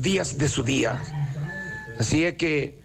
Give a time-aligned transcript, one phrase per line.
[0.00, 1.02] días de su día.
[1.98, 2.78] Así es que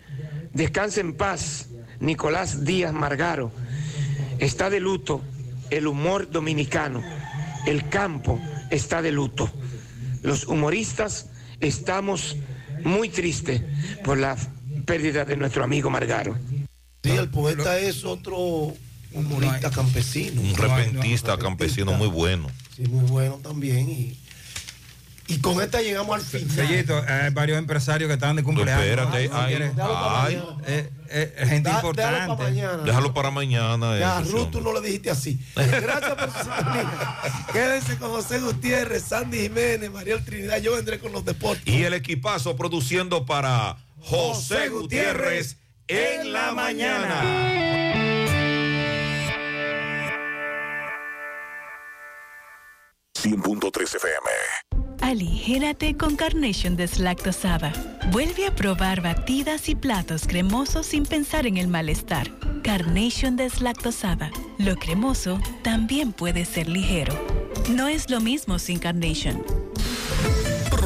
[0.51, 3.51] descanse en paz Nicolás Díaz Margaro.
[4.39, 5.21] Está de luto
[5.69, 7.03] el humor dominicano.
[7.67, 8.41] El campo
[8.71, 9.47] está de luto.
[10.23, 11.29] Los humoristas
[11.59, 12.35] estamos
[12.83, 13.61] muy tristes
[14.03, 14.35] por la
[14.87, 16.35] pérdida de nuestro amigo Margaro.
[17.03, 18.73] Sí, el poeta es otro
[19.13, 20.41] humorista campesino.
[20.41, 22.47] Un repentista campesino muy bueno.
[22.75, 23.87] Sí, muy bueno también.
[23.87, 24.17] Y,
[25.27, 26.55] y con esta llegamos al final.
[26.55, 28.83] Sellito, hay varios empresarios que están de cumpleaños.
[28.85, 29.71] espérate, ay, ¿Quieres?
[29.79, 30.43] ay.
[30.67, 32.11] Eh, eh, gente Da- importante.
[32.13, 32.83] déjalo para mañana.
[32.83, 33.99] Déjalo para mañana.
[33.99, 35.39] Ya, Ruth, tú no le dijiste así.
[35.55, 37.19] Gracias por su sintonía.
[37.53, 40.57] Quédense con José Gutiérrez, Sandy Jiménez, María Trinidad.
[40.59, 41.67] Yo vendré con los deportes.
[41.73, 47.23] Y el equipazo produciendo para José Gutiérrez en la mañana.
[53.15, 54.29] 100.3 FM.
[55.07, 57.71] Aligérate con Carnation deslactosada.
[58.11, 62.29] Vuelve a probar batidas y platos cremosos sin pensar en el malestar.
[62.61, 64.31] Carnation deslactosada.
[64.57, 67.17] Lo cremoso también puede ser ligero.
[67.69, 69.41] No es lo mismo sin Carnation.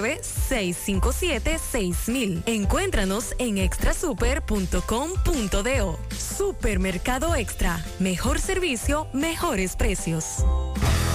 [0.00, 2.42] 809-657-6000.
[2.46, 5.98] Encuéntranos en extrasuper.com.do.
[6.16, 7.84] Supermercado Extra.
[7.98, 10.44] Mejor servicio, mejores precios.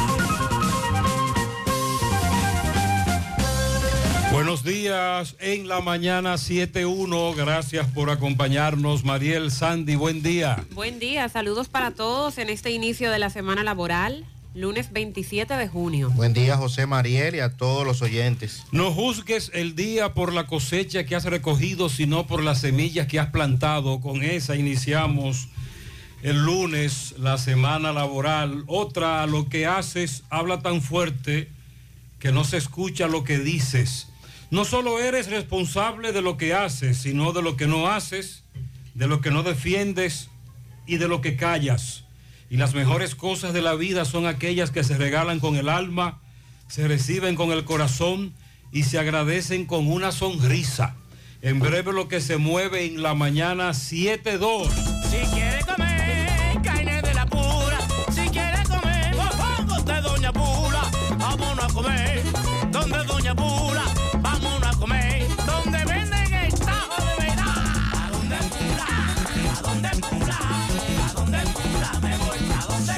[4.31, 7.35] Buenos días en la mañana 7.1.
[7.35, 9.95] Gracias por acompañarnos, Mariel Sandy.
[9.95, 10.63] Buen día.
[10.71, 14.25] Buen día, saludos para todos en este inicio de la semana laboral,
[14.55, 16.11] lunes 27 de junio.
[16.11, 18.63] Buen día, José Mariel, y a todos los oyentes.
[18.71, 23.19] No juzgues el día por la cosecha que has recogido, sino por las semillas que
[23.19, 23.99] has plantado.
[23.99, 25.49] Con esa iniciamos
[26.23, 28.63] el lunes la semana laboral.
[28.67, 31.49] Otra, lo que haces habla tan fuerte
[32.17, 34.07] que no se escucha lo que dices.
[34.51, 38.43] No solo eres responsable de lo que haces, sino de lo que no haces,
[38.93, 40.29] de lo que no defiendes
[40.85, 42.03] y de lo que callas.
[42.49, 46.19] Y las mejores cosas de la vida son aquellas que se regalan con el alma,
[46.67, 48.33] se reciben con el corazón
[48.73, 50.97] y se agradecen con una sonrisa.
[51.41, 54.69] En breve lo que se mueve en la mañana 7-2.
[55.09, 57.79] Si quiere comer carne de la pura,
[58.13, 62.21] si quiere comer mofongos de Doña Pula, vámonos a comer
[62.69, 63.70] donde Doña Pula,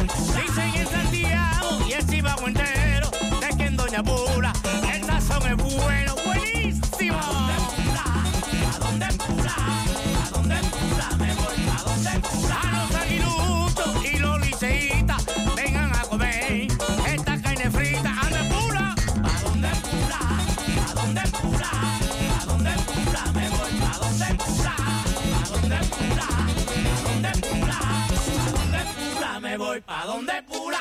[0.03, 3.09] Dicen en Santiago y el Chivago entero
[3.39, 4.51] de que en Doña Pula
[4.93, 7.19] el sazón es bueno, buenísimo.
[7.19, 9.55] ¿Pa dónde pula?
[9.55, 11.55] ¿Pa dónde pula me voy?
[11.67, 12.59] ¿Pa dónde pula?
[12.61, 16.67] A los aguiluchos y los liceístas vengan a comer
[17.07, 18.13] esta carne frita.
[18.23, 18.95] ¡Anda pula!
[19.23, 20.19] ¿Pa dónde pula?
[20.85, 21.71] ¿Pa dónde pula?
[22.39, 23.71] ¿Pa dónde pula me voy?
[23.79, 24.75] ¿Pa dónde pula?
[24.75, 25.77] ¿Pa dónde?
[25.77, 26.27] ¿Pa dónde pula?
[29.33, 29.81] ¿Pa dónde pula me voy?
[29.81, 30.79] ¿Pa dónde pula?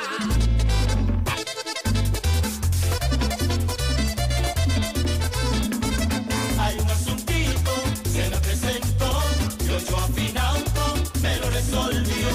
[6.60, 7.72] Hay un asuntito,
[8.12, 9.22] se me presentó,
[9.64, 12.28] y ocho afinauto me lo resolvió.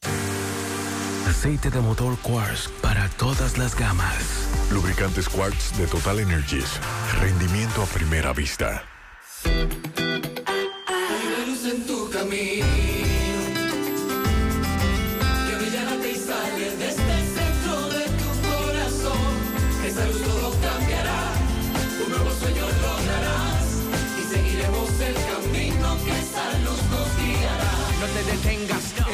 [1.28, 4.48] Aceite de motor Quartz para todas las gamas.
[4.70, 6.80] Lubricantes Quartz de Total Energies.
[7.20, 8.82] Rendimiento a primera vista.
[9.44, 9.68] Hay
[11.46, 12.64] luz en tu camino,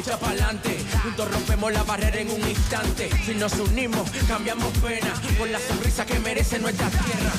[0.00, 0.76] echa pa'lante.
[1.02, 3.11] Juntos rompemos la barrera en un instante.
[3.25, 7.32] Si nos unimos, cambiamos pena por la sonrisa que merece nuestra tierra.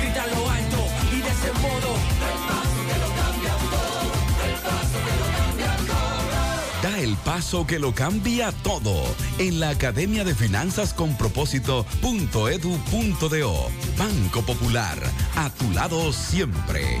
[0.00, 1.98] Grita lo alto y de ese modo.
[6.82, 9.04] Da el paso que lo cambia todo
[9.38, 13.70] en la Academia de Finanzas con Propósito.edu.do.
[13.98, 14.98] Banco Popular,
[15.34, 17.00] a tu lado siempre.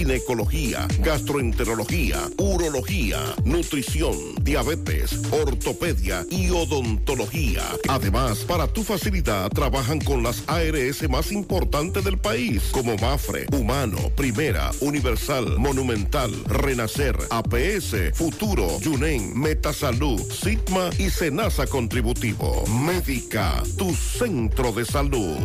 [0.00, 7.62] ginecología, gastroenterología, urología, nutrición, diabetes, ortopedia y odontología.
[7.86, 13.98] Además, para tu facilidad, trabajan con las ARS más importantes del país, como Mafre, Humano,
[14.16, 22.64] Primera, Universal, Monumental, Renacer, APS, Futuro, Yunen, Metasalud, Sigma y Senasa Contributivo.
[22.68, 25.36] Médica, tu centro de salud.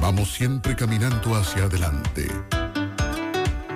[0.00, 2.28] Vamos siempre caminando hacia adelante,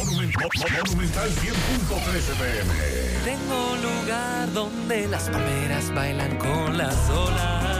[0.00, 2.72] Monumental 100.13 pm.
[3.22, 7.79] Tengo lugar donde las palmeras bailan con las olas.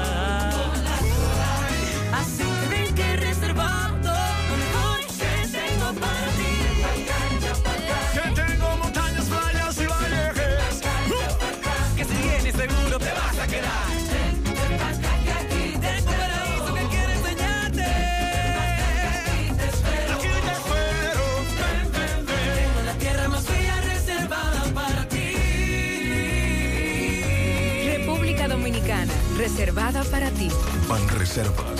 [29.60, 30.48] Reservada para ti.
[30.88, 31.79] Banreservas,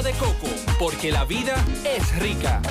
[0.00, 1.54] agua de coco, porque la vida
[1.84, 2.62] es rica.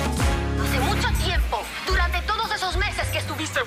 [0.62, 3.60] Hace mucho tiempo, durante todos esos meses que estuviste...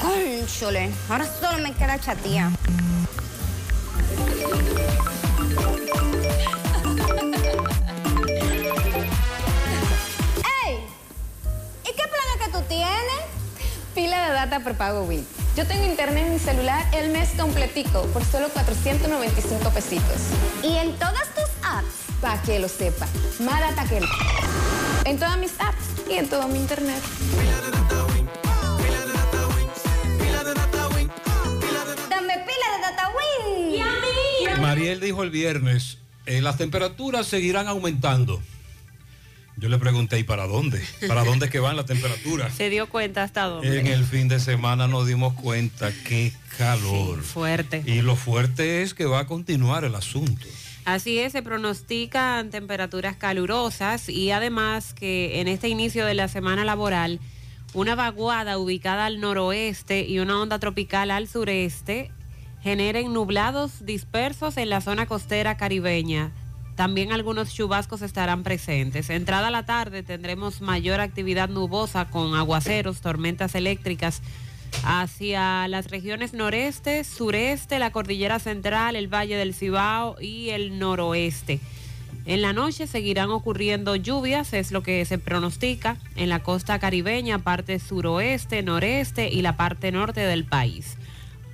[0.00, 2.50] Cónchole, ahora solo me queda chatía.
[10.64, 10.86] ¡Ey!
[11.84, 13.22] ¿Y qué plan es que tú tienes?
[13.94, 15.26] Pila de data prepago Win.
[15.54, 20.22] Yo tengo internet en mi celular el mes completico por solo 495 pesitos.
[20.62, 22.20] ¿Y en todas tus apps?
[22.22, 23.06] Para que lo sepa.
[23.40, 24.00] Más data que...
[25.04, 27.02] En todas mis apps y en todo mi internet.
[32.08, 33.74] Dame pila de data Win.
[33.74, 34.60] ¿Y a mí?
[34.62, 38.40] Mariel dijo el viernes, eh, las temperaturas seguirán aumentando.
[39.56, 40.82] Yo le pregunté, ¿y para dónde?
[41.06, 42.54] ¿Para dónde que van las temperaturas?
[42.54, 43.80] Se dio cuenta hasta dónde.
[43.80, 47.22] En el fin de semana nos dimos cuenta qué calor.
[47.22, 47.82] Fuerte.
[47.86, 50.46] Y lo fuerte es que va a continuar el asunto.
[50.84, 56.64] Así es, se pronostican temperaturas calurosas y además que en este inicio de la semana
[56.64, 57.20] laboral,
[57.72, 62.10] una vaguada ubicada al noroeste y una onda tropical al sureste
[62.62, 66.32] generen nublados dispersos en la zona costera caribeña.
[66.76, 69.10] También algunos chubascos estarán presentes.
[69.10, 74.22] Entrada la tarde tendremos mayor actividad nubosa con aguaceros, tormentas eléctricas
[74.84, 81.60] hacia las regiones noreste, sureste, la cordillera central, el valle del Cibao y el noroeste.
[82.24, 87.40] En la noche seguirán ocurriendo lluvias, es lo que se pronostica en la costa caribeña,
[87.40, 90.96] parte suroeste, noreste y la parte norte del país.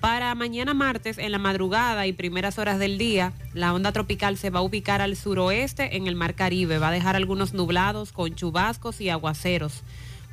[0.01, 4.51] Para mañana martes, en la madrugada y primeras horas del día, la onda tropical se
[4.51, 6.79] va a ubicar al suroeste en el Mar Caribe.
[6.79, 9.83] Va a dejar algunos nublados con chubascos y aguaceros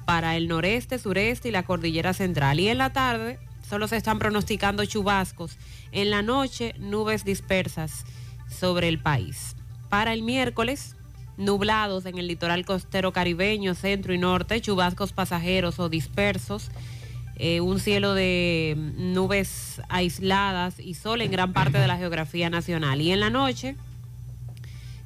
[0.05, 2.59] para el noreste, sureste y la cordillera central.
[2.59, 5.57] Y en la tarde solo se están pronosticando chubascos.
[5.91, 8.05] En la noche, nubes dispersas
[8.47, 9.55] sobre el país.
[9.89, 10.95] Para el miércoles,
[11.37, 16.69] nublados en el litoral costero caribeño, centro y norte, chubascos pasajeros o dispersos.
[17.37, 23.01] Eh, un cielo de nubes aisladas y sol en gran parte de la geografía nacional.
[23.01, 23.75] Y en la noche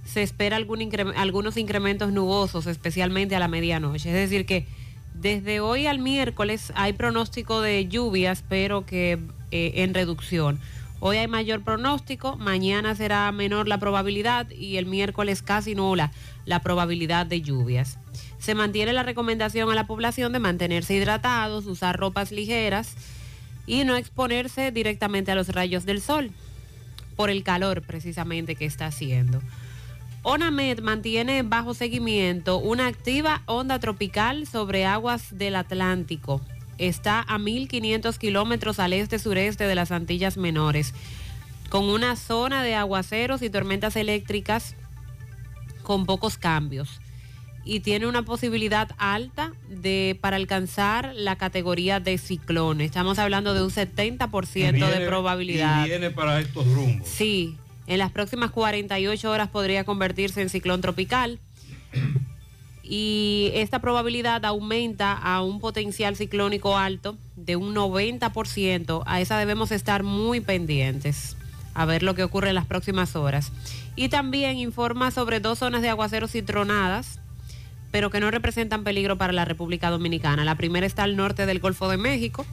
[0.05, 4.09] se espera algún algunos incrementos nubosos, especialmente a la medianoche.
[4.09, 4.67] Es decir, que
[5.15, 9.19] desde hoy al miércoles hay pronóstico de lluvias, pero que
[9.51, 10.59] eh, en reducción.
[11.01, 16.11] Hoy hay mayor pronóstico, mañana será menor la probabilidad y el miércoles casi nula
[16.45, 17.97] la probabilidad de lluvias.
[18.39, 22.95] Se mantiene la recomendación a la población de mantenerse hidratados, usar ropas ligeras
[23.67, 26.31] y no exponerse directamente a los rayos del sol
[27.15, 29.41] por el calor precisamente que está haciendo.
[30.23, 36.39] ONAMED mantiene bajo seguimiento una activa onda tropical sobre aguas del Atlántico.
[36.77, 40.93] Está a 1.500 kilómetros al este-sureste de las Antillas Menores,
[41.69, 44.75] con una zona de aguaceros y tormentas eléctricas
[45.83, 47.01] con pocos cambios.
[47.65, 52.81] Y tiene una posibilidad alta de, para alcanzar la categoría de ciclón.
[52.81, 55.85] Estamos hablando de un 70% Viene- de probabilidad.
[55.85, 57.07] Y viene para estos rumbos.
[57.07, 61.39] Sí, en las próximas 48 horas podría convertirse en ciclón tropical.
[62.81, 69.03] Y esta probabilidad aumenta a un potencial ciclónico alto de un 90%.
[69.05, 71.35] A esa debemos estar muy pendientes
[71.75, 73.51] a ver lo que ocurre en las próximas horas.
[73.95, 77.19] Y también informa sobre dos zonas de aguaceros y tronadas,
[77.91, 80.43] pero que no representan peligro para la República Dominicana.
[80.43, 82.45] La primera está al norte del Golfo de México,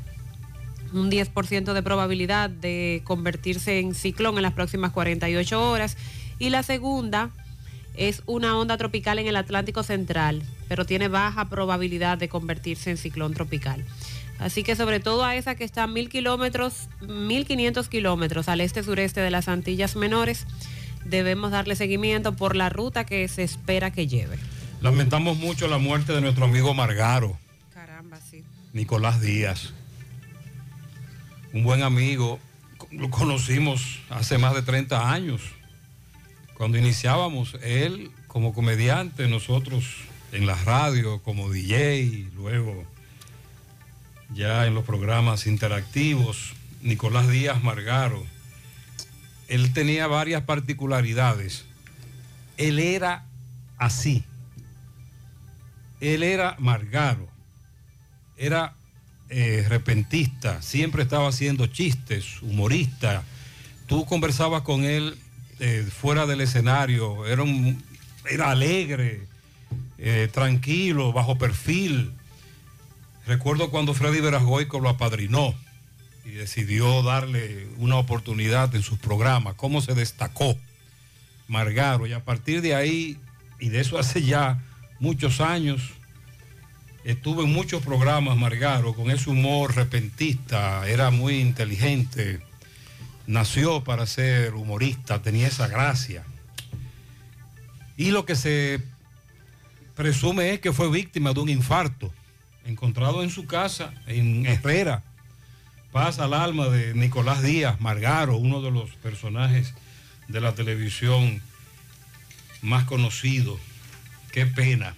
[0.93, 5.97] un 10% de probabilidad de convertirse en ciclón en las próximas 48 horas.
[6.39, 7.31] Y la segunda
[7.95, 12.97] es una onda tropical en el Atlántico Central, pero tiene baja probabilidad de convertirse en
[12.97, 13.85] ciclón tropical.
[14.39, 19.21] Así que sobre todo a esa que está a mil kilómetros, 1500 kilómetros al este-sureste
[19.21, 20.47] de las Antillas Menores,
[21.05, 24.39] debemos darle seguimiento por la ruta que se espera que lleve.
[24.87, 27.37] Lamentamos mucho la muerte de nuestro amigo Margaro.
[27.75, 28.45] Caramba, sí.
[28.73, 29.73] Nicolás Díaz.
[31.53, 32.39] Un buen amigo,
[32.93, 35.43] lo conocimos hace más de 30 años.
[36.55, 39.87] Cuando iniciábamos, él como comediante, nosotros
[40.31, 42.85] en la radio como DJ, luego
[44.33, 48.25] ya en los programas interactivos, Nicolás Díaz Margaro.
[49.49, 51.65] Él tenía varias particularidades.
[52.57, 53.25] Él era
[53.79, 54.25] así.
[56.01, 57.29] Él era Margaro.
[58.37, 58.75] Era
[59.31, 63.25] eh, repentista, siempre estaba haciendo chistes, humorista.
[63.87, 65.19] Tú conversabas con él
[65.59, 67.83] eh, fuera del escenario, era, un-
[68.29, 69.23] era alegre,
[69.99, 72.13] eh, tranquilo, bajo perfil.
[73.27, 75.55] Recuerdo cuando Freddy Verasgoico lo apadrinó
[76.25, 80.57] y decidió darle una oportunidad en sus programas, cómo se destacó
[81.49, 82.07] Margaro.
[82.07, 83.19] Y a partir de ahí,
[83.59, 84.63] y de eso hace ya
[84.99, 85.83] muchos años,
[87.05, 92.41] estuvo en muchos programas Margaro con ese humor repentista, era muy inteligente,
[93.27, 96.25] nació para ser humorista, tenía esa gracia.
[97.97, 98.81] Y lo que se
[99.95, 102.13] presume es que fue víctima de un infarto,
[102.65, 105.03] encontrado en su casa, en Herrera.
[105.93, 109.73] Pasa al alma de Nicolás Díaz Margaro, uno de los personajes
[110.29, 111.41] de la televisión
[112.61, 113.59] más conocido.
[114.37, 114.95] Qué pena.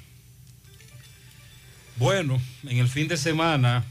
[1.94, 3.84] Bueno, en el fin de semana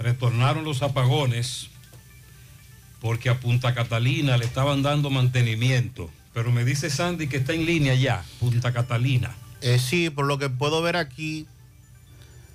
[0.00, 1.68] retornaron los apagones
[3.00, 6.10] porque a Punta Catalina le estaban dando mantenimiento.
[6.34, 9.32] Pero me dice Sandy que está en línea ya, Punta Catalina.
[9.60, 11.46] Eh, sí, por lo que puedo ver aquí,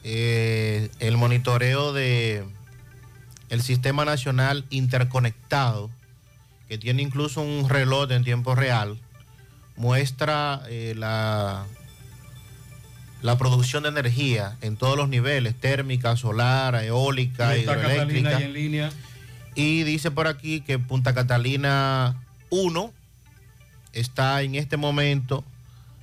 [0.03, 2.43] eh, el monitoreo de
[3.47, 5.89] el sistema nacional interconectado,
[6.67, 8.99] que tiene incluso un reloj en tiempo real,
[9.77, 11.65] muestra eh, la,
[13.21, 18.37] la producción de energía en todos los niveles, térmica, solar, eólica, Catalina hidroeléctrica.
[18.37, 18.89] ahí en línea.
[19.55, 22.15] Y dice por aquí que Punta Catalina
[22.49, 22.93] 1
[23.93, 25.43] está en este momento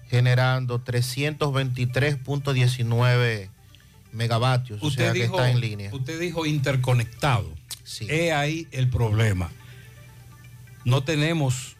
[0.08, 3.48] generando 323.19
[4.12, 5.90] megavatios, o Usted sea que está en línea.
[5.92, 7.50] usted dijo interconectado.
[8.08, 9.50] He ahí el problema.
[10.85, 11.76] No tenemos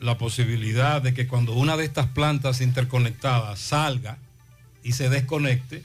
[0.00, 4.18] la posibilidad de que cuando una de estas plantas interconectadas salga
[4.82, 5.82] y se desconecte,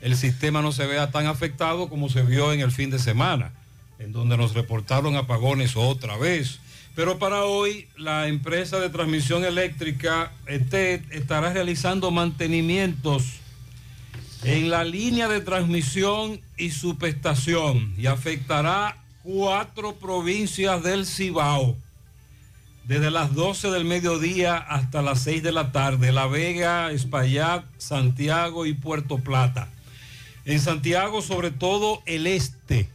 [0.00, 3.52] el sistema no se vea tan afectado como se vio en el fin de semana,
[3.98, 6.60] en donde nos reportaron apagones otra vez.
[6.94, 13.40] Pero para hoy la empresa de transmisión eléctrica ETED estará realizando mantenimientos
[14.42, 21.76] en la línea de transmisión y subestación y afectará cuatro provincias del Cibao.
[22.90, 28.66] Desde las 12 del mediodía hasta las 6 de la tarde, La Vega, Espaillat, Santiago
[28.66, 29.68] y Puerto Plata.
[30.44, 32.88] En Santiago, sobre todo el este.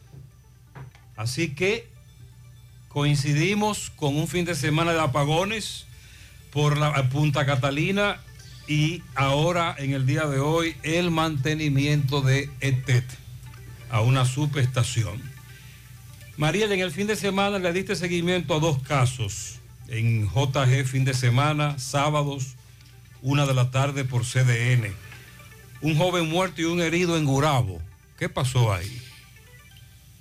[1.16, 1.88] Así que
[2.88, 5.86] coincidimos con un fin de semana de apagones
[6.52, 8.20] por la Punta Catalina
[8.68, 13.06] y ahora en el día de hoy el mantenimiento de ETET
[13.88, 15.22] a una subestación.
[16.36, 19.55] Mariel, en el fin de semana le diste seguimiento a dos casos.
[19.88, 22.56] En JG fin de semana, sábados,
[23.22, 24.92] una de la tarde por CDN.
[25.80, 27.80] Un joven muerto y un herido en Gurabo.
[28.18, 29.00] ¿Qué pasó ahí?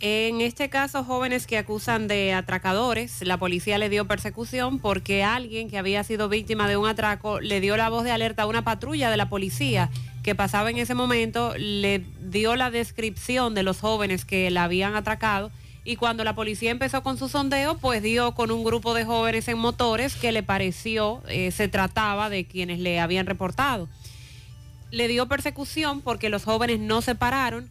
[0.01, 5.69] En este caso, jóvenes que acusan de atracadores, la policía le dio persecución porque alguien
[5.69, 8.63] que había sido víctima de un atraco le dio la voz de alerta a una
[8.63, 9.89] patrulla de la policía
[10.21, 14.95] que pasaba en ese momento, le dio la descripción de los jóvenes que la habían
[14.95, 15.49] atracado
[15.85, 19.47] y cuando la policía empezó con su sondeo, pues dio con un grupo de jóvenes
[19.47, 23.87] en motores que le pareció eh, se trataba de quienes le habían reportado.
[24.89, 27.69] Le dio persecución porque los jóvenes no se pararon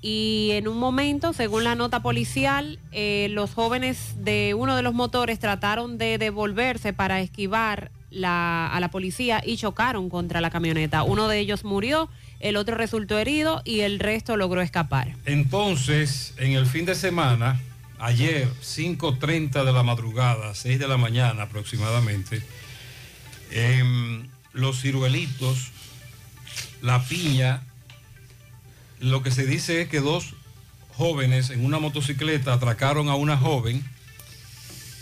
[0.00, 4.94] y en un momento, según la nota policial, eh, los jóvenes de uno de los
[4.94, 11.02] motores trataron de devolverse para esquivar la- a la policía y chocaron contra la camioneta.
[11.02, 12.08] Uno de ellos murió,
[12.40, 15.14] el otro resultó herido y el resto logró escapar.
[15.26, 17.60] Entonces, en el fin de semana,
[17.98, 22.42] ayer, 5.30 de la madrugada, 6 de la mañana aproximadamente,
[23.50, 25.70] em, los ciruelitos,
[26.82, 27.62] la piña,
[29.00, 30.34] lo que se dice es que dos
[30.96, 33.84] jóvenes en una motocicleta atracaron a una joven,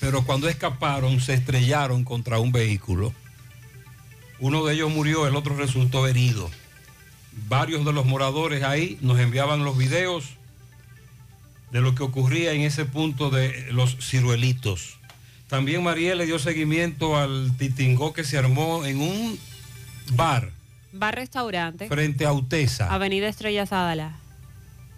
[0.01, 3.13] pero cuando escaparon se estrellaron contra un vehículo.
[4.41, 6.51] Uno de ellos murió, el otro resultó herido.
[7.49, 10.25] Varios de los moradores ahí nos enviaban los videos
[11.73, 14.99] de lo que ocurría en ese punto de los ciruelitos.
[15.49, 19.39] También María le dio seguimiento al titingó que se armó en un
[20.13, 20.53] bar
[21.01, 22.93] Va restaurante, frente a Utesa.
[22.93, 24.17] Avenida Estrella Sadala.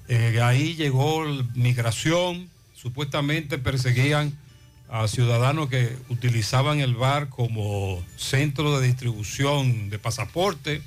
[0.08, 4.36] Eh, ahí llegó migración, supuestamente perseguían
[4.90, 10.83] a ciudadanos que utilizaban el bar como centro de distribución de pasaporte.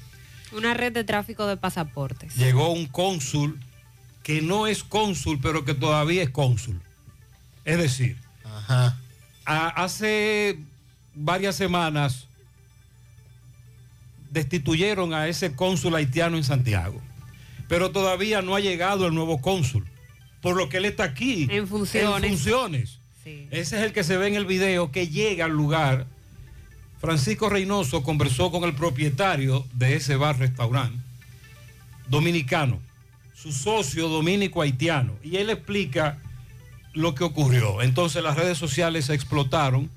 [0.52, 2.36] Una red de tráfico de pasaportes.
[2.36, 3.60] Llegó un cónsul
[4.22, 6.82] que no es cónsul, pero que todavía es cónsul.
[7.66, 8.18] Es decir,
[8.68, 8.94] a-
[9.46, 10.60] hace
[11.16, 12.28] varias semanas
[14.32, 17.02] destituyeron a ese cónsul haitiano en Santiago,
[17.70, 19.86] pero todavía no ha llegado el nuevo cónsul,
[20.42, 22.24] por lo que él está aquí En funciones.
[22.24, 23.00] en funciones.
[23.26, 26.06] Ese es el que se ve en el video que llega al lugar.
[27.00, 30.98] Francisco Reynoso conversó con el propietario de ese bar restaurante,
[32.08, 32.80] dominicano,
[33.36, 36.18] su socio dominico haitiano, y él explica
[36.94, 37.82] lo que ocurrió.
[37.82, 39.90] Entonces las redes sociales se explotaron,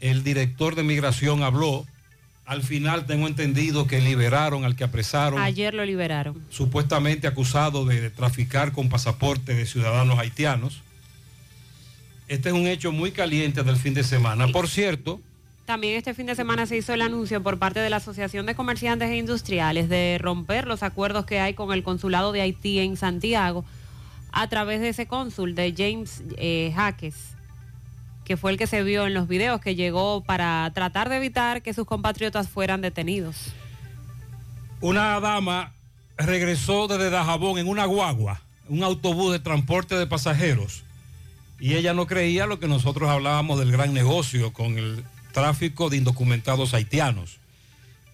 [0.00, 1.86] el director de migración habló,
[2.44, 6.42] al final tengo entendido que liberaron al que apresaron Ayer lo liberaron.
[6.50, 10.82] supuestamente acusado de traficar con pasaporte de ciudadanos haitianos.
[12.30, 14.46] Este es un hecho muy caliente del fin de semana.
[14.46, 15.20] Por cierto,
[15.64, 18.54] También este fin de semana se hizo el anuncio por parte de la Asociación de
[18.54, 22.96] Comerciantes e Industriales de romper los acuerdos que hay con el Consulado de Haití en
[22.96, 23.64] Santiago
[24.30, 27.16] a través de ese cónsul, de James eh, Jaques,
[28.24, 31.62] que fue el que se vio en los videos, que llegó para tratar de evitar
[31.62, 33.52] que sus compatriotas fueran detenidos.
[34.80, 35.72] una dama
[36.16, 40.84] regresó desde Dajabón en una guagua, un autobús de transporte de pasajeros,
[41.60, 45.98] y ella no creía lo que nosotros hablábamos del gran negocio con el tráfico de
[45.98, 47.38] indocumentados haitianos.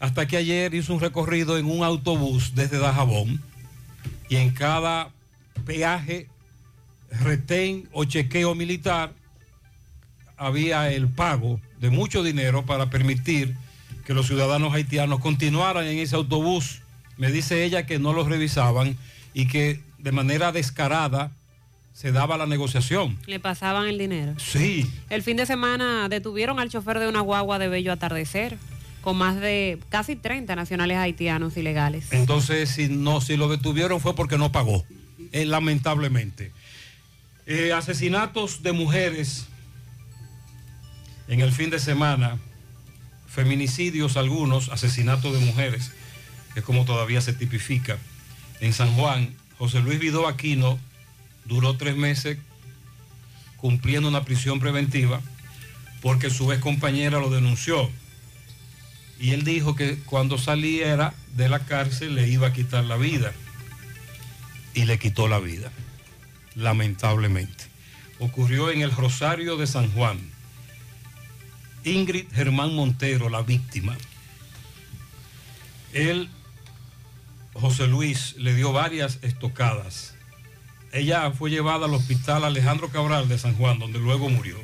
[0.00, 3.40] Hasta que ayer hizo un recorrido en un autobús desde Dajabón
[4.28, 5.10] y en cada
[5.64, 6.28] peaje,
[7.10, 9.12] retén o chequeo militar
[10.36, 13.56] había el pago de mucho dinero para permitir
[14.04, 16.82] que los ciudadanos haitianos continuaran en ese autobús.
[17.16, 18.98] Me dice ella que no los revisaban
[19.32, 21.30] y que de manera descarada
[21.96, 23.18] se daba la negociación.
[23.26, 24.34] Le pasaban el dinero.
[24.36, 28.58] Sí, El fin de semana detuvieron al chofer de una guagua de Bello Atardecer,
[29.00, 32.12] con más de casi 30 nacionales haitianos ilegales.
[32.12, 34.84] entonces si no, si lo detuvieron fue porque no pagó,
[35.32, 36.52] eh, lamentablemente.
[37.46, 39.46] Eh, asesinatos de mujeres
[41.28, 42.36] en el fin de semana,
[43.26, 45.92] feminicidios algunos, asesinatos de mujeres,
[46.52, 47.96] que es como todavía se tipifica.
[48.60, 50.78] En San Juan, José Luis Vidó Aquino
[51.46, 52.38] duró tres meses
[53.56, 55.20] cumpliendo una prisión preventiva
[56.02, 57.90] porque su ex compañera lo denunció.
[59.18, 63.32] Y él dijo que cuando saliera de la cárcel le iba a quitar la vida.
[64.74, 65.72] Y le quitó la vida,
[66.54, 67.64] lamentablemente.
[68.18, 70.18] Ocurrió en el Rosario de San Juan.
[71.84, 73.96] Ingrid Germán Montero, la víctima.
[75.92, 76.28] Él,
[77.54, 80.15] José Luis, le dio varias estocadas.
[80.96, 84.56] Ella fue llevada al hospital Alejandro Cabral de San Juan, donde luego murió.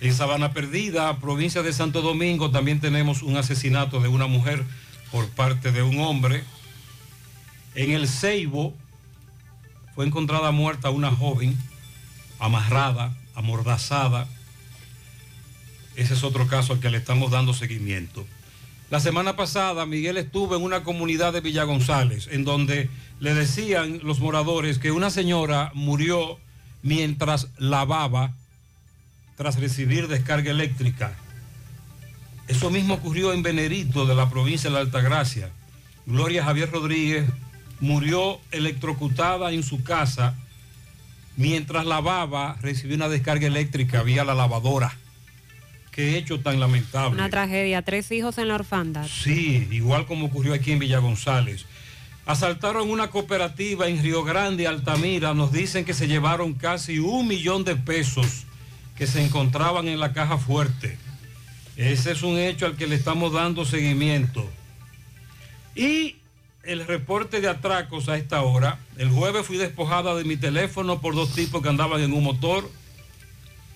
[0.00, 4.64] En Sabana Perdida, provincia de Santo Domingo, también tenemos un asesinato de una mujer
[5.12, 6.42] por parte de un hombre.
[7.76, 8.74] En el Ceibo
[9.94, 11.56] fue encontrada muerta una joven
[12.40, 14.26] amarrada, amordazada.
[15.94, 18.26] Ese es otro caso al que le estamos dando seguimiento.
[18.92, 24.00] La semana pasada Miguel estuvo en una comunidad de Villa González, en donde le decían
[24.02, 26.38] los moradores que una señora murió
[26.82, 28.34] mientras lavaba
[29.34, 31.14] tras recibir descarga eléctrica.
[32.48, 35.48] Eso mismo ocurrió en Venerito de la provincia de la Altagracia.
[36.04, 37.24] Gloria Javier Rodríguez
[37.80, 40.34] murió electrocutada en su casa
[41.38, 44.98] mientras lavaba, recibió una descarga eléctrica vía la lavadora.
[45.92, 47.14] Qué hecho tan lamentable.
[47.14, 49.06] Una tragedia, tres hijos en la orfandad.
[49.06, 51.66] Sí, igual como ocurrió aquí en Villa González.
[52.24, 55.34] Asaltaron una cooperativa en Río Grande, Altamira.
[55.34, 58.46] Nos dicen que se llevaron casi un millón de pesos
[58.96, 60.96] que se encontraban en la caja fuerte.
[61.76, 64.48] Ese es un hecho al que le estamos dando seguimiento.
[65.74, 66.16] Y
[66.62, 68.78] el reporte de atracos a esta hora.
[68.96, 72.70] El jueves fui despojada de mi teléfono por dos tipos que andaban en un motor.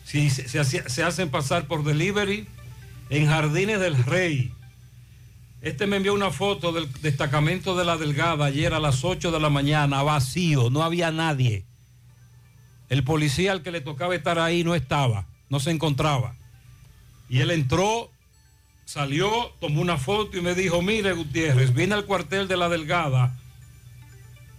[0.06, 2.46] Si se, se hacen pasar por delivery
[3.10, 4.52] en Jardines del Rey.
[5.62, 9.40] Este me envió una foto del destacamento de la Delgada ayer a las 8 de
[9.40, 11.64] la mañana, vacío, no había nadie.
[12.88, 16.36] El policía al que le tocaba estar ahí no estaba, no se encontraba.
[17.28, 18.12] Y él entró,
[18.84, 23.36] salió, tomó una foto y me dijo, mire Gutiérrez, vine al cuartel de la Delgada,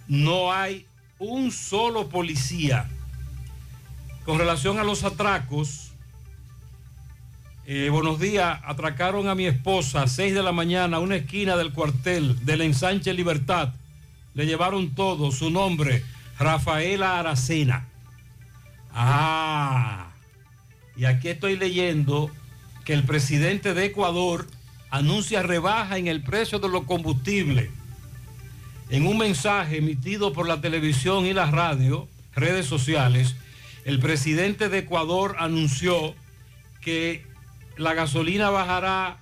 [0.09, 0.85] no hay
[1.19, 2.89] un solo policía.
[4.27, 5.93] Con relación a los atracos,
[7.65, 11.55] eh, buenos días, atracaron a mi esposa a 6 de la mañana a una esquina
[11.55, 13.73] del cuartel del ensanche Libertad.
[14.33, 16.03] Le llevaron todo, su nombre,
[16.37, 17.87] Rafaela Aracena.
[18.93, 20.09] Ah,
[20.97, 22.29] y aquí estoy leyendo
[22.83, 24.45] que el presidente de Ecuador
[24.89, 27.69] anuncia rebaja en el precio de los combustibles.
[28.89, 33.37] En un mensaje emitido por la televisión y la radio, redes sociales,
[33.87, 36.13] el presidente de Ecuador anunció
[36.81, 37.25] que
[37.77, 39.21] la gasolina bajará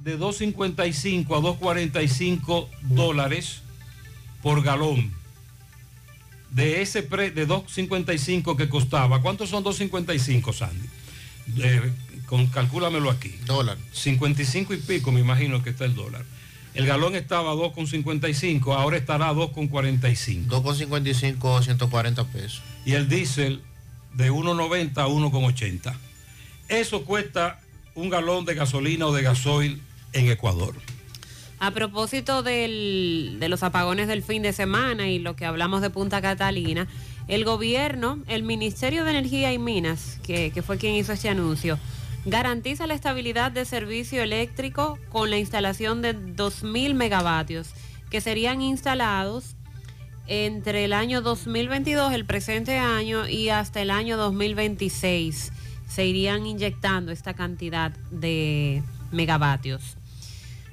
[0.00, 3.62] de 2.55 a 2.45 dólares
[4.42, 5.12] por galón.
[6.50, 10.88] De ese pre, de 2.55 que costaba, ¿cuántos son 2.55, Sandy?
[11.58, 11.92] Eh,
[12.26, 13.32] con, calcúlamelo aquí.
[13.44, 13.78] Dólar.
[13.92, 16.24] 55 y pico, me imagino que está el dólar.
[16.76, 20.46] El galón estaba a 2,55, ahora estará a 2,45.
[20.46, 22.62] 2,55, 140 pesos.
[22.84, 23.62] Y el diésel
[24.14, 25.94] de 1,90 a 1,80.
[26.68, 27.60] Eso cuesta
[27.94, 29.80] un galón de gasolina o de gasoil
[30.12, 30.74] en Ecuador.
[31.58, 35.88] A propósito del- de los apagones del fin de semana y lo que hablamos de
[35.88, 36.86] Punta Catalina,
[37.28, 41.78] el gobierno, el Ministerio de Energía y Minas, que, que fue quien hizo este anuncio,
[42.26, 47.70] garantiza la estabilidad de servicio eléctrico con la instalación de 2.000 megavatios
[48.10, 49.54] que serían instalados
[50.26, 55.52] entre el año 2022, el presente año, y hasta el año 2026.
[55.86, 59.96] Se irían inyectando esta cantidad de megavatios.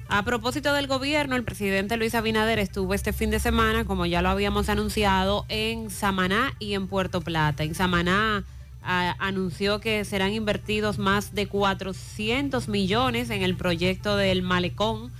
[0.08, 4.22] A propósito del gobierno, el presidente Luis Abinader estuvo este fin de semana, como ya
[4.22, 7.62] lo habíamos anunciado, en Samaná y en Puerto Plata.
[7.62, 8.44] En Samaná
[8.84, 15.10] anunció que serán invertidos más de 400 millones en el proyecto del malecón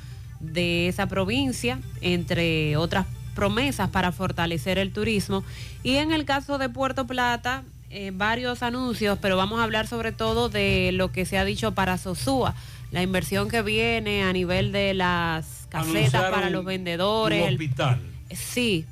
[0.41, 5.43] de esa provincia, entre otras promesas para fortalecer el turismo.
[5.83, 10.13] Y en el caso de Puerto Plata, eh, varios anuncios, pero vamos a hablar sobre
[10.13, 12.55] todo de lo que se ha dicho para Sosúa,
[12.91, 17.43] la inversión que viene a nivel de las casetas para los vendedores.
[17.43, 18.01] Un el- hospital.
[18.31, 18.85] Sí,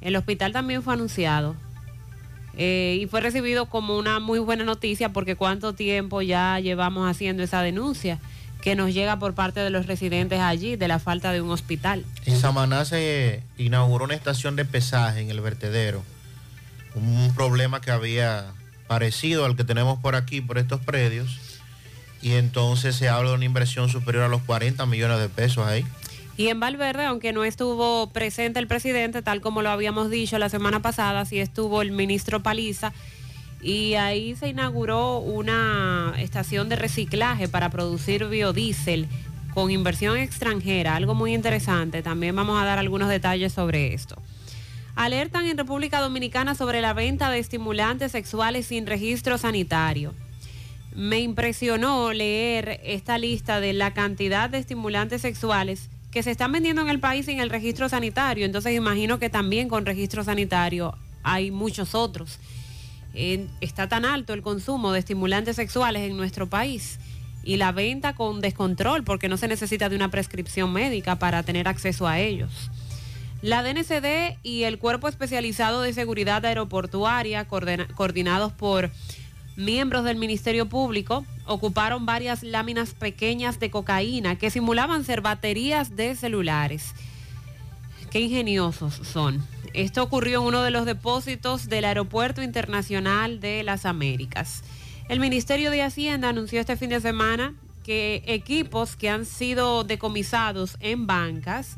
[0.00, 1.54] el hospital también fue anunciado.
[2.62, 7.42] Eh, y fue recibido como una muy buena noticia porque cuánto tiempo ya llevamos haciendo
[7.42, 8.18] esa denuncia
[8.60, 12.04] que nos llega por parte de los residentes allí de la falta de un hospital.
[12.26, 16.02] En Samaná se inauguró una estación de pesaje en el vertedero.
[16.94, 18.52] Un problema que había
[18.88, 21.38] parecido al que tenemos por aquí, por estos predios.
[22.20, 25.86] Y entonces se habla de una inversión superior a los 40 millones de pesos ahí.
[26.40, 30.48] Y en Valverde, aunque no estuvo presente el presidente, tal como lo habíamos dicho la
[30.48, 32.94] semana pasada, sí estuvo el ministro Paliza.
[33.60, 39.06] Y ahí se inauguró una estación de reciclaje para producir biodiesel
[39.52, 42.02] con inversión extranjera, algo muy interesante.
[42.02, 44.16] También vamos a dar algunos detalles sobre esto.
[44.96, 50.14] Alertan en República Dominicana sobre la venta de estimulantes sexuales sin registro sanitario.
[50.96, 56.82] Me impresionó leer esta lista de la cantidad de estimulantes sexuales que se están vendiendo
[56.82, 58.44] en el país sin el registro sanitario.
[58.44, 62.38] Entonces imagino que también con registro sanitario hay muchos otros.
[63.14, 66.98] Está tan alto el consumo de estimulantes sexuales en nuestro país
[67.42, 71.68] y la venta con descontrol porque no se necesita de una prescripción médica para tener
[71.68, 72.70] acceso a ellos.
[73.42, 78.90] La DNCD y el Cuerpo Especializado de Seguridad Aeroportuaria, coordinados por
[79.60, 86.16] miembros del Ministerio Público, ocuparon varias láminas pequeñas de cocaína que simulaban ser baterías de
[86.16, 86.94] celulares.
[88.10, 89.44] Qué ingeniosos son.
[89.72, 94.64] Esto ocurrió en uno de los depósitos del Aeropuerto Internacional de las Américas.
[95.08, 100.76] El Ministerio de Hacienda anunció este fin de semana que equipos que han sido decomisados
[100.80, 101.76] en bancas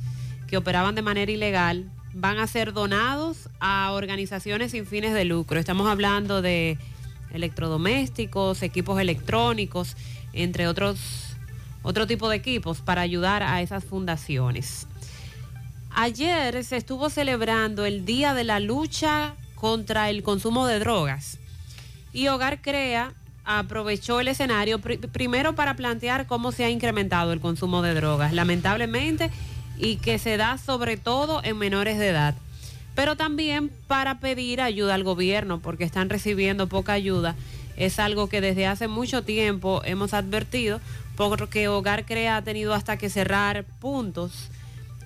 [0.49, 5.59] que operaban de manera ilegal van a ser donados a organizaciones sin fines de lucro.
[5.59, 6.79] Estamos hablando de
[7.33, 9.97] electrodomésticos, equipos electrónicos,
[10.33, 10.99] entre otros
[11.85, 14.87] otro tipo de equipos para ayudar a esas fundaciones.
[15.95, 21.39] Ayer se estuvo celebrando el Día de la Lucha contra el Consumo de Drogas
[22.13, 23.13] y Hogar Crea
[23.45, 28.33] aprovechó el escenario pri- primero para plantear cómo se ha incrementado el consumo de drogas,
[28.33, 29.31] lamentablemente,
[29.77, 32.35] y que se da sobre todo en menores de edad,
[32.95, 37.35] pero también para pedir ayuda al gobierno porque están recibiendo poca ayuda.
[37.77, 40.81] Es algo que desde hace mucho tiempo hemos advertido
[41.17, 44.49] porque Hogar Crea ha tenido hasta que cerrar puntos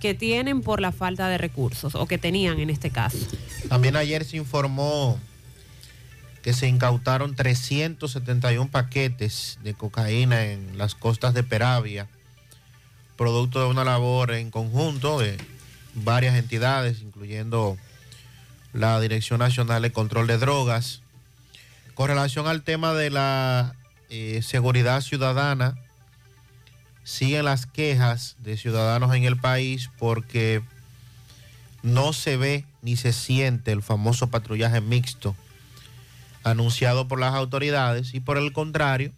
[0.01, 3.19] que tienen por la falta de recursos o que tenían en este caso.
[3.69, 5.19] También ayer se informó
[6.43, 12.09] que se incautaron 371 paquetes de cocaína en las costas de Peravia,
[13.17, 15.39] producto de una labor en conjunto de
[15.97, 17.77] varias entidades, incluyendo
[18.73, 21.03] la Dirección Nacional de Control de Drogas.
[21.95, 23.75] Con relación al tema de la
[24.11, 25.77] eh, seguridad ciudadana,
[27.05, 30.63] siguen las quejas de ciudadanos en el país porque
[31.83, 35.37] no se ve ni se siente el famoso patrullaje mixto
[36.47, 39.11] anunciado por las autoridades y por el contrario,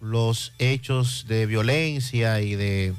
[0.00, 2.94] los hechos de violencia y de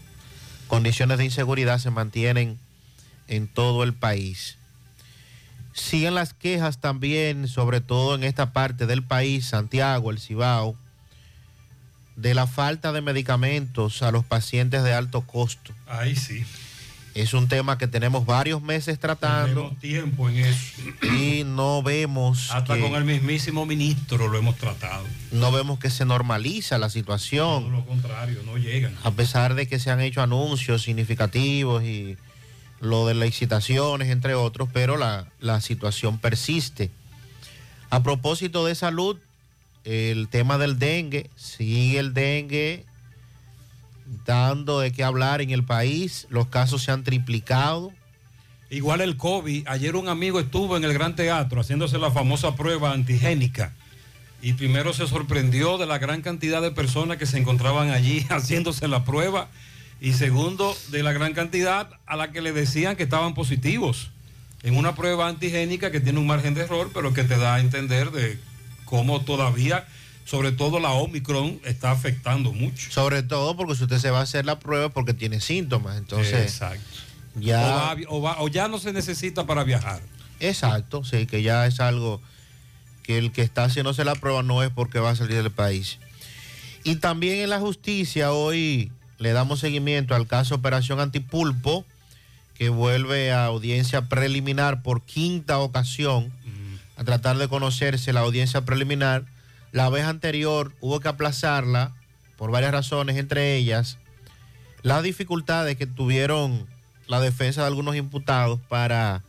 [0.68, 2.60] condiciones de inseguridad se mantienen
[3.32, 4.58] en todo el país.
[5.74, 10.76] Siguen las quejas también, sobre todo en esta parte del país, Santiago, el Cibao,
[12.18, 15.74] de la falta de medicamentos a los pacientes de alto costo.
[15.88, 16.44] Ahí sí.
[17.14, 20.82] Es un tema que tenemos varios meses tratando Tenemos tiempo en eso.
[21.14, 25.06] y no vemos Hasta que, con el mismísimo ministro lo hemos tratado.
[25.32, 27.64] no vemos que se normaliza la situación.
[27.64, 28.94] Todo lo contrario, no llegan.
[29.04, 32.18] a pesar de que se han hecho anuncios significativos y
[32.82, 36.90] lo de las licitaciones, entre otros, pero la, la situación persiste.
[37.90, 39.18] A propósito de salud,
[39.86, 42.86] el tema del dengue, sigue el dengue
[44.26, 47.94] dando de qué hablar en el país, los casos se han triplicado.
[48.70, 52.92] Igual el COVID, ayer un amigo estuvo en el Gran Teatro haciéndose la famosa prueba
[52.92, 53.74] antigénica
[54.42, 58.88] y primero se sorprendió de la gran cantidad de personas que se encontraban allí haciéndose
[58.88, 59.50] la prueba
[60.02, 64.10] y segundo de la gran cantidad a la que le decían que estaban positivos
[64.64, 67.60] en una prueba antigénica que tiene un margen de error pero que te da a
[67.60, 68.38] entender de
[68.86, 69.88] cómo todavía,
[70.26, 72.92] sobre todo la Omicron, está afectando mucho.
[72.92, 76.34] Sobre todo porque si usted se va a hacer la prueba porque tiene síntomas, entonces
[76.42, 76.84] Exacto.
[77.36, 77.62] ya...
[77.62, 80.02] O, va a vi- o va- o ya no se necesita para viajar.
[80.40, 82.20] Exacto, sí, que ya es algo
[83.04, 86.00] que el que está haciéndose la prueba no es porque va a salir del país.
[86.84, 91.86] Y también en la justicia hoy le damos seguimiento al caso Operación Antipulpo,
[92.56, 96.34] que vuelve a audiencia preliminar por quinta ocasión,
[96.98, 99.24] a tratar de conocerse la audiencia preliminar.
[99.72, 101.94] La vez anterior hubo que aplazarla
[102.36, 104.00] por varias razones, entre ellas
[104.82, 106.66] las dificultades que tuvieron
[107.08, 109.22] la defensa de algunos imputados para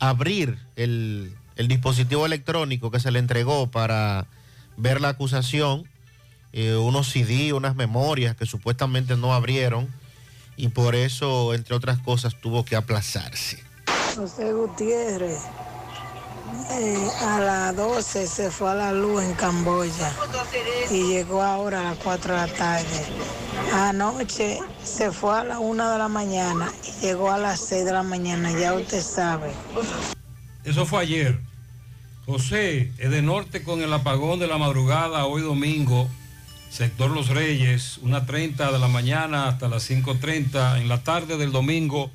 [0.00, 4.26] abrir el, el dispositivo electrónico que se le entregó para
[4.76, 5.88] ver la acusación,
[6.58, 9.86] eh, unos CD, unas memorias que supuestamente no abrieron
[10.56, 13.62] y por eso, entre otras cosas, tuvo que aplazarse.
[14.16, 15.42] José Gutiérrez,
[16.70, 20.10] eh, a las 12 se fue a la luz en Camboya
[20.90, 23.04] y llegó ahora a las 4 de la tarde.
[23.74, 27.92] Anoche se fue a las 1 de la mañana y llegó a las 6 de
[27.92, 29.50] la mañana, ya usted sabe.
[30.64, 31.38] Eso fue ayer.
[32.24, 36.08] José, es de norte con el apagón de la madrugada, hoy domingo,
[36.70, 40.80] sector Los Reyes, una 30 de la mañana hasta las 5.30.
[40.80, 42.10] En la tarde del domingo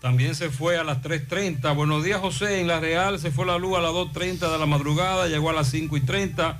[0.00, 1.74] también se fue a las 3.30.
[1.74, 2.60] Buenos días, José.
[2.60, 5.52] En la Real se fue la luz a las 2.30 de la madrugada, llegó a
[5.52, 6.56] las 5.30.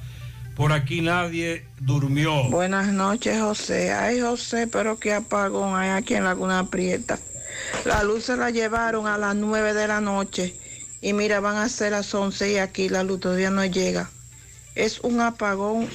[0.57, 2.51] Por aquí nadie durmió.
[2.51, 3.93] Buenas noches, José.
[3.93, 7.19] Ay, José, pero qué apagón hay aquí en Laguna Prieta.
[7.85, 10.55] La luz se la llevaron a las 9 de la noche
[11.01, 14.11] y mira, van a ser las 11 y aquí la luz todavía no llega.
[14.75, 15.89] Es un apagón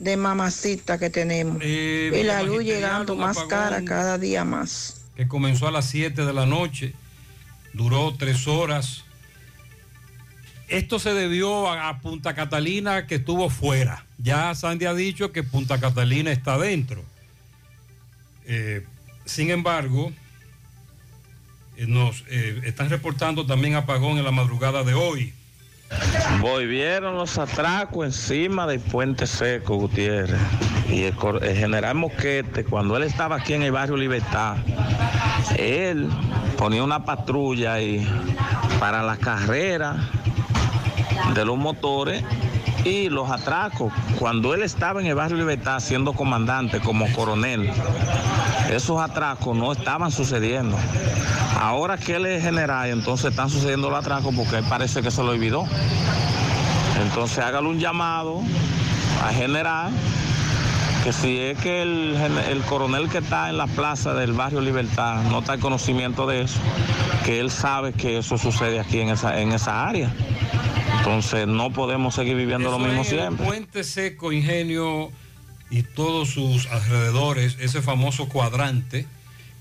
[0.00, 1.58] de mamacita que tenemos.
[1.60, 5.02] Eh, y la luz llegando más cara cada día más.
[5.14, 6.94] que comenzó a las 7 de la noche.
[7.74, 9.04] duró tres horas.
[10.68, 14.06] Esto se debió a, a Punta Catalina que estuvo fuera.
[14.18, 17.04] Ya Sandy ha dicho que Punta Catalina está dentro.
[18.46, 18.84] Eh,
[19.26, 20.12] sin embargo,
[21.76, 25.34] eh, nos están reportando también apagón en la madrugada de hoy.
[26.40, 30.40] Volvieron los atracos encima del puente seco, Gutiérrez.
[30.88, 31.14] Y el,
[31.54, 34.56] general Moquete, cuando él estaba aquí en el barrio Libertad,
[35.56, 36.08] él
[36.56, 38.08] ponía una patrulla ahí
[38.78, 39.96] para la carrera
[41.34, 42.24] de los motores
[42.84, 43.92] y los atracos.
[44.18, 47.70] Cuando él estaba en el barrio Libertad siendo comandante como coronel,
[48.70, 50.76] esos atracos no estaban sucediendo.
[51.58, 55.30] Ahora que él es general, entonces están sucediendo los atracos porque parece que se lo
[55.30, 55.64] olvidó.
[57.02, 58.42] Entonces hágale un llamado
[59.24, 59.92] a general
[61.04, 62.16] que si es que el,
[62.50, 66.42] el coronel que está en la plaza del barrio Libertad no está en conocimiento de
[66.42, 66.60] eso,
[67.24, 70.12] que él sabe que eso sucede aquí en esa, en esa área.
[71.10, 73.44] Entonces no podemos seguir viviendo lo mismo es siempre.
[73.44, 75.10] Puente Seco, Ingenio
[75.68, 79.08] y todos sus alrededores, ese famoso cuadrante,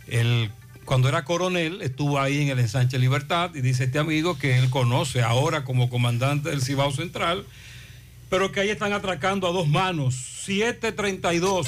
[0.07, 0.51] el,
[0.85, 4.69] cuando era coronel estuvo ahí en el ensanche Libertad y dice este amigo que él
[4.69, 7.43] conoce ahora como comandante del Cibao Central,
[8.29, 10.13] pero que ahí están atracando a dos manos,
[10.45, 11.67] 732.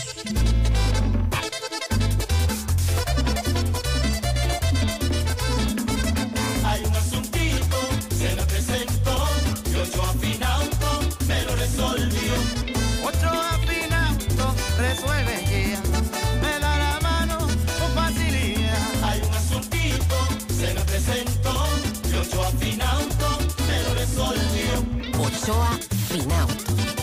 [25.42, 26.54] Ochoa Finauto.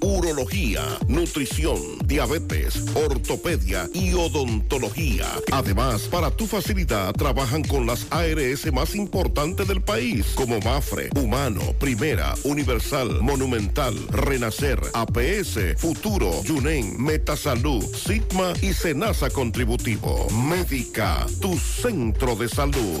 [0.00, 5.26] urología, nutrición, diabetes, ortopedia y odontología.
[5.52, 11.60] Además, para tu facilidad trabajan con las ARS más importantes del país, como Mafre, Humano,
[11.78, 20.28] Primera, Universal, Monumental, Renacer, APS, Futuro, Yunen, Metasalud, Sigma y Senasa Contributivo.
[20.30, 23.00] Médica, tu centro de salud.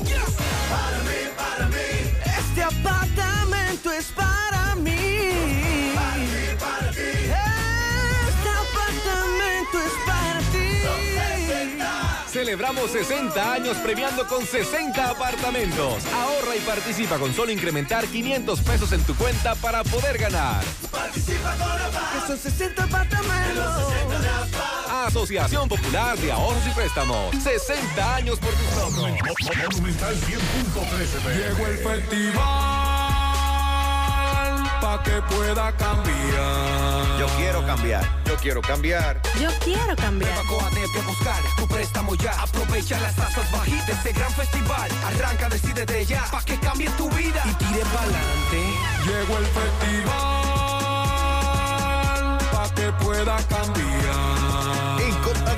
[2.38, 2.62] Este
[12.54, 16.06] Celebramos 60 años premiando con 60 apartamentos.
[16.14, 20.62] Ahorra y participa con solo incrementar 500 pesos en tu cuenta para poder ganar.
[20.88, 22.12] Participa con APA.
[22.12, 23.92] Que son 60 apartamentos.
[24.88, 27.34] Asociación Popular de Ahorros y Préstamos.
[27.42, 29.72] 60 años por tus logros.
[29.72, 33.03] Monumental 100.13 Llegó el festival
[34.84, 37.18] para que pueda cambiar.
[37.18, 38.04] Yo quiero cambiar.
[38.26, 39.22] Yo quiero cambiar.
[39.40, 40.44] Yo quiero cambiar.
[41.06, 42.32] Buscar tu préstamo ya.
[42.42, 44.90] Aprovecha las tasas bajitas de este gran festival.
[45.06, 48.62] Arranca, decide de ya, pa' que cambie tu vida y tire pa'lante.
[49.06, 50.04] Llegó el festival
[52.52, 54.53] para que pueda cambiar.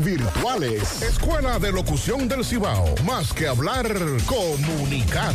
[0.00, 1.02] virtuales.
[1.02, 2.94] Escuela de Locución del Cibao.
[3.06, 3.86] Más que hablar,
[4.26, 5.34] comunicar.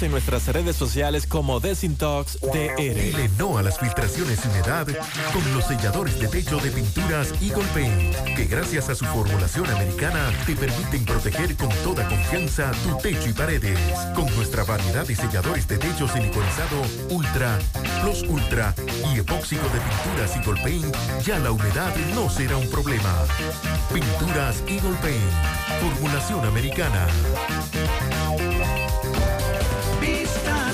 [0.00, 2.76] en nuestras redes sociales como Desintox DR.
[2.76, 4.86] Dile no a las filtraciones y humedad
[5.34, 10.32] con los selladores de techo de pinturas Eagle Paint, que gracias a su formulación americana
[10.46, 13.78] te permiten proteger con toda confianza tu techo y paredes.
[14.14, 16.80] Con nuestra variedad de selladores de techo siliconizado
[17.10, 17.58] Ultra,
[18.00, 18.74] Plus Ultra
[19.12, 23.12] y epóxico de pinturas Eagle Paint, ya la humedad no será un problema.
[23.92, 27.06] Pinturas Eagle Paint, formulación americana.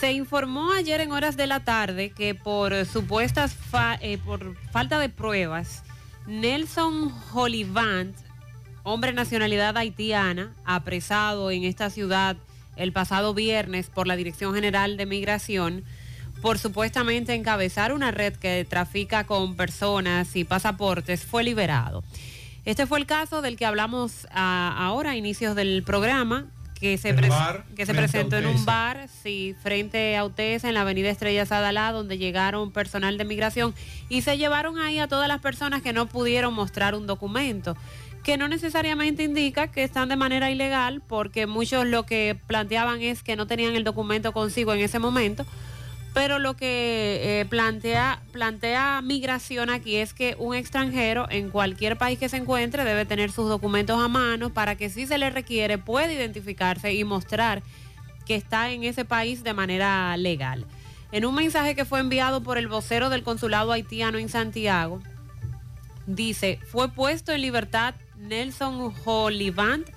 [0.00, 4.98] Se informó ayer en horas de la tarde que por supuestas fa- eh, por falta
[4.98, 5.82] de pruebas,
[6.26, 8.16] Nelson Holivant,
[8.82, 12.36] hombre nacionalidad haitiana, apresado en esta ciudad
[12.76, 15.84] el pasado viernes por la Dirección General de Migración,
[16.40, 22.02] por supuestamente encabezar una red que trafica con personas y pasaportes, fue liberado.
[22.64, 26.46] Este fue el caso del que hablamos ah, ahora a inicios del programa,
[26.80, 30.80] que se, bar que se presentó en un bar, sí, frente a Utesa, en la
[30.80, 33.74] avenida Estrella Sadalá, donde llegaron personal de migración
[34.08, 37.76] y se llevaron ahí a todas las personas que no pudieron mostrar un documento,
[38.24, 43.22] que no necesariamente indica que están de manera ilegal, porque muchos lo que planteaban es
[43.22, 45.44] que no tenían el documento consigo en ese momento,
[46.12, 52.18] pero lo que eh, plantea, plantea migración aquí es que un extranjero en cualquier país
[52.18, 55.78] que se encuentre debe tener sus documentos a mano para que si se le requiere
[55.78, 57.62] pueda identificarse y mostrar
[58.26, 60.66] que está en ese país de manera legal.
[61.12, 65.00] En un mensaje que fue enviado por el vocero del consulado haitiano en Santiago,
[66.06, 69.88] dice, fue puesto en libertad Nelson Holivant,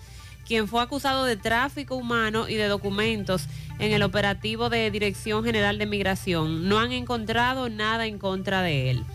[0.46, 3.48] quien fue acusado de tráfico humano y de documentos
[3.80, 6.68] en el operativo de Dirección General de Migración.
[6.68, 9.06] No han encontrado nada en contra de él.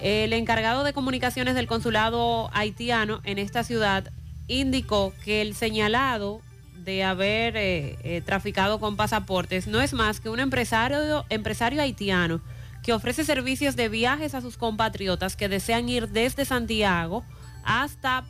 [0.00, 4.12] El encargado de comunicaciones del consulado haitiano en esta ciudad
[4.46, 6.40] indicó que el señalado
[6.76, 12.40] de haber eh, eh, traficado con pasaportes no es más que un empresario, empresario haitiano
[12.82, 17.24] que ofrece servicios de viajes a sus compatriotas que desean ir desde Santiago
[17.64, 18.24] hasta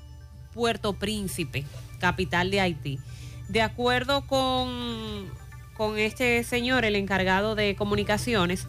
[0.53, 1.65] Puerto Príncipe,
[1.99, 2.99] capital de Haití.
[3.49, 5.31] De acuerdo con,
[5.75, 8.67] con este señor, el encargado de comunicaciones,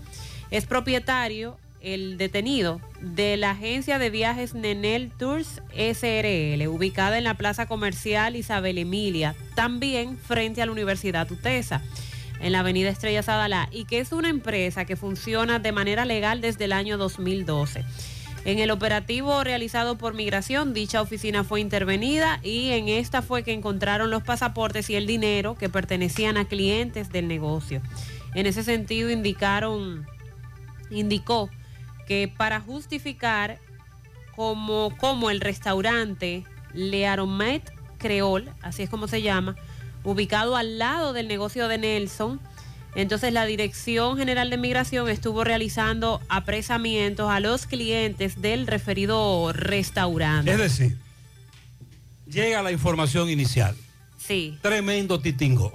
[0.52, 7.36] es propietario el detenido de la agencia de viajes Nenel Tours SRL, ubicada en la
[7.36, 11.82] Plaza Comercial Isabel Emilia, también frente a la Universidad Tutesa,
[12.42, 16.42] en la Avenida Estrella Sadalá, y que es una empresa que funciona de manera legal
[16.42, 17.86] desde el año 2012.
[18.46, 23.54] En el operativo realizado por Migración, dicha oficina fue intervenida y en esta fue que
[23.54, 27.82] encontraron los pasaportes y el dinero que pertenecían a clientes del negocio.
[28.36, 30.06] En ese sentido, indicaron,
[30.90, 31.50] indicó
[32.08, 33.60] que para justificar
[34.36, 39.56] como, como el restaurante Le Aromet Creole, así es como se llama,
[40.04, 42.40] ubicado al lado del negocio de Nelson,
[42.96, 50.52] entonces la Dirección General de Migración estuvo realizando apresamientos a los clientes del referido restaurante.
[50.52, 50.98] Es decir,
[52.28, 53.76] llega la información inicial.
[54.18, 54.58] Sí.
[54.62, 55.74] Tremendo titingo.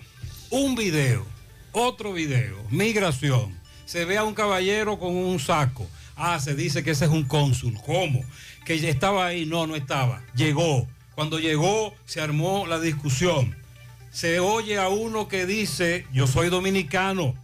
[0.50, 1.24] Un video,
[1.72, 3.58] otro video, migración.
[3.86, 5.88] Se ve a un caballero con un saco.
[6.16, 7.74] Ah, se dice que ese es un cónsul.
[7.84, 8.24] ¿Cómo?
[8.64, 9.46] Que ya estaba ahí.
[9.46, 10.22] No, no estaba.
[10.34, 10.86] Llegó.
[11.14, 13.56] Cuando llegó, se armó la discusión.
[14.14, 17.34] Se oye a uno que dice, yo soy dominicano.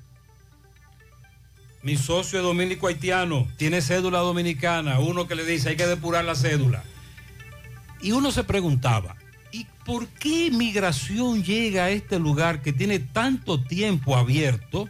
[1.83, 3.49] Mi socio es dominico haitiano.
[3.57, 5.01] Tiene cédula dominicana.
[5.01, 6.85] Uno que le dice, hay que depurar la cédula.
[8.01, 9.17] Y uno se preguntaba,
[9.51, 14.89] ¿y por qué migración llega a este lugar que tiene tanto tiempo abierto?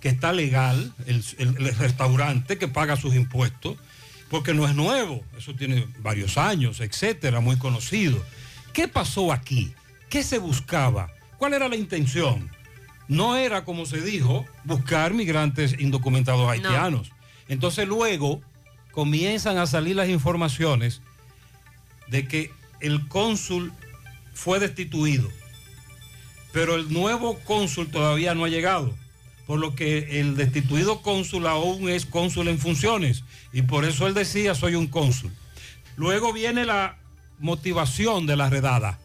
[0.00, 3.76] que está legal, el, el- el restaurante que paga sus impuestos,
[4.30, 8.24] porque no es nuevo, eso tiene varios años, etcétera, muy conocido.
[8.72, 9.74] ¿Qué pasó aquí?
[10.10, 11.10] ¿Qué se buscaba?
[11.38, 12.50] ¿Cuál era la intención?
[13.08, 17.12] No era, como se dijo, buscar migrantes indocumentados haitianos.
[17.48, 18.42] Entonces luego
[18.92, 21.00] comienzan a salir las informaciones
[22.08, 22.50] de que
[22.80, 23.72] el cónsul
[24.34, 25.28] fue destituido,
[26.52, 28.94] pero el nuevo cónsul todavía no ha llegado
[29.50, 34.14] por lo que el destituido cónsul aún es cónsul en funciones y por eso él
[34.14, 35.32] decía soy un cónsul.
[35.96, 36.98] Luego viene la
[37.40, 39.00] motivación de la redada,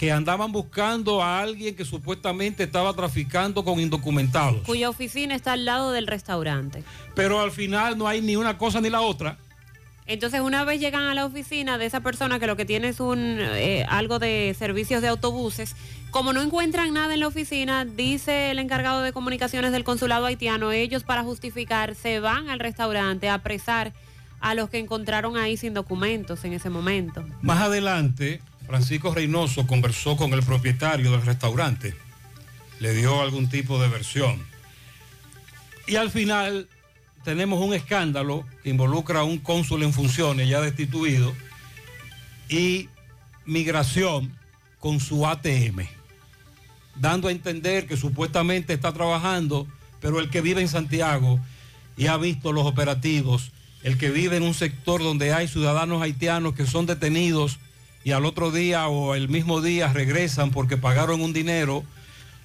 [0.00, 5.66] que andaban buscando a alguien que supuestamente estaba traficando con indocumentados, Cuya oficina está al
[5.66, 6.82] lado del restaurante.
[7.14, 9.36] pero al final no hay ni una cosa ni la otra.
[10.06, 12.98] Entonces, una vez llegan a la oficina de esa persona que lo que tiene es
[12.98, 15.76] un eh, algo de servicios de autobuses,
[16.10, 20.72] como no encuentran nada en la oficina, dice el encargado de comunicaciones del consulado haitiano,
[20.72, 23.92] ellos para justificar se van al restaurante a apresar
[24.40, 27.22] a los que encontraron ahí sin documentos en ese momento.
[27.42, 28.40] Más adelante,
[28.70, 31.92] Francisco Reynoso conversó con el propietario del restaurante,
[32.78, 34.40] le dio algún tipo de versión.
[35.88, 36.68] Y al final
[37.24, 41.34] tenemos un escándalo que involucra a un cónsul en funciones ya destituido
[42.48, 42.88] y
[43.44, 44.38] migración
[44.78, 45.88] con su ATM,
[46.94, 49.66] dando a entender que supuestamente está trabajando,
[50.00, 51.40] pero el que vive en Santiago
[51.96, 53.50] y ha visto los operativos,
[53.82, 57.58] el que vive en un sector donde hay ciudadanos haitianos que son detenidos
[58.04, 61.84] y al otro día o el mismo día regresan porque pagaron un dinero,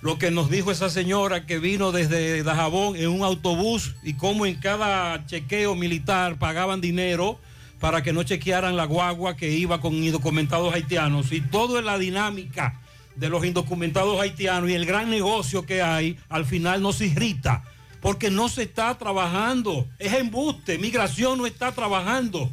[0.02, 4.46] lo que nos dijo esa señora que vino desde Dajabón en un autobús y cómo
[4.46, 7.40] en cada chequeo militar pagaban dinero
[7.80, 11.32] para que no chequearan la guagua que iba con indocumentados haitianos.
[11.32, 12.80] Y todo la dinámica
[13.16, 17.64] de los indocumentados haitianos y el gran negocio que hay, al final no se irrita
[18.02, 22.52] porque no se está trabajando, es embuste, migración no está trabajando.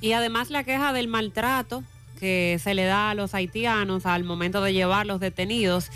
[0.00, 1.82] Y además la queja del maltrato
[2.24, 5.90] que se le da a los haitianos al momento de llevar los detenidos.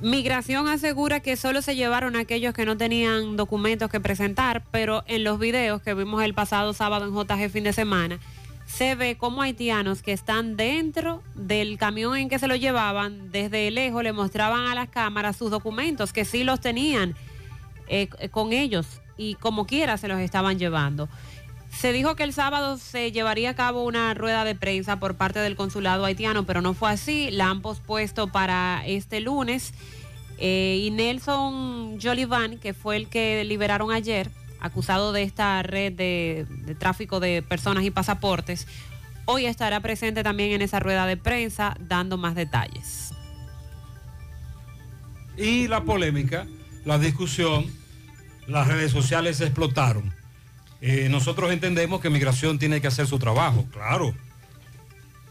[0.00, 5.22] Migración asegura que solo se llevaron aquellos que no tenían documentos que presentar, pero en
[5.22, 8.18] los videos que vimos el pasado sábado en JG fin de semana,
[8.64, 13.70] se ve como haitianos que están dentro del camión en que se lo llevaban, desde
[13.70, 17.14] lejos le mostraban a las cámaras sus documentos, que sí los tenían
[17.86, 18.86] eh, con ellos
[19.18, 21.10] y como quiera se los estaban llevando.
[21.70, 25.38] Se dijo que el sábado se llevaría a cabo una rueda de prensa por parte
[25.38, 27.30] del consulado haitiano, pero no fue así.
[27.30, 29.72] La han pospuesto para este lunes.
[30.38, 36.46] Eh, y Nelson Jolivan, que fue el que liberaron ayer, acusado de esta red de,
[36.50, 38.66] de tráfico de personas y pasaportes,
[39.24, 43.12] hoy estará presente también en esa rueda de prensa dando más detalles.
[45.36, 46.46] Y la polémica,
[46.84, 47.66] la discusión,
[48.46, 50.19] las redes sociales explotaron.
[50.80, 54.14] Eh, nosotros entendemos que migración tiene que hacer su trabajo, claro.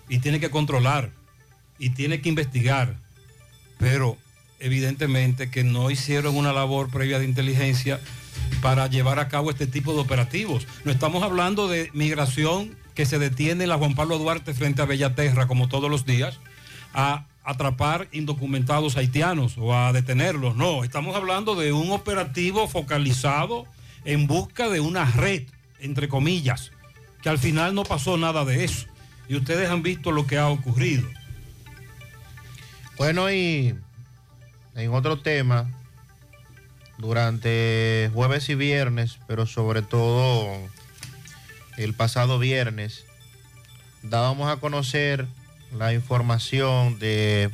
[0.07, 1.11] Y tiene que controlar.
[1.77, 2.95] Y tiene que investigar.
[3.77, 4.17] Pero
[4.59, 7.99] evidentemente que no hicieron una labor previa de inteligencia
[8.61, 10.67] para llevar a cabo este tipo de operativos.
[10.83, 14.85] No estamos hablando de migración que se detiene en la Juan Pablo Duarte frente a
[14.85, 16.39] Bellaterra como todos los días
[16.93, 20.55] a atrapar indocumentados haitianos o a detenerlos.
[20.55, 23.65] No, estamos hablando de un operativo focalizado
[24.05, 25.43] en busca de una red,
[25.79, 26.71] entre comillas,
[27.21, 28.87] que al final no pasó nada de eso.
[29.27, 31.07] Y ustedes han visto lo que ha ocurrido.
[32.97, 33.75] Bueno, y
[34.75, 35.69] en otro tema,
[36.97, 40.57] durante jueves y viernes, pero sobre todo
[41.77, 43.05] el pasado viernes,
[44.03, 45.27] dábamos a conocer
[45.77, 47.51] la información de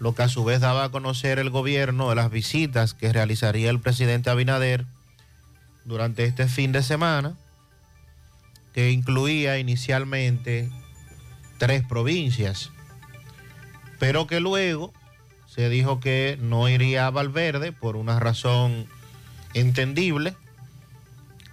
[0.00, 3.68] lo que a su vez daba a conocer el gobierno de las visitas que realizaría
[3.68, 4.86] el presidente Abinader
[5.84, 7.36] durante este fin de semana,
[8.72, 10.70] que incluía inicialmente
[11.58, 12.70] tres provincias,
[13.98, 14.92] pero que luego
[15.46, 18.86] se dijo que no iría a Valverde por una razón
[19.52, 20.34] entendible.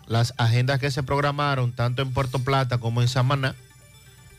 [0.05, 3.55] Las agendas que se programaron tanto en Puerto Plata como en Samaná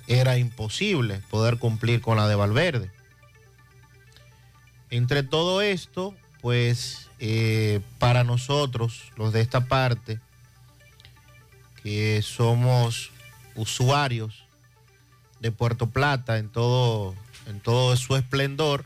[0.07, 2.98] era imposible poder cumplir con la de Valverde.
[4.91, 10.21] Entre todo esto, pues eh, para nosotros, los de esta parte,
[11.83, 13.11] que somos
[13.55, 14.45] usuarios
[15.41, 17.15] de Puerto Plata en todo,
[17.47, 18.85] en todo su esplendor,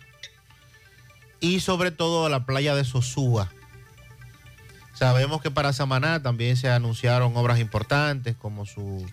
[1.41, 3.51] y sobre todo la playa de Sosúa.
[4.95, 9.05] Sabemos que para Samaná también se anunciaron obras importantes como su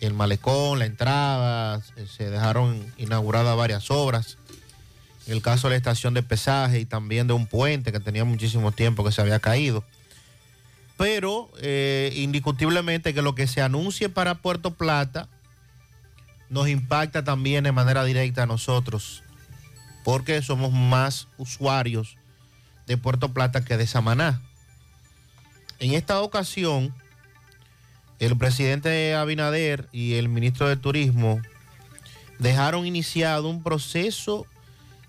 [0.00, 4.37] el malecón, la entrada, se dejaron inauguradas varias obras.
[5.28, 8.72] El caso de la estación de pesaje y también de un puente que tenía muchísimo
[8.72, 9.84] tiempo que se había caído.
[10.96, 15.28] Pero eh, indiscutiblemente que lo que se anuncie para Puerto Plata
[16.50, 19.22] nos impacta también de manera directa a nosotros,
[20.02, 22.16] porque somos más usuarios
[22.86, 24.40] de Puerto Plata que de Samaná.
[25.78, 26.92] En esta ocasión,
[28.18, 31.40] el presidente Abinader y el ministro de Turismo
[32.38, 34.46] dejaron iniciado un proceso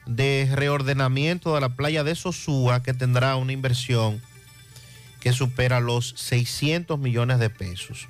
[0.09, 4.19] de reordenamiento de la playa de Sosúa que tendrá una inversión
[5.19, 8.07] que supera los 600 millones de pesos.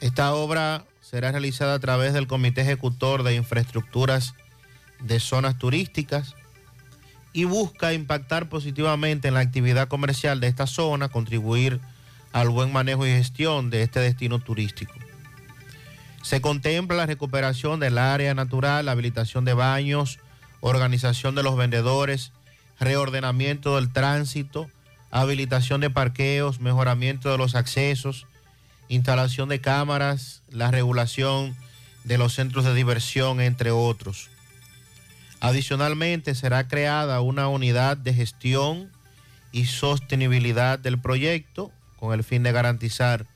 [0.00, 4.34] Esta obra será realizada a través del Comité Ejecutor de Infraestructuras
[5.00, 6.34] de Zonas Turísticas
[7.32, 11.80] y busca impactar positivamente en la actividad comercial de esta zona, contribuir
[12.32, 14.92] al buen manejo y gestión de este destino turístico.
[16.22, 20.18] Se contempla la recuperación del área natural, la habilitación de baños,
[20.60, 22.32] organización de los vendedores,
[22.78, 24.68] reordenamiento del tránsito,
[25.10, 28.26] habilitación de parqueos, mejoramiento de los accesos,
[28.88, 31.56] instalación de cámaras, la regulación
[32.04, 34.30] de los centros de diversión, entre otros.
[35.40, 38.90] Adicionalmente, será creada una unidad de gestión
[39.52, 43.26] y sostenibilidad del proyecto con el fin de garantizar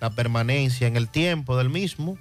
[0.00, 2.18] la permanencia en el tiempo del mismo.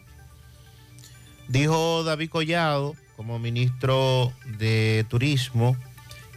[1.47, 5.75] Dijo David Collado, como ministro de Turismo,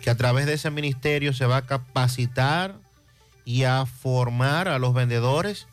[0.02, 2.74] que a través de ese ministerio se va a capacitar
[3.44, 5.68] y a formar a los vendedores,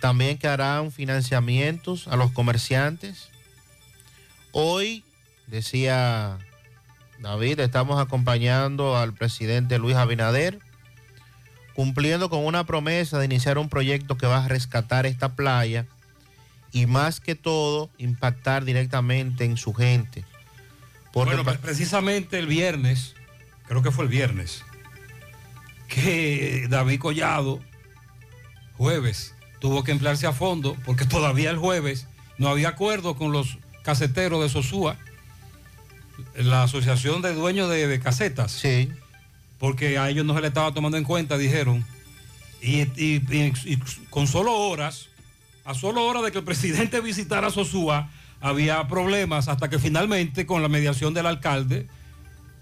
[0.00, 3.28] también que harán financiamientos a los comerciantes.
[4.52, 5.04] Hoy,
[5.46, 6.38] decía
[7.20, 10.58] David, estamos acompañando al presidente Luis Abinader
[11.78, 15.86] cumpliendo con una promesa de iniciar un proyecto que va a rescatar esta playa
[16.72, 20.24] y más que todo impactar directamente en su gente.
[21.12, 23.14] Bueno, precisamente el viernes,
[23.66, 24.64] creo que fue el viernes,
[25.88, 27.60] que David Collado,
[28.76, 32.06] jueves, tuvo que emplearse a fondo porque todavía el jueves
[32.36, 34.96] no había acuerdo con los caseteros de Sosúa,
[36.34, 38.52] la asociación de dueños de, de casetas.
[38.52, 38.90] Sí
[39.58, 41.84] porque a ellos no se le estaba tomando en cuenta, dijeron.
[42.60, 43.20] Y,
[44.10, 45.08] con solo horas,
[45.64, 48.10] a solo horas de que el presidente visitara Sosúa,
[48.40, 51.86] había problemas hasta que finalmente con la mediación del alcalde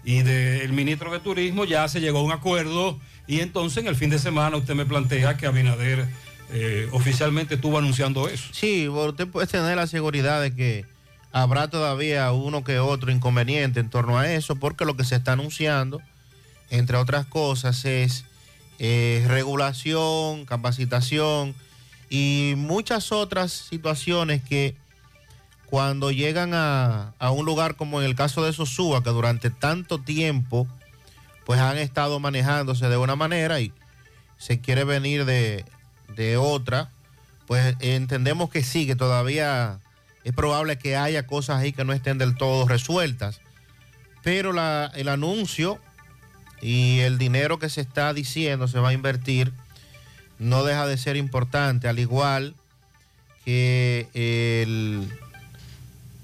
[0.03, 3.95] y del ministro de Turismo ya se llegó a un acuerdo y entonces en el
[3.95, 6.07] fin de semana usted me plantea que Abinader
[6.51, 8.49] eh, oficialmente estuvo anunciando eso.
[8.51, 10.85] Sí, usted puede tener la seguridad de que
[11.31, 15.33] habrá todavía uno que otro inconveniente en torno a eso porque lo que se está
[15.33, 16.01] anunciando
[16.69, 18.25] entre otras cosas, es
[18.79, 21.55] eh, regulación, capacitación
[22.09, 24.75] y muchas otras situaciones que
[25.69, 29.99] cuando llegan a, a un lugar como en el caso de Sosúa, que durante tanto
[29.99, 30.67] tiempo
[31.45, 33.71] pues han estado manejándose de una manera y
[34.37, 35.65] se quiere venir de,
[36.15, 36.91] de otra,
[37.47, 39.79] pues entendemos que sí, que todavía
[40.23, 43.39] es probable que haya cosas ahí que no estén del todo resueltas.
[44.23, 45.79] Pero el anuncio
[46.61, 49.53] y el dinero que se está diciendo se va a invertir
[50.39, 52.55] no deja de ser importante, al igual
[53.45, 55.09] que el,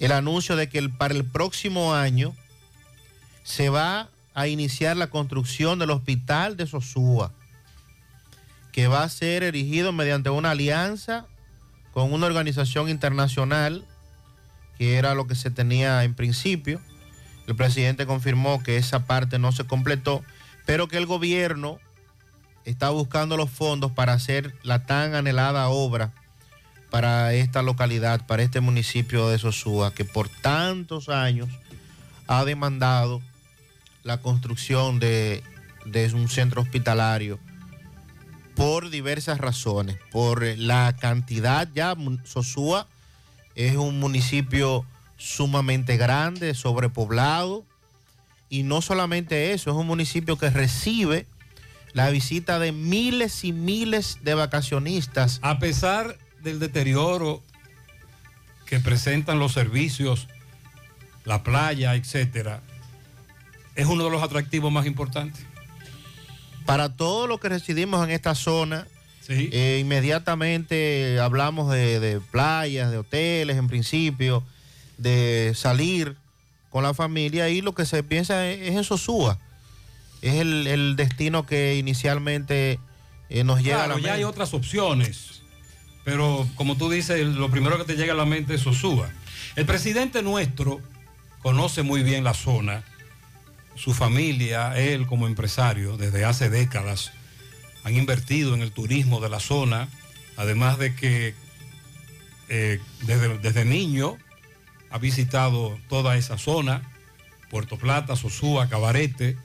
[0.03, 2.35] el anuncio de que para el próximo año
[3.43, 7.31] se va a iniciar la construcción del hospital de Sosúa,
[8.73, 11.25] que va a ser erigido mediante una alianza
[11.93, 13.85] con una organización internacional,
[14.77, 16.81] que era lo que se tenía en principio.
[17.47, 20.21] El presidente confirmó que esa parte no se completó,
[20.65, 21.79] pero que el gobierno
[22.65, 26.11] está buscando los fondos para hacer la tan anhelada obra
[26.93, 31.49] para esta localidad, para este municipio de Sosúa, que por tantos años
[32.27, 33.19] ha demandado
[34.03, 35.41] la construcción de,
[36.13, 37.39] un centro hospitalario
[38.55, 42.87] por diversas razones, por la cantidad ya, Sosúa
[43.55, 44.85] es un municipio
[45.17, 47.65] sumamente grande, sobrepoblado,
[48.51, 51.25] y no solamente eso, es un municipio que recibe
[51.93, 55.39] la visita de miles y miles de vacacionistas.
[55.41, 57.41] A pesar del deterioro
[58.65, 60.27] que presentan los servicios,
[61.25, 62.61] la playa, etcétera,
[63.75, 65.45] es uno de los atractivos más importantes.
[66.65, 68.87] Para todos los que residimos en esta zona,
[69.27, 74.43] eh, inmediatamente hablamos de, de playas, de hoteles en principio,
[74.97, 76.15] de salir
[76.69, 79.39] con la familia y lo que se piensa es, en Sosúa.
[80.21, 82.79] Es el, el destino que inicialmente
[83.29, 85.42] eh, nos llega Claro, a la ya hay otras opciones,
[86.03, 89.09] pero como tú dices, lo primero que te llega a la mente es Sosúa.
[89.55, 90.81] El presidente nuestro
[91.41, 92.83] conoce muy bien la zona,
[93.75, 97.11] su familia, él como empresario, desde hace décadas,
[97.83, 99.89] han invertido en el turismo de la zona,
[100.37, 101.35] además de que
[102.49, 104.17] eh, desde, desde niño
[104.89, 106.89] ha visitado toda esa zona,
[107.49, 109.37] Puerto Plata, Sosúa, Cabarete,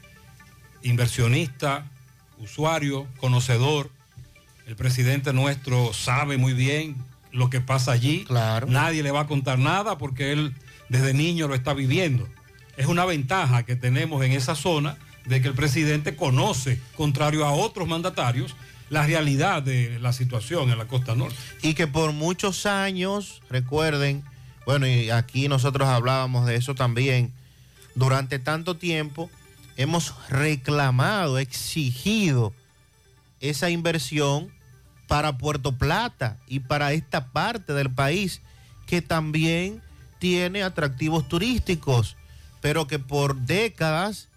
[0.83, 1.91] inversionista,
[2.39, 3.91] usuario, conocedor.
[4.69, 6.95] El presidente nuestro sabe muy bien
[7.33, 8.27] lo que pasa allí.
[8.67, 10.55] Nadie le va a contar nada porque él
[10.91, 12.29] desde niño lo está viviendo.
[12.77, 17.53] Es una ventaja que tenemos en esa zona de que el presidente conoce, contrario a
[17.53, 18.55] otros mandatarios,
[18.91, 21.35] la realidad de la situación en la costa norte.
[21.63, 24.23] y que por muchos años, recuerden,
[24.67, 27.33] bueno, y aquí nosotros hablábamos de eso también,
[27.95, 29.31] durante tanto tiempo
[29.79, 32.53] hemos reclamado, exigido
[33.41, 34.58] esa inversión
[35.09, 38.41] para Puerto Plata y para esta parte del país
[38.87, 39.83] que también
[40.21, 42.17] tiene atractivos turísticos,
[42.61, 44.29] pero que por décadas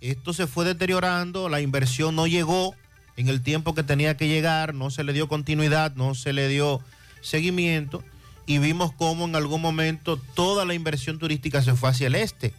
[0.00, 2.74] esto se fue deteriorando, la inversión no llegó
[3.16, 6.48] en el tiempo que tenía que llegar, no se le dio continuidad, no se le
[6.48, 6.80] dio
[7.20, 8.04] seguimiento
[8.46, 12.52] y vimos cómo en algún momento toda la inversión turística se fue hacia el este.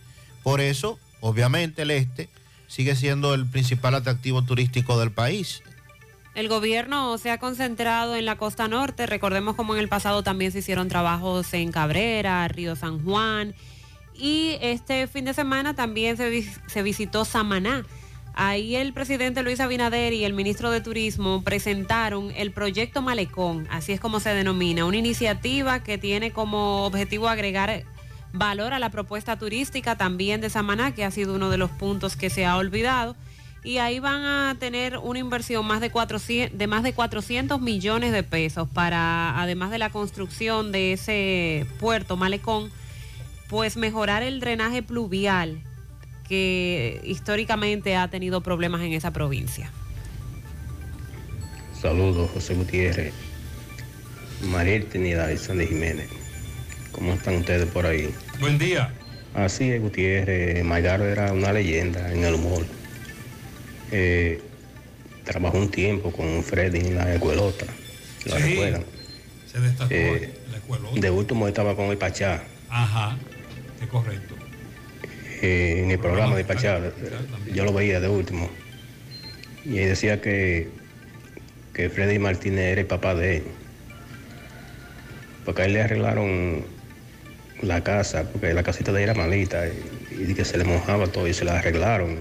[0.43, 2.29] Por eso, obviamente, el este
[2.67, 5.61] sigue siendo el principal atractivo turístico del país.
[6.33, 9.05] El gobierno se ha concentrado en la costa norte.
[9.05, 13.53] Recordemos como en el pasado también se hicieron trabajos en Cabrera, Río San Juan.
[14.13, 17.85] Y este fin de semana también se, se visitó Samaná.
[18.33, 23.91] Ahí el presidente Luis Abinader y el ministro de Turismo presentaron el proyecto Malecón, así
[23.91, 27.83] es como se denomina, una iniciativa que tiene como objetivo agregar
[28.31, 32.15] valor a la propuesta turística también de Samaná, que ha sido uno de los puntos
[32.15, 33.17] que se ha olvidado.
[33.63, 38.11] Y ahí van a tener una inversión más de, 400, de más de 400 millones
[38.11, 42.71] de pesos para, además de la construcción de ese puerto Malecón,
[43.49, 45.61] pues mejorar el drenaje pluvial
[46.27, 49.71] que históricamente ha tenido problemas en esa provincia.
[51.79, 53.13] Saludos, José Gutiérrez,
[54.49, 56.07] María Trinidad y Sandy Jiménez.
[56.91, 58.13] ¿Cómo están ustedes por ahí?
[58.39, 58.93] Buen día.
[59.33, 60.63] Así es, Gutiérrez.
[60.63, 62.65] Maigaro era una leyenda en el humor.
[63.91, 64.41] Eh,
[65.25, 67.65] trabajó un tiempo con Freddy en la escuelota.
[68.25, 68.41] ¿Lo Sí.
[68.43, 68.83] recuerdan?
[69.51, 70.89] Se destacó Eh, en la escuela.
[70.95, 72.43] De último estaba con el Pachá.
[72.69, 73.17] Ajá,
[73.81, 74.35] es correcto.
[75.43, 76.79] eh, en el programa de Pachá.
[77.51, 78.47] Yo lo veía de último.
[79.65, 80.69] Y él decía que,
[81.73, 83.43] que Freddy Martínez era el papá de él.
[85.43, 86.63] Porque a él le arreglaron
[87.63, 91.07] la casa, porque la casita de él era malita y, y que se le mojaba
[91.07, 92.19] todo y se la arreglaron.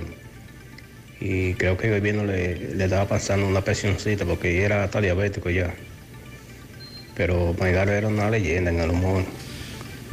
[1.21, 5.51] Y creo que el gobierno le, le estaba pasando una pensioncita porque era hasta diabético
[5.51, 5.75] ya.
[7.15, 9.25] Pero Maigaro era una leyenda en el humor.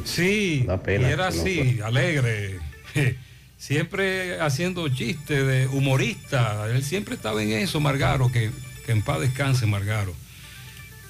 [0.03, 2.59] Sí, Una pena y era no así, alegre.
[3.57, 6.67] Siempre haciendo chistes de humorista.
[6.69, 8.51] Él siempre estaba en eso, Margaro, que,
[8.85, 10.13] que en paz descanse, Margaro.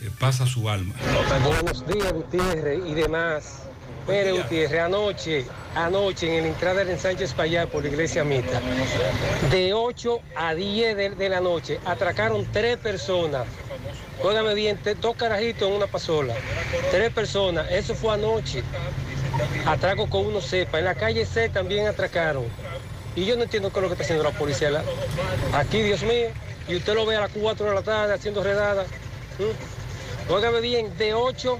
[0.01, 0.93] Eh, pasa su alma.
[1.43, 3.66] Buenos días, Gutiérrez y demás.
[4.07, 5.45] Mire, Gutiérrez, anoche,
[5.75, 8.61] anoche en la entrada del Sánchez Payá por la iglesia Mita,
[9.51, 13.45] de 8 a 10 de, de la noche, atracaron tres personas.
[14.23, 16.33] Óigame bien, te- dos carajitos en una pasola.
[16.89, 18.63] Tres personas, eso fue anoche.
[19.65, 20.79] Atraco con uno cepa.
[20.79, 22.45] En la calle C también atracaron.
[23.15, 24.71] Y yo no entiendo qué es lo que está haciendo la policía.
[24.71, 24.83] la-
[25.53, 26.29] Aquí, Dios mío,
[26.67, 28.87] y usted lo ve a las 4 de la tarde haciendo redadas.
[29.37, 30.31] ¿Mm?
[30.33, 31.59] Óigame bien, de 8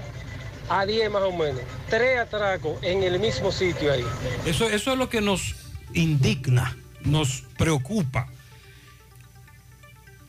[0.68, 1.60] a 10 más o menos.
[1.88, 4.04] Tres atracos en el mismo sitio ahí.
[4.46, 5.54] Eso, eso es lo que nos
[5.94, 8.28] indigna, nos preocupa.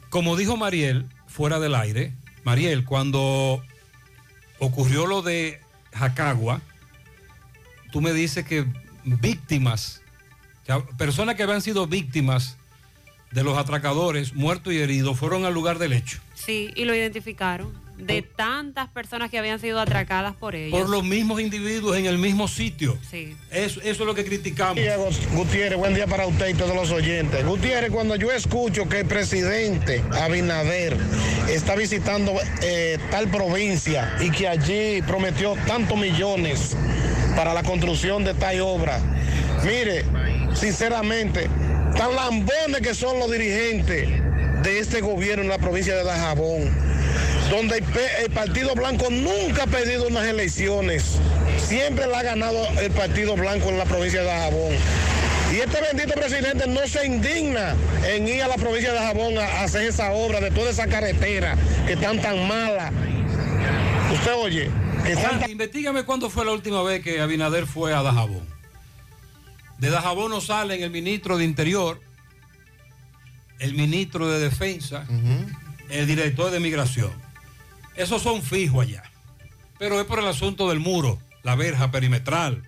[0.09, 2.13] Como dijo Mariel, fuera del aire,
[2.43, 3.61] Mariel, cuando
[4.59, 5.61] ocurrió lo de
[5.93, 6.61] Jacagua,
[7.91, 8.65] tú me dices que
[9.03, 10.01] víctimas,
[10.97, 12.57] personas que habían sido víctimas
[13.31, 16.19] de los atracadores, muertos y heridos, fueron al lugar del hecho.
[16.33, 17.73] Sí, y lo identificaron.
[17.99, 20.79] De tantas personas que habían sido atracadas por ellos.
[20.79, 22.97] Por los mismos individuos en el mismo sitio.
[23.09, 23.35] Sí.
[23.51, 24.75] Eso, eso es lo que criticamos.
[24.75, 27.45] Diego Gutiérrez, buen día para usted y todos los oyentes.
[27.45, 30.97] Gutiérrez, cuando yo escucho que el presidente Abinader
[31.49, 36.75] está visitando eh, tal provincia y que allí prometió tantos millones
[37.35, 38.99] para la construcción de tal obra,
[39.63, 40.05] mire,
[40.53, 41.49] sinceramente,
[41.97, 44.09] tan lambones que son los dirigentes
[44.63, 46.89] de este gobierno en la provincia de Dajabón
[47.49, 47.83] donde
[48.21, 51.17] el, Partido Blanco nunca ha perdido unas elecciones.
[51.57, 54.73] Siempre la ha ganado el Partido Blanco en la provincia de Dajabón.
[55.51, 57.75] Y este bendito presidente no se indigna
[58.05, 61.57] en ir a la provincia de Dajabón a, hacer esa obra de toda esa carretera
[61.87, 62.93] que están tan malas.
[64.13, 64.71] Usted oye,
[65.05, 68.47] que Ahora, Investígame cuándo fue la última vez que Abinader fue a Dajabón.
[69.79, 71.99] De Dajabón no salen el ministro de Interior,
[73.59, 75.07] el ministro de Defensa,
[75.89, 77.28] el director de Migración.
[77.99, 79.03] Esos son fijos allá.
[79.77, 82.63] Pero es por el asunto del muro, la verja perimetral,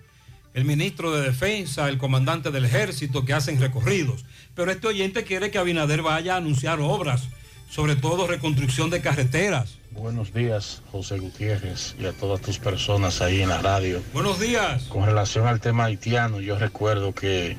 [0.52, 4.26] el ministro de Defensa, el comandante del ejército que hacen recorridos.
[4.54, 7.28] Pero este oyente quiere que Abinader vaya a anunciar obras,
[7.70, 9.78] sobre todo reconstrucción de carreteras.
[9.92, 14.02] Buenos días, José Gutiérrez, y a todas tus personas ahí en la radio.
[14.12, 14.82] Buenos días.
[14.84, 17.56] Con relación al tema haitiano, yo recuerdo que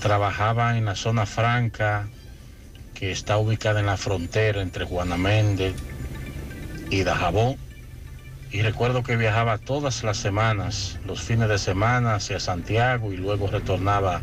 [0.00, 2.10] trabajaba en la zona franca
[2.92, 5.74] que está ubicada en la frontera entre Juana Méndez
[7.00, 7.58] y.
[8.50, 13.48] Y recuerdo que viajaba todas las semanas, los fines de semana hacia Santiago y luego
[13.48, 14.22] retornaba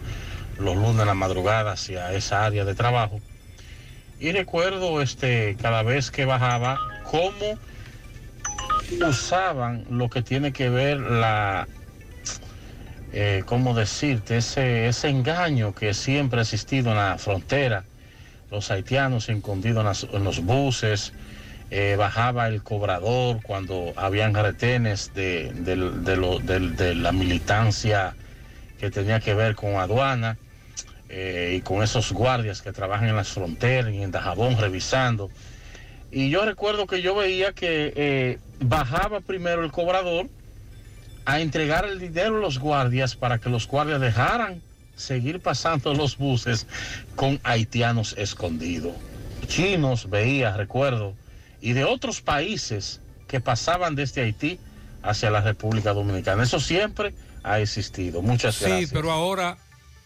[0.57, 3.19] los lunes en la madrugada hacia esa área de trabajo.
[4.21, 7.59] Y recuerdo este, cada vez que bajaba cómo
[9.05, 11.67] usaban lo que tiene que ver la,
[13.11, 14.37] eh, ¿cómo decirte?
[14.37, 17.83] Ese, ese engaño que siempre ha existido en la frontera.
[18.49, 21.13] Los haitianos escondidos en los buses,
[21.71, 28.13] eh, bajaba el cobrador cuando habían retenes de, de de la militancia
[28.79, 30.37] que tenía que ver con aduana
[31.07, 35.29] eh, y con esos guardias que trabajan en las fronteras y en Dajabón revisando.
[36.11, 40.27] Y yo recuerdo que yo veía que eh, bajaba primero el cobrador
[41.25, 44.61] a entregar el dinero a los guardias para que los guardias dejaran
[44.95, 46.67] seguir pasando los buses
[47.15, 48.93] con haitianos escondidos.
[49.47, 51.13] Chinos veía, recuerdo,
[51.61, 54.59] y de otros países que pasaban desde Haití
[55.03, 56.43] hacia la República Dominicana.
[56.43, 58.21] Eso siempre ha existido.
[58.21, 58.91] Muchas Sí, gracias.
[58.91, 59.57] pero ahora,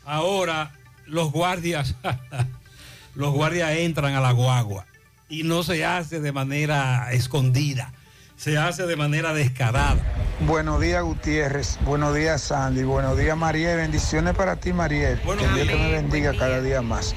[0.06, 0.72] ahora
[1.06, 1.96] los guardias,
[3.16, 4.86] los guardias entran a la guagua
[5.30, 7.94] y no se hace de manera escondida,
[8.38, 9.98] se hace de manera descarada.
[10.42, 11.80] Buenos días, Gutiérrez.
[11.86, 12.84] Buenos días, Sandy.
[12.84, 13.78] Buenos días, Mariel.
[13.78, 15.20] Bendiciones para ti, Mariel.
[15.22, 17.16] que Dios te me bendiga cada día más.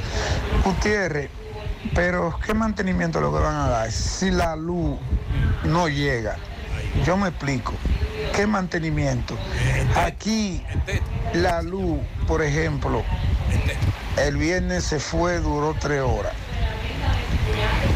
[0.65, 1.29] Gutiérrez,
[1.95, 3.93] pero ¿qué mantenimiento lo que van a dar?
[3.93, 4.99] Si la luz
[5.65, 6.37] no llega,
[7.05, 7.75] yo me explico.
[8.35, 9.37] ¿Qué mantenimiento?
[9.97, 10.63] Aquí
[11.35, 13.03] la luz, por ejemplo,
[14.17, 16.33] el viernes se fue, duró tres horas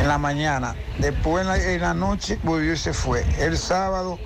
[0.00, 0.74] en la mañana.
[0.98, 3.24] Después en la, noche volvió y se fue.
[3.38, 4.18] El sábado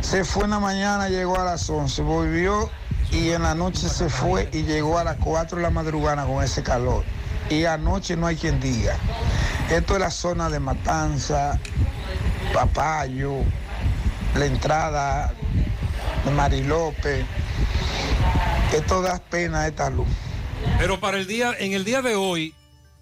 [0.00, 2.70] se fue en la mañana, llegó a las 11, volvió
[3.10, 6.42] y en la noche se fue y llegó a las 4 de la madrugada con
[6.42, 7.04] ese calor.
[7.50, 8.96] Y anoche no hay quien diga.
[9.70, 11.58] Esto es la zona de Matanza,
[12.52, 13.38] Papayo,
[14.34, 15.34] la entrada
[16.24, 17.24] de Marilope.
[18.72, 20.08] Esto da pena esta luz.
[20.78, 22.54] Pero para el día, en el día de hoy,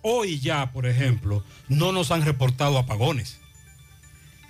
[0.02, 3.38] hoy ya, por ejemplo, no nos han reportado apagones.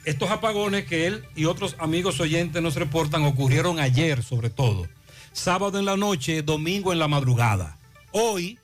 [0.05, 4.87] estos apagones que él y otros amigos oyentes nos reportan ocurrieron ayer sobre todo.
[5.33, 7.79] Sábado en la noche, domingo en la madrugada.
[8.13, 8.59] Hoy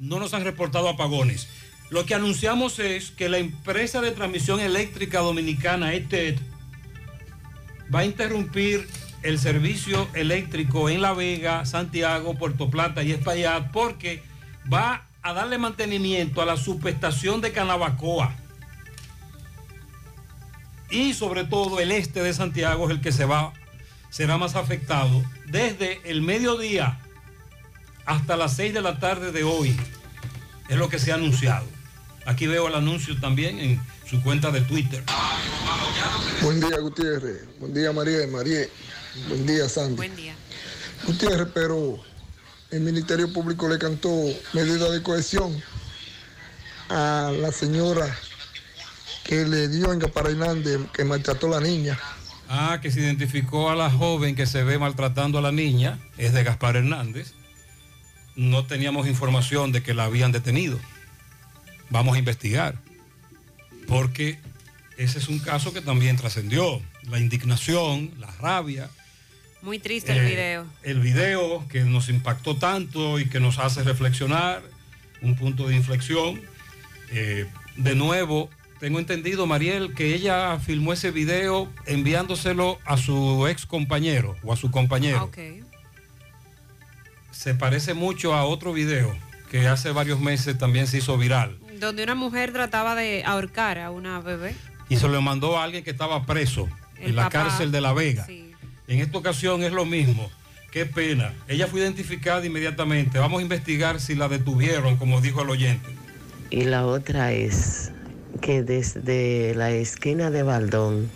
[0.00, 1.48] no nos han reportado apagones.
[1.90, 6.38] Lo que anunciamos es que la empresa de transmisión eléctrica dominicana ETED
[7.94, 8.88] va a interrumpir
[9.22, 14.22] el servicio eléctrico en La Vega, Santiago, Puerto Plata y Espaillat porque
[14.72, 18.34] va a darle mantenimiento a la subestación de Canabacoa.
[20.88, 23.52] Y sobre todo el este de Santiago es el que se va,
[24.08, 26.98] será más afectado desde el mediodía
[28.10, 29.76] hasta las 6 de la tarde de hoy.
[30.68, 31.64] Es lo que se ha anunciado.
[32.26, 35.04] Aquí veo el anuncio también en su cuenta de Twitter.
[36.42, 37.46] Buen día, Gutiérrez.
[37.60, 38.26] Buen día, María.
[38.26, 38.66] María.
[39.28, 39.94] Buen día, Sandy.
[39.94, 40.34] Buen día.
[41.06, 42.00] Gutiérrez, pero
[42.72, 44.10] el Ministerio Público le cantó
[44.54, 45.56] medida de cohesión
[46.88, 48.12] a la señora
[49.22, 51.96] que le dio en Gaspar Hernández, que maltrató a la niña.
[52.48, 56.32] Ah, que se identificó a la joven que se ve maltratando a la niña, es
[56.32, 57.34] de Gaspar Hernández.
[58.40, 60.80] No teníamos información de que la habían detenido.
[61.90, 62.74] Vamos a investigar.
[63.86, 64.38] Porque
[64.96, 66.80] ese es un caso que también trascendió.
[67.02, 68.88] La indignación, la rabia,
[69.60, 70.66] Muy triste el Eh, video.
[70.84, 74.62] el video que nos impactó tanto y que nos hace reflexionar,
[75.20, 76.40] un punto de inflexión.
[77.10, 83.66] Eh, de nuevo, tengo entendido, Mariel, que ella filmó ese video enviándoselo a su ex
[83.66, 85.30] compañero o a su compañero.
[87.40, 89.16] Se parece mucho a otro video
[89.50, 93.90] que hace varios meses también se hizo viral Donde una mujer trataba de ahorcar a
[93.90, 94.54] una bebé.
[94.90, 96.68] y se lo mandó a alguien que estaba preso
[96.98, 98.26] El en la papá, cárcel de La Vega.
[98.26, 98.52] sí.
[98.88, 100.30] En esta ocasión es lo mismo.
[100.70, 101.32] Qué pena.
[101.48, 103.18] Ella fue identificada inmediatamente.
[103.18, 105.88] Vamos a investigar si la detuvieron, como dijo el oyente.
[106.50, 107.90] Y la otra es
[108.42, 111.10] que desde la esquina de Baldón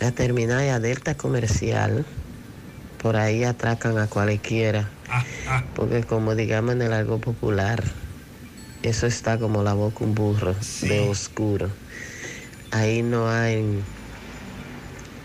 [0.00, 2.06] a terminar a Delta Comercial,
[3.02, 4.88] por ahí atracan a cualquiera.
[5.74, 7.82] Porque como digamos en el algo popular,
[8.82, 11.70] eso está como la boca un burro de oscuro.
[12.70, 13.64] Ahí no hay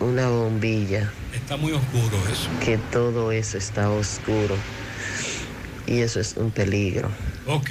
[0.00, 2.48] una bombilla, Está muy oscuro eso.
[2.64, 4.56] que todo eso está oscuro.
[5.86, 7.10] Y eso es un peligro.
[7.46, 7.70] Ok.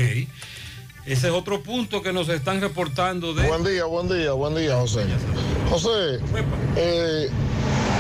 [1.06, 3.46] Ese es otro punto que nos están reportando de...
[3.48, 5.06] Buen día, buen día, buen día, José.
[5.70, 6.20] José,
[6.78, 7.30] eh,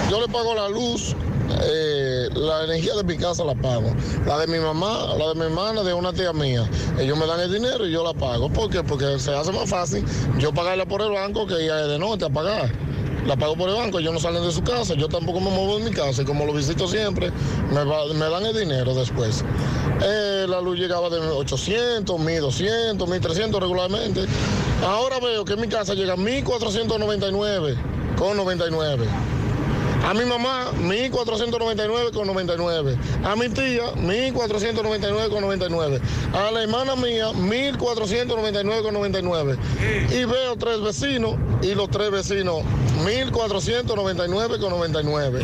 [0.10, 1.16] yo le pago la luz,
[1.62, 3.94] eh, la energía de mi casa la pago.
[4.26, 6.70] La de mi mamá, la de mi hermana, de una tía mía.
[7.00, 8.50] Ellos me dan el dinero y yo la pago.
[8.50, 8.84] ¿Por qué?
[8.84, 10.06] Porque se hace más fácil
[10.40, 12.72] yo pagarla por el banco que ir de noche a pagar.
[13.26, 15.80] La pago por el banco, ellos no salen de su casa, yo tampoco me muevo
[15.80, 17.32] de mi casa y como lo visito siempre,
[17.72, 19.46] me dan el dinero después.
[20.02, 24.26] Eh, la luz llegaba de 800, 1200, 1300 regularmente.
[24.86, 27.78] Ahora veo que en mi casa llega 1499
[28.18, 29.06] con 99.
[30.04, 32.98] A mi mamá, 1499 con 99.
[33.24, 36.02] A mi tía, 1499 con 99.
[36.34, 39.58] A la hermana mía, 1499 con 99.
[40.12, 42.64] Y veo tres vecinos y los tres vecinos,
[43.06, 45.42] 1499 con 99.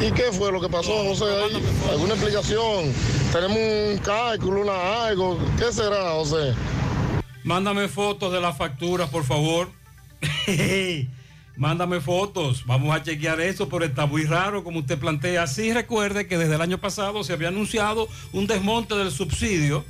[0.00, 1.24] ¿Y qué fue lo que pasó, José?
[1.26, 1.62] ahí?
[1.92, 2.92] ¿Alguna explicación?
[3.32, 5.38] ¿Tenemos un cálculo, una algo?
[5.56, 6.52] ¿Qué será, José?
[7.44, 9.68] Mándame fotos de las facturas, por favor.
[11.56, 12.66] Mándame fotos.
[12.66, 15.46] Vamos a chequear eso, pero está muy raro como usted plantea.
[15.46, 19.84] Sí recuerde que desde el año pasado se había anunciado un desmonte del subsidio,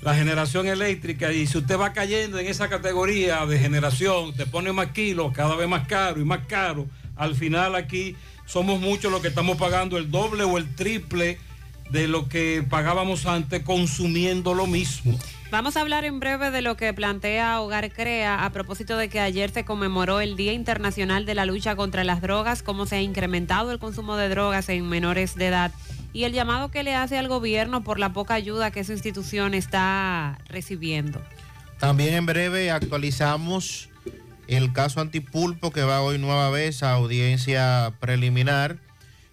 [0.00, 4.72] la generación eléctrica, y si usted va cayendo en esa categoría de generación, te pone
[4.72, 6.86] más kilos, cada vez más caro y más caro.
[7.16, 8.16] Al final aquí
[8.46, 11.38] somos muchos los que estamos pagando el doble o el triple
[11.90, 15.18] de lo que pagábamos antes consumiendo lo mismo.
[15.50, 19.20] Vamos a hablar en breve de lo que plantea Hogar Crea a propósito de que
[19.20, 23.02] ayer se conmemoró el Día Internacional de la Lucha contra las Drogas, cómo se ha
[23.02, 25.72] incrementado el consumo de drogas en menores de edad
[26.12, 29.54] y el llamado que le hace al gobierno por la poca ayuda que su institución
[29.54, 31.20] está recibiendo.
[31.78, 33.90] También en breve actualizamos
[34.46, 38.78] el caso Antipulpo que va hoy nueva vez a audiencia preliminar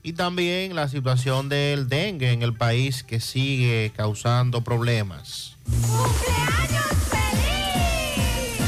[0.03, 5.57] y también la situación del dengue en el país que sigue causando problemas.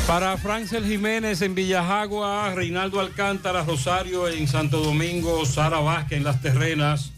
[0.08, 6.42] Para Francel Jiménez en Villajagua, Reinaldo Alcántara, Rosario en Santo Domingo, Sara Vázquez en Las
[6.42, 7.12] Terrenas,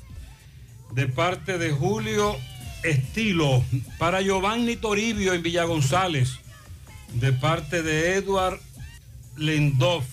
[0.91, 2.37] de parte de Julio
[2.83, 3.63] Estilo.
[3.97, 6.39] Para Giovanni Toribio en Villa González,
[7.13, 8.59] de parte de Edward
[9.35, 10.05] Lendoff.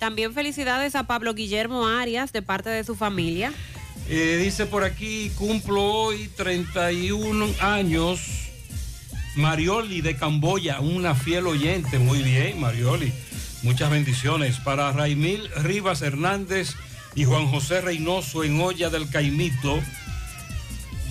[0.00, 3.52] También felicidades a Pablo Guillermo Arias de parte de su familia.
[4.08, 8.48] Eh, dice por aquí, cumplo hoy 31 años.
[9.36, 11.98] Marioli de Camboya, una fiel oyente.
[11.98, 13.12] Muy bien, Marioli.
[13.62, 14.56] Muchas bendiciones.
[14.56, 16.76] Para Raimil Rivas Hernández
[17.14, 19.80] y Juan José Reynoso en Olla del Caimito,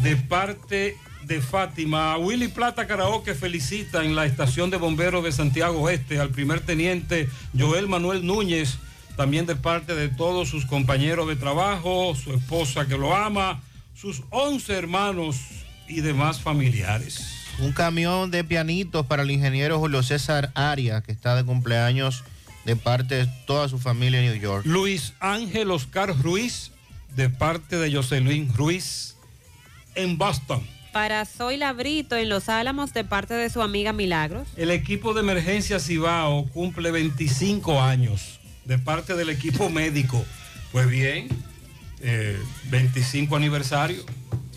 [0.01, 0.97] de parte
[1.29, 2.17] de Fátima.
[2.17, 7.29] Willy Plata Karaoke felicita en la estación de bomberos de Santiago Oeste al primer teniente
[7.57, 8.79] Joel Manuel Núñez,
[9.15, 13.61] también de parte de todos sus compañeros de trabajo, su esposa que lo ama,
[13.93, 15.37] sus 11 hermanos
[15.87, 17.27] y demás familiares.
[17.59, 22.23] Un camión de pianitos para el ingeniero Julio César Arias, que está de cumpleaños
[22.65, 24.65] de parte de toda su familia en New York.
[24.65, 26.71] Luis Ángel Oscar Ruiz,
[27.15, 29.15] de parte de Jocelyn Ruiz,
[29.93, 30.78] en Boston.
[30.91, 34.47] Para Zoila Brito en Los Álamos de parte de su amiga Milagros.
[34.57, 40.23] El equipo de emergencia Cibao cumple 25 años de parte del equipo médico.
[40.71, 41.27] Pues bien,
[42.01, 42.37] eh,
[42.69, 44.03] 25 aniversario.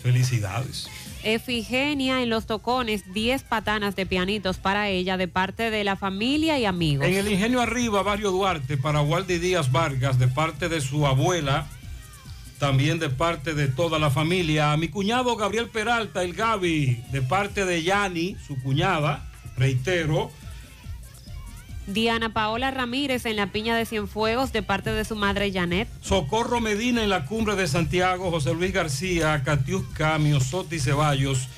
[0.01, 0.87] Felicidades.
[1.23, 6.59] Efigenia en Los Tocones, 10 patanas de pianitos para ella de parte de la familia
[6.59, 7.07] y amigos.
[7.07, 11.67] En el Ingenio Arriba, Barrio Duarte, para Waldi Díaz Vargas, de parte de su abuela,
[12.63, 14.71] también de parte de toda la familia.
[14.71, 20.31] A mi cuñado Gabriel Peralta, el Gaby, de parte de Yani, su cuñada, reitero.
[21.87, 25.89] Diana Paola Ramírez en la Piña de Cienfuegos de parte de su madre Janet.
[25.99, 31.49] Socorro Medina en la cumbre de Santiago, José Luis García, Catiusca, Miosotti Ceballos,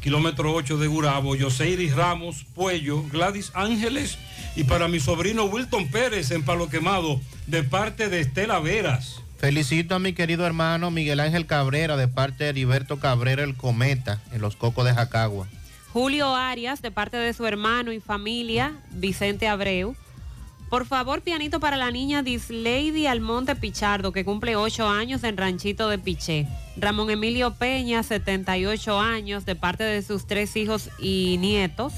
[0.00, 4.16] kilómetro 8 de Gurabo, Yoseiris Ramos, Puello, Gladys Ángeles
[4.56, 9.20] y para mi sobrino Wilton Pérez en Palo Quemado, de parte de Estela Veras.
[9.38, 14.20] Felicito a mi querido hermano Miguel Ángel Cabrera de parte de Heriberto Cabrera el Cometa
[14.32, 15.46] en los Cocos de Jacagua.
[15.92, 19.94] Julio Arias de parte de su hermano y familia Vicente Abreu.
[20.70, 25.88] Por favor, pianito para la niña Dislady Almonte Pichardo, que cumple 8 años en Ranchito
[25.88, 26.48] de Piché.
[26.76, 31.92] Ramón Emilio Peña, 78 años, de parte de sus tres hijos y nietos.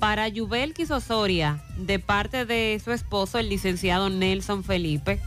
[0.00, 5.20] Para Yubel Osoria, de parte de su esposo, el licenciado Nelson Felipe.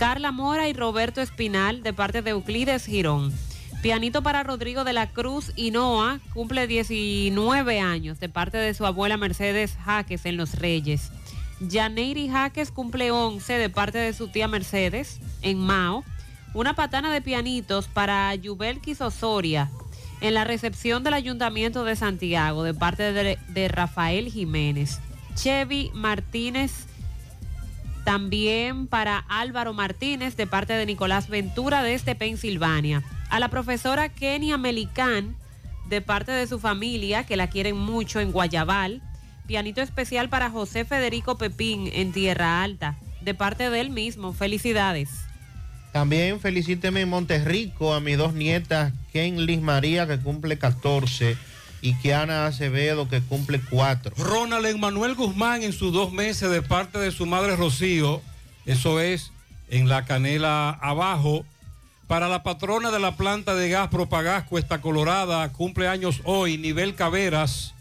[0.00, 3.34] Carla Mora y Roberto Espinal, de parte de Euclides Girón.
[3.82, 9.18] Pianito para Rodrigo de la Cruz Hinoa, cumple 19 años, de parte de su abuela
[9.18, 11.12] Mercedes Jaques en Los Reyes.
[11.70, 16.02] Janeiri Jaques cumple 11 de parte de su tía Mercedes en Mao.
[16.54, 19.70] Una patana de pianitos para Yubelquis Osoria
[20.22, 24.98] en la recepción del Ayuntamiento de Santiago de parte de, de Rafael Jiménez.
[25.34, 26.86] Chevy Martínez
[28.10, 33.04] también para Álvaro Martínez de parte de Nicolás Ventura desde Pensilvania.
[33.28, 35.36] A la profesora Kenia Melicán
[35.88, 39.00] de parte de su familia que la quieren mucho en Guayabal.
[39.46, 44.32] Pianito especial para José Federico Pepín en Tierra Alta de parte de él mismo.
[44.32, 45.10] Felicidades.
[45.92, 51.36] También felicíteme en Monterrico a mis dos nietas, Ken Liz María, que cumple 14,
[51.82, 54.14] y Kiana Acevedo, que cumple 4.
[54.16, 58.20] Ronald Emanuel Guzmán en sus dos meses de parte de su madre Rocío,
[58.66, 59.32] eso es
[59.68, 61.44] en la canela abajo.
[62.06, 66.96] Para la patrona de la planta de gas Propagás Cuesta Colorada, cumple años hoy, nivel
[66.96, 67.72] Caveras,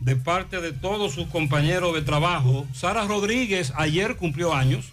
[0.00, 2.66] de parte de todos sus compañeros de trabajo.
[2.72, 4.92] Sara Rodríguez ayer cumplió años,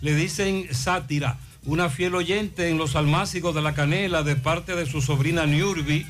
[0.00, 4.86] le dicen sátira, una fiel oyente en los almácigos de la canela de parte de
[4.86, 6.06] su sobrina Nurbi,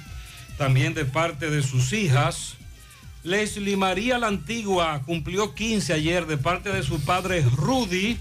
[0.59, 2.57] también de parte de sus hijas.
[3.25, 8.19] Leslie María la Antigua cumplió 15 ayer de parte de su padre Rudy.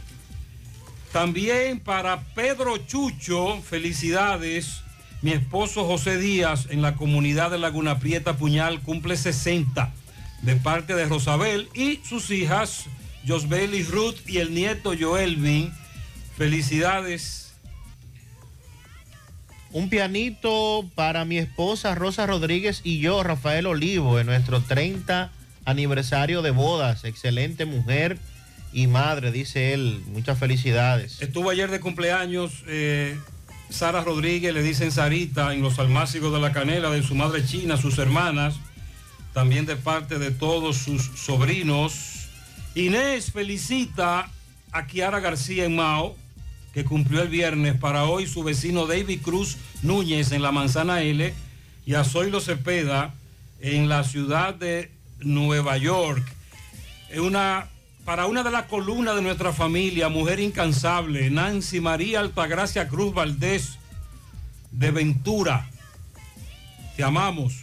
[1.11, 4.81] También para Pedro Chucho, felicidades.
[5.21, 9.91] Mi esposo José Díaz en la comunidad de Laguna Prieta Puñal cumple 60
[10.41, 12.85] de parte de Rosabel y sus hijas
[13.27, 15.71] Josbel y Ruth y el nieto Joelvin.
[16.37, 17.50] Felicidades.
[19.73, 25.31] Un pianito para mi esposa Rosa Rodríguez y yo, Rafael Olivo, en nuestro 30
[25.63, 27.05] aniversario de bodas.
[27.05, 28.17] Excelente mujer
[28.73, 30.01] y madre, dice él.
[30.07, 31.21] Muchas felicidades.
[31.21, 33.17] Estuvo ayer de cumpleaños eh,
[33.69, 37.77] Sara Rodríguez, le dicen Sarita, en los almácigos de la canela de su madre china,
[37.77, 38.55] sus hermanas,
[39.33, 42.27] también de parte de todos sus sobrinos.
[42.75, 44.29] Inés felicita
[44.73, 46.17] a Kiara García en Mao,
[46.73, 51.33] que cumplió el viernes para hoy su vecino David Cruz Núñez en la Manzana L
[51.85, 53.13] y a Zoilo Cepeda
[53.59, 56.23] en la ciudad de Nueva York.
[57.17, 57.67] Una
[58.05, 63.77] para una de las columnas de nuestra familia, mujer incansable, Nancy María Altagracia Cruz Valdés
[64.71, 65.69] de Ventura.
[66.95, 67.53] Te amamos.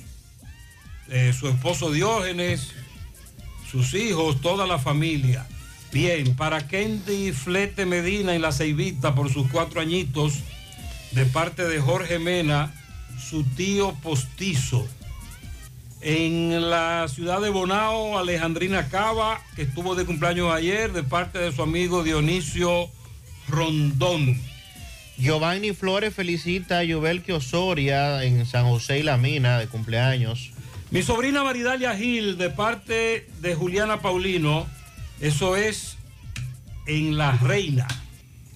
[1.11, 2.73] Eh, su esposo Diógenes,
[3.71, 5.47] sus hijos, toda la familia.
[5.93, 10.35] Bien, para Kendi Flete Medina en la Ceibita por sus cuatro añitos,
[11.13, 12.75] de parte de Jorge Mena,
[13.19, 14.87] su tío postizo.
[16.03, 21.53] En la ciudad de Bonao, Alejandrina Cava, que estuvo de cumpleaños ayer, de parte de
[21.53, 22.91] su amigo Dionisio
[23.49, 24.39] Rondón.
[25.17, 30.53] Giovanni Flores felicita a Yubelki Osoria en San José y La Mina de cumpleaños.
[30.91, 34.67] Mi sobrina Maridalia Gil, de parte de Juliana Paulino,
[35.21, 35.97] eso es
[36.87, 37.87] en La Reina.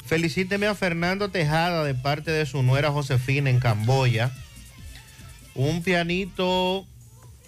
[0.07, 4.31] Felicíteme a Fernando Tejada de parte de su nuera Josefina en Camboya.
[5.55, 6.87] Un pianito,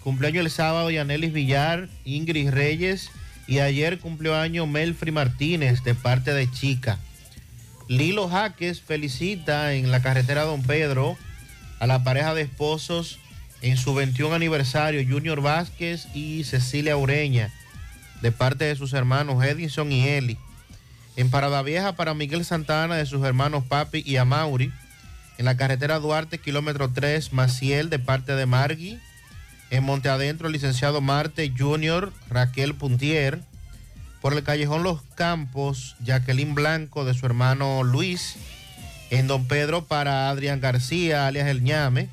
[0.02, 3.10] cumpleaños el sábado, Yanelis Villar, Ingrid Reyes.
[3.46, 6.98] Y ayer cumplió año Melfri Martínez de parte de Chica.
[7.88, 11.18] Lilo Jaques felicita en la carretera Don Pedro
[11.80, 13.18] a la pareja de esposos
[13.60, 17.52] en su 21 aniversario, Junior Vázquez y Cecilia Ureña,
[18.24, 20.38] de parte de sus hermanos Edison y Eli.
[21.14, 24.72] En Parada Vieja para Miguel Santana de sus hermanos Papi y Amauri.
[25.36, 28.98] En la carretera Duarte, kilómetro 3, Maciel, de parte de Margui.
[29.68, 33.40] En Monte Adentro, el licenciado Marte Junior, Raquel Puntier.
[34.22, 38.36] Por el callejón Los Campos, Jacqueline Blanco de su hermano Luis.
[39.10, 42.08] En Don Pedro para Adrián García, alias El Ñame.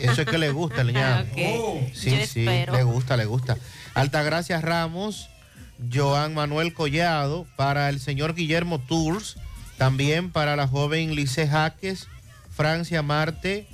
[0.00, 1.26] Eso es que le gusta el ñame.
[1.32, 1.92] Ok.
[1.94, 2.72] Sí, Yo sí, espero.
[2.72, 3.58] le gusta, le gusta.
[3.96, 5.30] Altagracia Ramos,
[5.90, 9.38] Joan Manuel Collado, para el señor Guillermo Tours,
[9.78, 12.06] también para la joven Lice Jaques,
[12.54, 13.66] Francia Marte,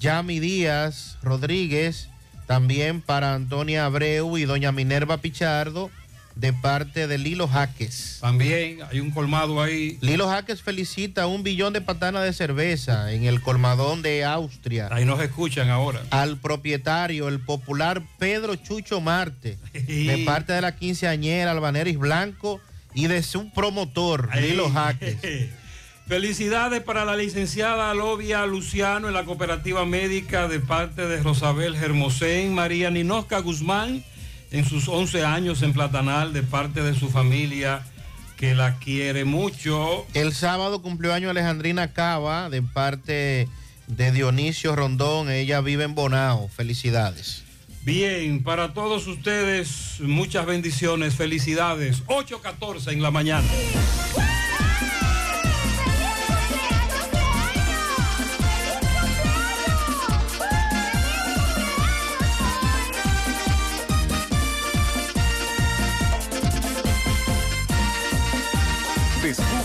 [0.00, 2.08] Yami Díaz Rodríguez,
[2.48, 5.92] también para Antonia Abreu y doña Minerva Pichardo,
[6.34, 8.18] de parte de Lilo Jaques.
[8.20, 9.98] También hay un colmado ahí.
[10.00, 14.88] Lilo Jaques felicita un billón de patanas de cerveza en el colmadón de Austria.
[14.90, 16.02] Ahí nos escuchan ahora.
[16.10, 22.60] Al propietario, el popular Pedro Chucho Marte, de parte de la quinceañera Albaneris Blanco
[22.94, 25.16] y de su promotor, Lilo Jaques.
[26.06, 32.52] Felicidades para la licenciada Lovia Luciano en la cooperativa médica de parte de Rosabel Hermosén,
[32.54, 34.04] María Ninosca Guzmán
[34.52, 37.84] en sus 11 años en Platanal de parte de su familia
[38.36, 40.06] que la quiere mucho.
[40.14, 43.48] El sábado cumplió año Alejandrina Cava, de parte
[43.86, 45.30] de Dionisio Rondón.
[45.30, 46.48] Ella vive en Bonao.
[46.48, 47.44] Felicidades.
[47.84, 52.04] Bien, para todos ustedes, muchas bendiciones, felicidades.
[52.06, 53.48] 8.14 en la mañana.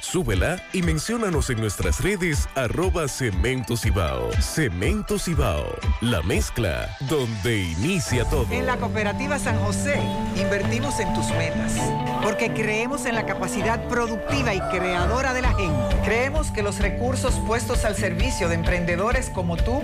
[0.00, 4.30] Súbela y menciónanos en nuestras redes arroba Cemento Cibao.
[4.40, 8.46] Cemento Cibao, la mezcla donde inicia todo.
[8.50, 10.00] En la cooperativa San José
[10.36, 11.72] invertimos en tus metas,
[12.22, 15.96] porque creemos en la capacidad productiva y creadora de la gente.
[16.04, 19.82] Creemos que los recursos puestos al servicio de emprendedores como tú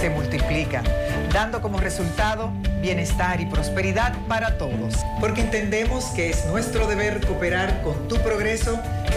[0.00, 0.84] se multiplican,
[1.32, 2.50] dando como resultado
[2.80, 4.94] bienestar y prosperidad para todos.
[5.20, 8.80] Porque entendemos que es nuestro deber cooperar con tu progreso,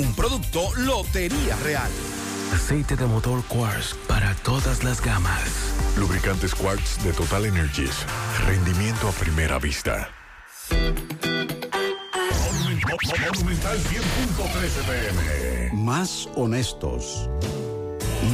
[0.00, 1.90] Un producto Lotería Real.
[2.54, 5.74] Aceite de motor Quartz para todas las gamas.
[5.98, 8.06] Lubricantes Quartz de Total Energies.
[8.46, 10.08] Rendimiento a primera vista.
[13.34, 15.70] Monumental 100.13 pm.
[15.74, 17.28] Más honestos.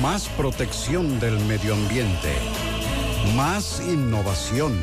[0.01, 2.33] Más protección del medio ambiente.
[3.35, 4.79] Más innovación.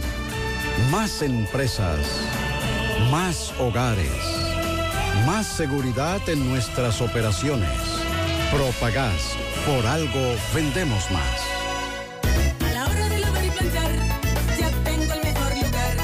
[0.92, 2.00] Más empresas,
[3.12, 4.53] más hogares,
[5.26, 7.70] más seguridad en nuestras operaciones.
[8.52, 9.36] Propagás,
[9.66, 11.42] por algo vendemos más.
[12.62, 13.92] A la hora de lavar y planchar,
[14.60, 15.98] ya tengo el mejor lugar.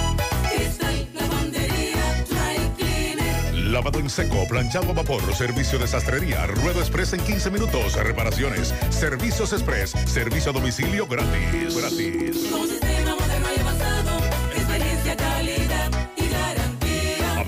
[0.52, 3.54] Cristal, lavandería, dry cleaner.
[3.70, 8.74] Lavado en seco, planchado a vapor, servicio de sastrería, ruedo express en 15 minutos, reparaciones,
[8.90, 11.76] servicios express, servicio a domicilio gratis.
[11.76, 12.48] Gratis.
[12.52, 13.09] Con un sistema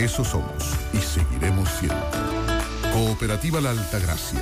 [0.00, 1.94] Eso somos y seguiremos siendo.
[2.90, 4.40] Cooperativa La Altagracia.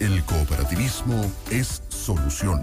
[0.00, 2.62] El cooperativismo es solución.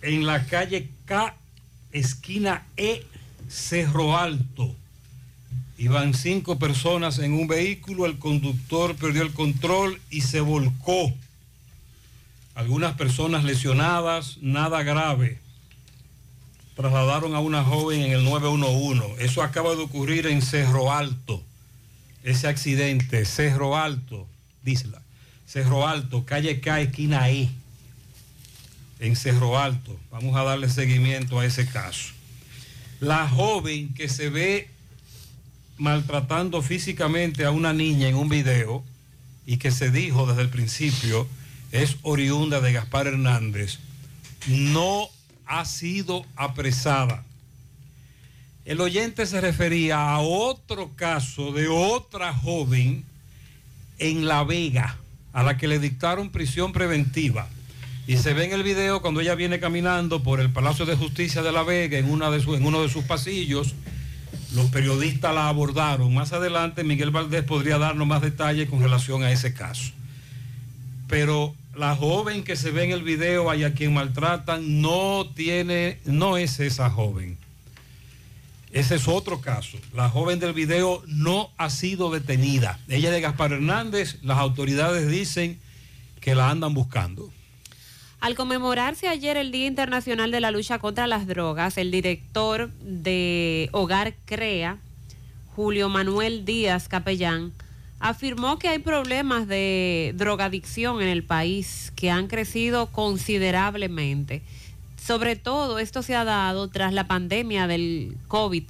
[0.01, 1.35] en la calle K,
[1.91, 3.05] esquina E,
[3.47, 4.78] Cerro Alto.
[5.79, 11.13] Iban cinco personas en un vehículo, el conductor perdió el control y se volcó.
[12.53, 15.39] Algunas personas lesionadas, nada grave.
[16.75, 19.23] Trasladaron a una joven en el 911.
[19.23, 21.41] Eso acaba de ocurrir en Cerro Alto.
[22.23, 24.27] Ese accidente, Cerro Alto,
[24.63, 25.01] Disla.
[25.47, 27.47] Cerro Alto, calle K, esquina E.
[28.99, 29.97] En Cerro Alto.
[30.11, 32.09] Vamos a darle seguimiento a ese caso.
[32.99, 34.69] La joven que se ve
[35.79, 38.83] maltratando físicamente a una niña en un video
[39.45, 41.27] y que se dijo desde el principio
[41.71, 43.79] es oriunda de Gaspar Hernández,
[44.47, 45.07] no
[45.45, 47.23] ha sido apresada.
[48.65, 53.03] El oyente se refería a otro caso de otra joven
[53.97, 54.97] en La Vega,
[55.33, 57.47] a la que le dictaron prisión preventiva.
[58.05, 61.41] Y se ve en el video cuando ella viene caminando por el Palacio de Justicia
[61.41, 63.75] de La Vega en, una de en uno de sus pasillos.
[64.53, 66.13] Los periodistas la abordaron.
[66.13, 69.91] Más adelante Miguel Valdés podría darnos más detalles con relación a ese caso.
[71.07, 75.99] Pero la joven que se ve en el video y a quien maltratan no tiene,
[76.05, 77.37] no es esa joven.
[78.71, 79.77] Ese es otro caso.
[79.95, 82.79] La joven del video no ha sido detenida.
[82.87, 84.17] Ella es de Gaspar Hernández.
[84.21, 85.59] Las autoridades dicen
[86.21, 87.31] que la andan buscando.
[88.19, 93.69] Al conmemorarse ayer el Día Internacional de la Lucha contra las Drogas, el director de
[93.71, 94.77] Hogar Crea,
[95.55, 97.53] Julio Manuel Díaz Capellán,
[98.01, 104.41] afirmó que hay problemas de drogadicción en el país que han crecido considerablemente.
[105.01, 108.63] Sobre todo esto se ha dado tras la pandemia del COVID.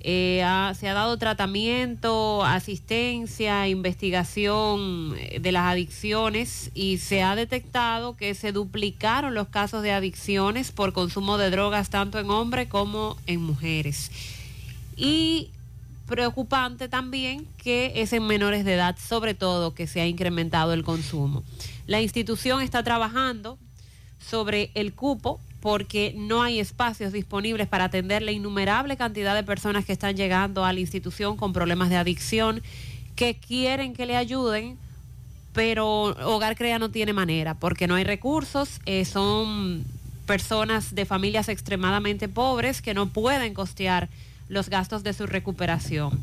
[0.00, 0.44] Eh,
[0.78, 8.34] se ha dado tratamiento, asistencia, investigación eh, de las adicciones y se ha detectado que
[8.34, 13.42] se duplicaron los casos de adicciones por consumo de drogas tanto en hombres como en
[13.42, 14.12] mujeres.
[14.96, 15.50] Y
[16.06, 20.84] preocupante también que es en menores de edad, sobre todo, que se ha incrementado el
[20.84, 21.42] consumo.
[21.86, 23.58] La institución está trabajando
[24.18, 29.84] sobre el cupo porque no hay espacios disponibles para atender la innumerable cantidad de personas
[29.84, 32.62] que están llegando a la institución con problemas de adicción,
[33.16, 34.78] que quieren que le ayuden,
[35.52, 39.84] pero Hogar Crea no tiene manera, porque no hay recursos, eh, son
[40.26, 44.08] personas de familias extremadamente pobres que no pueden costear
[44.48, 46.20] los gastos de su recuperación.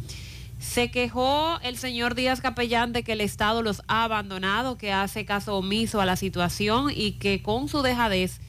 [0.60, 5.26] Se quejó el señor Díaz Capellán de que el Estado los ha abandonado, que hace
[5.26, 8.40] caso omiso a la situación y que con su dejadez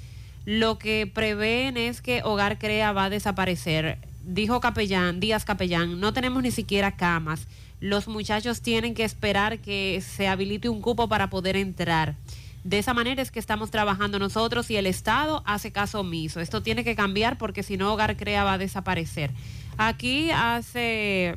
[0.46, 3.98] lo que prevén es que Hogar Crea va a desaparecer.
[4.24, 7.48] Dijo Capellán, Díaz Capellán, no tenemos ni siquiera camas.
[7.80, 12.14] Los muchachos tienen que esperar que se habilite un cupo para poder entrar.
[12.62, 16.40] De esa manera es que estamos trabajando nosotros y el Estado hace caso omiso.
[16.40, 19.32] Esto tiene que cambiar porque si no Hogar Crea va a desaparecer.
[19.78, 21.36] Aquí hace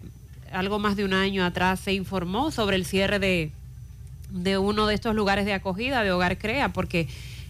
[0.52, 3.52] algo más de un año atrás se informó sobre el cierre de,
[4.30, 7.08] de uno de estos lugares de acogida de Hogar Crea porque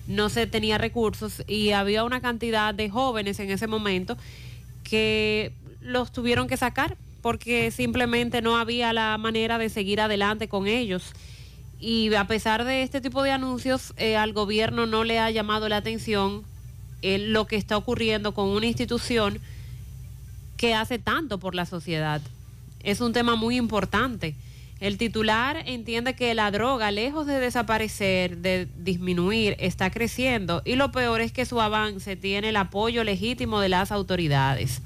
[0.09, 4.17] no se tenía recursos y había una cantidad de jóvenes en ese momento
[4.83, 10.67] que los tuvieron que sacar porque simplemente no había la manera de seguir adelante con
[10.67, 11.13] ellos.
[11.79, 15.69] Y a pesar de este tipo de anuncios, eh, al gobierno no le ha llamado
[15.69, 16.43] la atención
[17.03, 19.39] eh, lo que está ocurriendo con una institución
[20.57, 22.21] que hace tanto por la sociedad.
[22.83, 24.35] Es un tema muy importante.
[24.79, 30.91] El titular entiende que la droga, lejos de desaparecer, de disminuir, está creciendo y lo
[30.91, 34.81] peor es que su avance tiene el apoyo legítimo de las autoridades.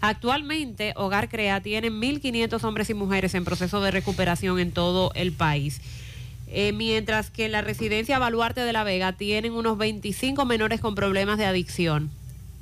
[0.00, 5.32] Actualmente, Hogar Crea tiene 1.500 hombres y mujeres en proceso de recuperación en todo el
[5.32, 5.80] país.
[6.50, 10.94] Eh, mientras que en la residencia Baluarte de la Vega tienen unos 25 menores con
[10.94, 12.10] problemas de adicción.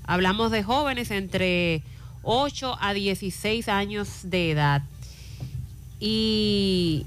[0.05, 1.83] Hablamos de jóvenes entre
[2.23, 4.83] 8 a 16 años de edad.
[5.99, 7.07] Y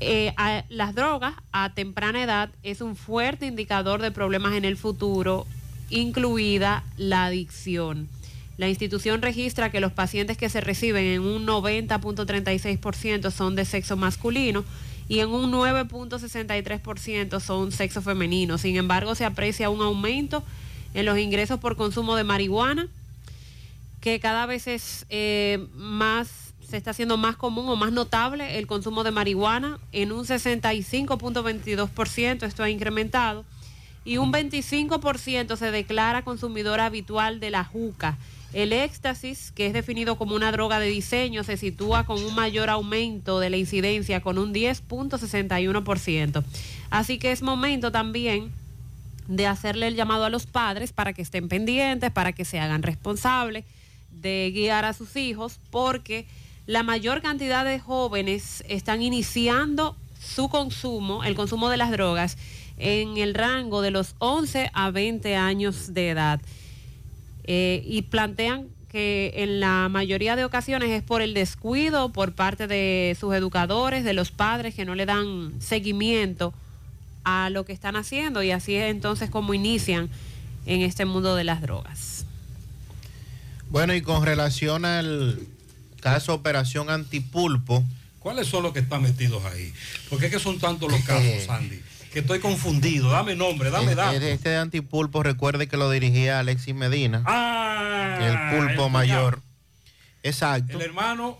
[0.00, 0.34] eh,
[0.68, 5.46] las drogas a temprana edad es un fuerte indicador de problemas en el futuro,
[5.90, 8.08] incluida la adicción.
[8.56, 13.96] La institución registra que los pacientes que se reciben en un 90.36% son de sexo
[13.96, 14.64] masculino
[15.08, 18.58] y en un 9.63% son sexo femenino.
[18.58, 20.44] Sin embargo, se aprecia un aumento
[20.94, 22.88] en los ingresos por consumo de marihuana,
[24.00, 26.43] que cada vez es eh, más,
[26.74, 29.78] se está haciendo más común o más notable el consumo de marihuana.
[29.92, 33.44] En un 65.22% esto ha incrementado
[34.04, 38.18] y un 25% se declara consumidor habitual de la juca.
[38.52, 42.70] El éxtasis, que es definido como una droga de diseño, se sitúa con un mayor
[42.70, 46.42] aumento de la incidencia, con un 10.61%.
[46.90, 48.50] Así que es momento también
[49.28, 52.82] de hacerle el llamado a los padres para que estén pendientes, para que se hagan
[52.82, 53.64] responsables
[54.10, 56.26] de guiar a sus hijos, porque
[56.66, 62.38] la mayor cantidad de jóvenes están iniciando su consumo, el consumo de las drogas,
[62.78, 66.40] en el rango de los 11 a 20 años de edad.
[67.44, 72.66] Eh, y plantean que en la mayoría de ocasiones es por el descuido por parte
[72.66, 76.54] de sus educadores, de los padres que no le dan seguimiento
[77.24, 80.08] a lo que están haciendo y así es entonces como inician
[80.66, 82.24] en este mundo de las drogas.
[83.70, 85.40] Bueno, y con relación al
[86.04, 87.82] caso Operación Antipulpo,
[88.20, 89.72] ¿Cuáles son los que están metidos ahí?
[90.08, 91.80] Porque es que son tantos los casos, Eh, Sandy,
[92.12, 93.10] que estoy confundido.
[93.10, 94.22] Dame nombre, dame este, datos.
[94.22, 99.40] este de Antipulpo, recuerde que lo dirigía Alexis Medina, Ah, el pulpo el mayor.
[100.22, 100.76] Exacto.
[100.78, 101.38] El hermano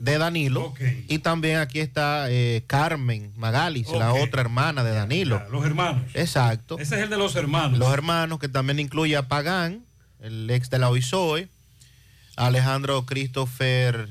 [0.00, 0.74] de Danilo.
[1.08, 5.40] Y también aquí está eh, Carmen Magalis, la otra hermana de Danilo.
[5.50, 6.02] los hermanos.
[6.14, 6.78] Exacto.
[6.78, 7.78] Ese es el de los hermanos.
[7.78, 9.84] Los hermanos, que también incluye a Pagán,
[10.20, 11.48] el ex de la OISOE,
[12.36, 14.08] Alejandro Christopher,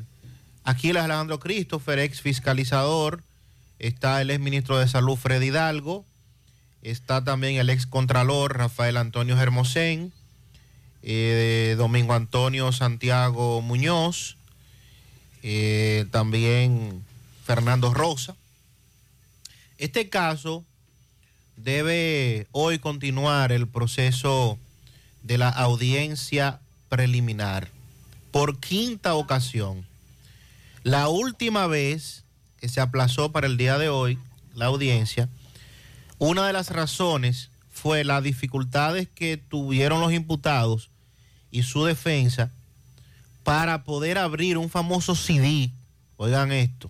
[0.64, 3.22] aquí el Alejandro Christopher, ex fiscalizador,
[3.80, 6.06] está el ex ministro de Salud Fred Hidalgo,
[6.82, 10.14] está también el ex contralor Rafael Antonio Hermosén,
[11.02, 14.38] eh, Domingo Antonio Santiago Muñoz,
[15.42, 17.04] eh, también
[17.44, 18.38] Fernando Rosa.
[19.78, 20.64] Este caso
[21.58, 24.58] debe hoy continuar el proceso
[25.24, 27.73] de la audiencia preliminar
[28.34, 29.86] por quinta ocasión.
[30.82, 32.26] La última vez
[32.60, 34.18] que se aplazó para el día de hoy
[34.56, 35.30] la audiencia,
[36.18, 40.90] una de las razones fue las dificultades que tuvieron los imputados
[41.52, 42.50] y su defensa
[43.44, 45.70] para poder abrir un famoso CD.
[46.18, 46.90] Oigan esto.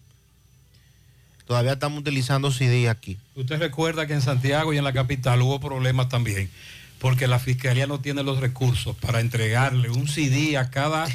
[1.46, 3.18] Todavía estamos utilizando CD aquí.
[3.36, 6.50] Usted recuerda que en Santiago y en la capital hubo problemas también,
[7.00, 11.06] porque la fiscalía no tiene los recursos para entregarle un CD a cada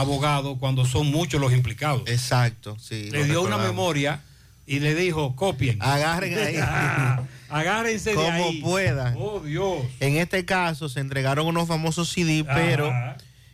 [0.00, 2.02] abogado cuando son muchos los implicados.
[2.06, 3.10] Exacto, sí.
[3.10, 4.22] Le dio una memoria
[4.66, 5.78] y le dijo, copien.
[5.80, 6.56] Agarren ahí.
[7.48, 8.60] Agárrense de como ahí.
[8.60, 9.16] puedan.
[9.18, 9.84] Oh, Dios.
[9.98, 12.92] En este caso se entregaron unos famosos CD, pero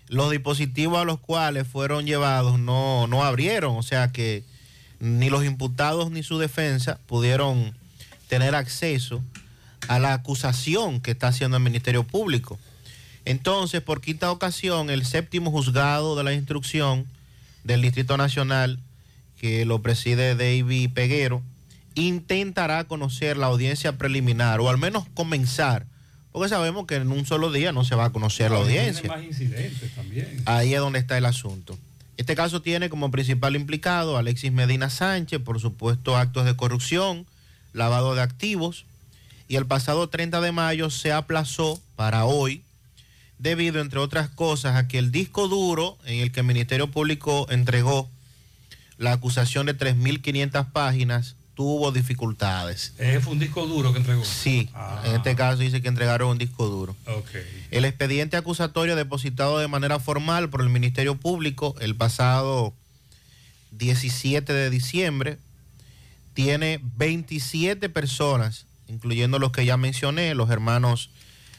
[0.09, 4.45] los dispositivos a los cuales fueron llevados no, no abrieron, o sea que
[5.01, 7.75] ni los imputados ni su defensa pudieron
[8.29, 9.23] tener acceso
[9.89, 12.59] a la acusación que está haciendo el Ministerio Público.
[13.27, 17.07] Entonces, por quinta ocasión, el séptimo juzgado de la instrucción
[17.65, 18.79] del Distrito Nacional,
[19.39, 21.43] que lo preside David Peguero,
[21.97, 25.87] intentará conocer la audiencia preliminar o al menos comenzar,
[26.31, 29.09] porque sabemos que en un solo día no se va a conocer la audiencia.
[29.09, 30.43] más incidentes también.
[30.45, 31.77] Ahí es donde está el asunto.
[32.19, 37.27] Este caso tiene como principal implicado a Alexis Medina Sánchez, por supuesto actos de corrupción,
[37.73, 38.85] lavado de activos,
[39.49, 42.63] y el pasado 30 de mayo se aplazó para hoy,
[43.39, 47.47] debido, entre otras cosas, a que el disco duro en el que el Ministerio Público
[47.51, 48.09] entregó
[48.99, 52.93] la acusación de 3.500 páginas tuvo dificultades.
[52.99, 54.23] Eh, fue un disco duro que entregó.
[54.25, 54.69] Sí,
[55.05, 56.95] en este caso dice que entregaron un disco duro.
[57.71, 62.75] El expediente acusatorio depositado de manera formal por el Ministerio Público el pasado
[63.73, 65.39] 17 de diciembre
[66.35, 71.09] tiene 27 personas, incluyendo los que ya mencioné, los hermanos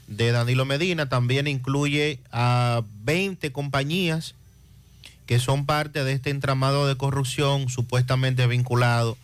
[0.07, 4.35] de Danilo Medina, también incluye a 20 compañías
[5.25, 9.17] que son parte de este entramado de corrupción supuestamente vinculado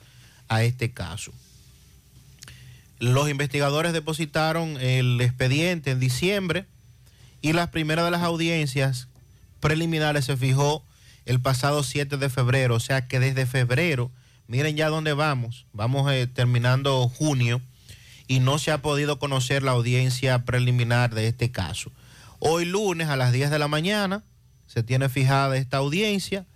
[0.50, 1.32] a este caso.
[3.00, 6.66] Los investigadores depositaron el expediente en diciembre
[7.42, 9.08] y la primera de las audiencias
[9.62, 10.84] preliminares se fijó
[11.26, 14.12] el pasado 7 de febrero, o sea que desde febrero,
[14.48, 17.62] miren ya dónde vamos, vamos eh, terminando junio
[18.34, 21.92] y no se ha podido conocer la audiencia preliminar de este caso.
[22.40, 24.24] Hoy lunes a las 10 de la mañana
[24.66, 26.48] se tiene fijada esta audiencia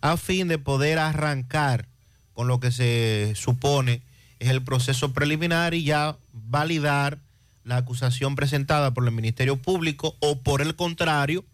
[0.00, 1.86] a fin de poder arrancar
[2.34, 4.02] con lo que se supone
[4.40, 7.18] es el proceso preliminar y ya validar
[7.62, 11.44] la acusación presentada por el Ministerio Público o por el contrario,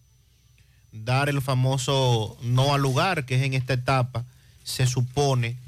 [0.90, 4.24] dar el famoso no al lugar, que es en esta etapa,
[4.64, 5.58] se supone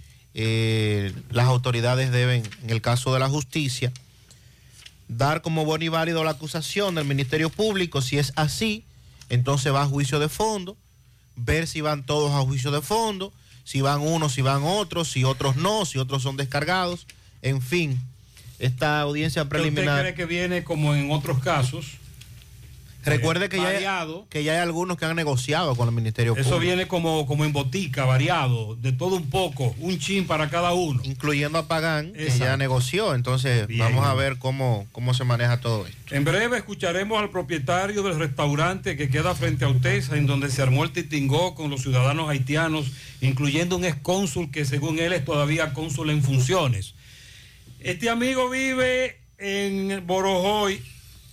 [0.40, 3.92] eh, las autoridades deben, en el caso de la justicia,
[5.08, 8.02] dar como bueno y válido la acusación del Ministerio Público.
[8.02, 8.84] Si es así,
[9.30, 10.76] entonces va a juicio de fondo,
[11.34, 13.32] ver si van todos a juicio de fondo,
[13.64, 17.08] si van unos, si van otros, si otros no, si otros son descargados,
[17.42, 18.00] en fin,
[18.60, 20.02] esta audiencia ¿Usted preliminar.
[20.02, 21.86] cree que viene como en otros casos?
[23.08, 26.42] Recuerde que ya, hay, que ya hay algunos que han negociado con el Ministerio Eso
[26.42, 26.60] Público.
[26.60, 31.00] viene como, como en botica, variado, de todo un poco, un chin para cada uno.
[31.04, 33.14] Incluyendo a Pagán, que ya negoció.
[33.14, 33.80] Entonces, Bien.
[33.80, 36.14] vamos a ver cómo, cómo se maneja todo esto.
[36.14, 40.62] En breve escucharemos al propietario del restaurante que queda frente a Utesa, en donde se
[40.62, 42.86] armó el titingó con los ciudadanos haitianos,
[43.20, 46.94] incluyendo un excónsul que según él es todavía cónsul en funciones.
[47.80, 50.82] Este amigo vive en Borojoy,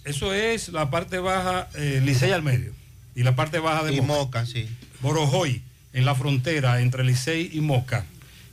[0.05, 2.73] eso es la parte baja, eh, Licey al medio,
[3.15, 4.67] y la parte baja de Y Moca, sí.
[5.01, 5.61] Borojoy,
[5.93, 8.05] en la frontera entre Licey y Moca.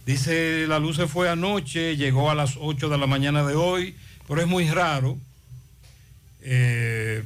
[0.06, 3.94] Dice, la luz se fue anoche, llegó a las 8 de la mañana de hoy,
[4.26, 5.16] pero es muy raro.
[6.40, 7.22] Eh,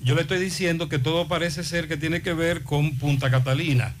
[0.00, 3.94] yo le estoy diciendo que todo parece ser que tiene que ver con Punta Catalina.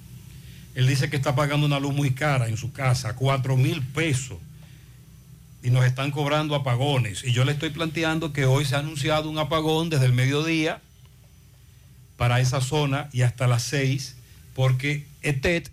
[0.74, 4.38] Él dice que está pagando una luz muy cara en su casa, 4 mil pesos,
[5.62, 7.24] y nos están cobrando apagones.
[7.24, 10.80] Y yo le estoy planteando que hoy se ha anunciado un apagón desde el mediodía
[12.16, 14.16] para esa zona y hasta las 6,
[14.54, 15.70] porque ETET,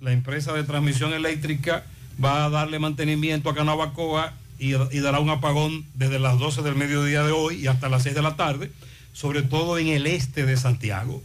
[0.00, 1.84] la empresa de transmisión eléctrica,
[2.22, 6.76] va a darle mantenimiento a Canabacoa y, y dará un apagón desde las 12 del
[6.76, 8.70] mediodía de hoy y hasta las 6 de la tarde,
[9.12, 11.22] sobre todo en el este de Santiago.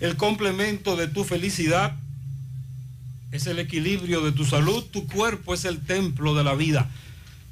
[0.00, 1.94] El complemento de tu felicidad
[3.30, 6.90] es el equilibrio de tu salud, tu cuerpo es el templo de la vida.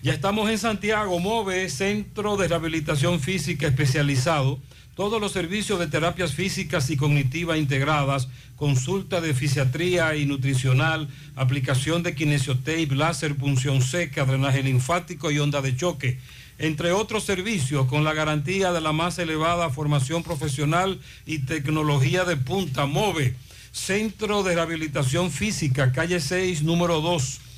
[0.03, 4.59] Ya estamos en Santiago, MOVE, Centro de Rehabilitación Física Especializado.
[4.95, 12.03] Todos los servicios de terapias físicas y cognitivas integradas, consulta de fisiatría y nutricional, aplicación
[12.03, 16.19] de kinesiotape, láser, punción seca, drenaje linfático y onda de choque,
[16.57, 22.39] entre otros servicios con la garantía de la más elevada formación profesional y tecnología de
[22.39, 22.87] punta.
[22.87, 23.35] MOVE,
[23.71, 27.50] Centro de Rehabilitación Física, calle 6, número 2.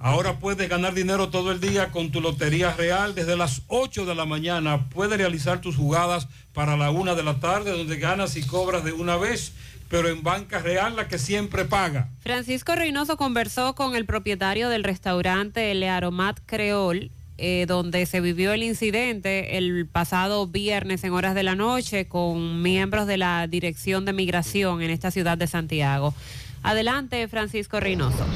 [0.00, 3.14] Ahora puedes ganar dinero todo el día con tu Lotería Real.
[3.14, 7.40] Desde las 8 de la mañana puedes realizar tus jugadas para la 1 de la
[7.40, 9.52] tarde, donde ganas y cobras de una vez,
[9.88, 12.08] pero en Banca Real la que siempre paga.
[12.20, 18.52] Francisco Reynoso conversó con el propietario del restaurante Le Aromat Creol, eh, donde se vivió
[18.52, 24.04] el incidente el pasado viernes en horas de la noche con miembros de la Dirección
[24.04, 26.14] de Migración en esta ciudad de Santiago.
[26.64, 28.26] Adelante, Francisco Reynoso.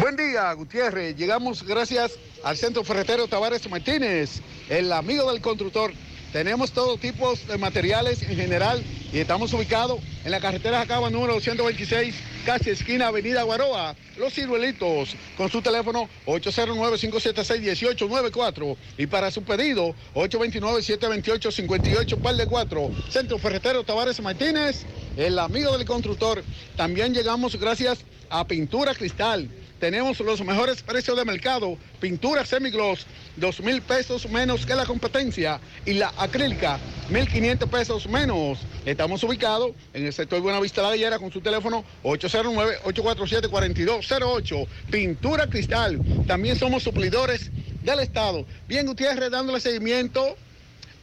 [0.00, 1.16] Buen día, Gutiérrez.
[1.16, 2.12] Llegamos gracias
[2.42, 5.92] al Centro Ferretero Tavares Martínez, el amigo del constructor.
[6.32, 8.80] Tenemos todo tipo de materiales en general
[9.12, 12.14] y estamos ubicados en la carretera Jacaba número 226,
[12.46, 22.16] casi esquina Avenida Guaroa, Los Ciruelitos, con su teléfono 809-576-1894 y para su pedido 829-728-58
[22.18, 22.90] par de 4.
[23.10, 24.86] Centro Ferretero Tavares Martínez,
[25.16, 26.44] el amigo del constructor.
[26.76, 27.98] También llegamos gracias
[28.28, 29.50] a Pintura Cristal.
[29.80, 31.76] Tenemos los mejores precios de mercado.
[32.00, 35.58] Pintura semigloss, dos mil pesos menos que la competencia.
[35.86, 36.78] Y la acrílica,
[37.10, 38.58] 1.500 pesos menos.
[38.84, 44.66] Estamos ubicados en el sector Buenavista La Gallera con su teléfono 809-847-4208.
[44.90, 45.98] Pintura Cristal.
[46.26, 47.50] También somos suplidores
[47.82, 48.44] del Estado.
[48.68, 50.36] Bien, Gutiérrez, dándole seguimiento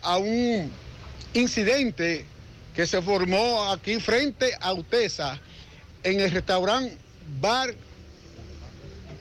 [0.04, 0.72] a un
[1.34, 2.28] incidente
[2.76, 5.40] que se formó aquí frente a Utesa
[6.04, 6.96] en el restaurante
[7.42, 7.74] Bar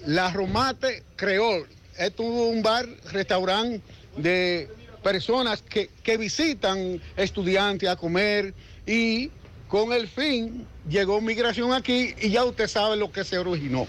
[0.07, 1.67] La Romate Creol.
[1.99, 3.81] Esto es un bar, restaurante
[4.17, 4.69] de
[5.03, 8.55] personas que, que visitan estudiantes a comer
[8.87, 9.31] y
[9.69, 13.87] con el fin llegó migración aquí y ya usted sabe lo que se originó.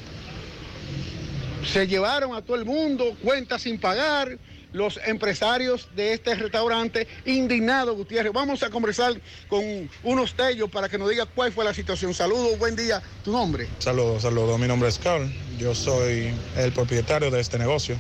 [1.72, 4.40] Se llevaron a todo el mundo, cuentas sin pagar,
[4.78, 8.32] los empresarios de este restaurante indignados, Gutiérrez.
[8.32, 12.14] Vamos a conversar con unos de ellos para que nos diga cuál fue la situación.
[12.14, 13.02] Saludos, buen día.
[13.24, 13.68] ¿Tu nombre?
[13.80, 14.60] Saludos, saludos.
[14.60, 15.30] Mi nombre es Carl.
[15.58, 17.98] Yo soy el propietario de este negocio.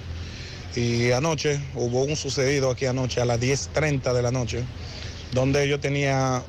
[0.75, 4.63] Y anoche hubo un sucedido aquí anoche a las 10.30 de la noche,
[5.33, 6.43] donde yo tenía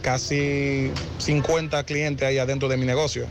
[0.00, 3.26] casi 50 clientes ahí adentro de mi negocio.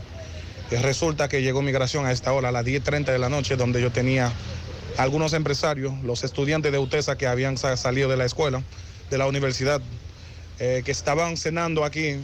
[0.70, 3.80] Y resulta que llegó migración a esta hora, a las 10.30 de la noche, donde
[3.82, 4.30] yo tenía
[4.98, 8.62] algunos empresarios, los estudiantes de UTESA que habían sa- salido de la escuela,
[9.10, 9.80] de la universidad,
[10.58, 12.16] eh, que estaban cenando aquí,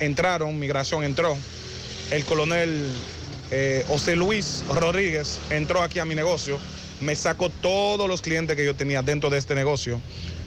[0.00, 1.36] entraron, migración entró.
[2.10, 2.90] El coronel
[3.52, 6.58] eh, José Luis Rodríguez entró aquí a mi negocio,
[7.00, 10.00] me sacó todos los clientes que yo tenía dentro de este negocio,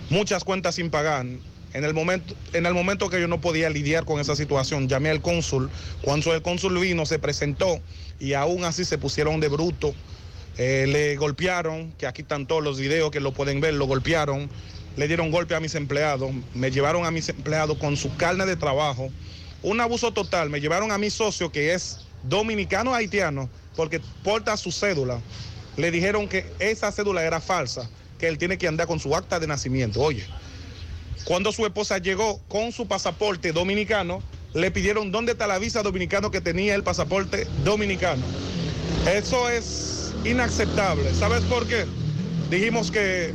[0.09, 1.25] muchas cuentas sin pagar.
[1.73, 5.09] En el, momento, en el momento que yo no podía lidiar con esa situación, llamé
[5.09, 5.69] al cónsul.
[6.01, 7.81] Cuando el cónsul vino, se presentó
[8.17, 9.93] y aún así se pusieron de bruto.
[10.57, 14.49] Eh, le golpearon, que aquí están todos los videos que lo pueden ver, lo golpearon,
[14.95, 18.55] le dieron golpe a mis empleados, me llevaron a mis empleados con su carne de
[18.55, 19.09] trabajo,
[19.63, 24.71] un abuso total, me llevaron a mi socio que es dominicano haitiano porque porta su
[24.71, 25.19] cédula,
[25.75, 29.39] le dijeron que esa cédula era falsa, que él tiene que andar con su acta
[29.39, 30.25] de nacimiento, oye.
[31.25, 34.21] Cuando su esposa llegó con su pasaporte dominicano,
[34.53, 38.23] le pidieron dónde está la visa dominicano que tenía el pasaporte dominicano.
[39.05, 39.94] Eso es
[40.25, 41.13] inacceptable.
[41.13, 41.85] ¿Sabes por qué?
[42.49, 43.33] Dijimos que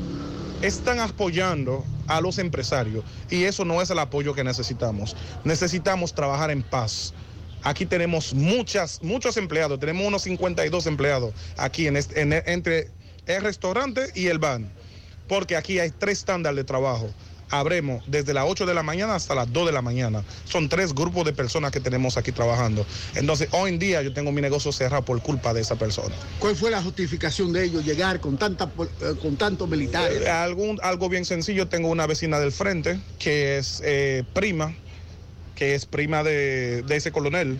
[0.62, 5.16] están apoyando a los empresarios y eso no es el apoyo que necesitamos.
[5.44, 7.14] Necesitamos trabajar en paz.
[7.62, 12.90] Aquí tenemos muchas, muchos empleados, tenemos unos 52 empleados aquí este- en- entre
[13.26, 14.62] el restaurante y el bar,
[15.28, 17.10] porque aquí hay tres estándares de trabajo.
[17.50, 20.24] Abremos desde las 8 de la mañana hasta las 2 de la mañana.
[20.44, 22.86] Son tres grupos de personas que tenemos aquí trabajando.
[23.14, 26.14] Entonces, hoy en día yo tengo mi negocio cerrado por culpa de esa persona.
[26.38, 28.70] ¿Cuál fue la justificación de ellos llegar con, tanta,
[29.00, 30.22] eh, con tantos militares?
[30.22, 34.74] Eh, algún, algo bien sencillo, tengo una vecina del frente que es eh, prima,
[35.54, 37.58] que es prima de, de ese coronel.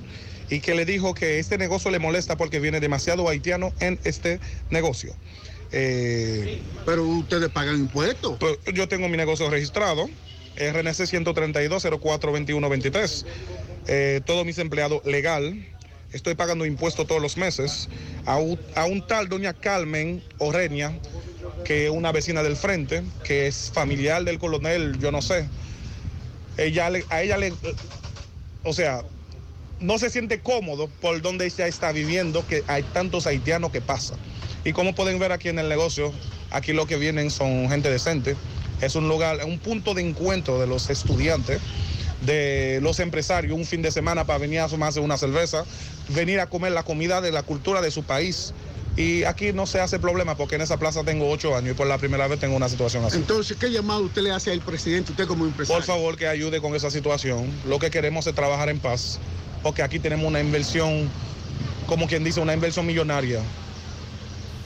[0.51, 4.41] y que le dijo que este negocio le molesta porque viene demasiado haitiano en este
[4.69, 5.15] negocio.
[5.73, 8.37] Eh, Pero ustedes pagan impuestos.
[8.39, 10.09] pues, yo tengo mi negocio registrado,
[10.57, 13.25] RNC 132-042123.
[13.87, 15.65] Eh, todos mis empleados legal.
[16.13, 17.89] Estoy pagando impuestos todos los meses.
[18.27, 18.59] A un,
[19.07, 20.99] tal doña Carmen Orreña,
[21.65, 25.47] que es una vecina del frente, que es familiar del coronel, yo no sé.
[26.57, 27.53] Ella a ella le,
[28.65, 29.05] o sea,
[29.79, 34.19] no se siente cómodo por donde ella está viviendo, que hay tantos haitianos que pasan.
[34.65, 36.13] Y como pueden ver aquí en el negocio,
[36.51, 38.37] aquí lo que vienen son gente decente.
[38.81, 41.61] Es un lugar, un punto de encuentro de los estudiantes,
[42.23, 45.65] de los empresarios, un fin de semana para venir a tomarse una cerveza,
[46.09, 48.53] venir a comer la comida de la cultura de su país.
[48.97, 51.87] Y aquí no se hace problema porque en esa plaza tengo ocho años y por
[51.87, 53.17] la primera vez tengo una situación así.
[53.17, 55.79] Entonces, ¿qué llamado usted le hace al presidente, usted como empresario?
[55.79, 57.49] Por favor, que ayude con esa situación.
[57.67, 59.19] Lo que queremos es trabajar en paz,
[59.63, 61.09] porque aquí tenemos una inversión,
[61.87, 63.41] como quien dice, una inversión millonaria.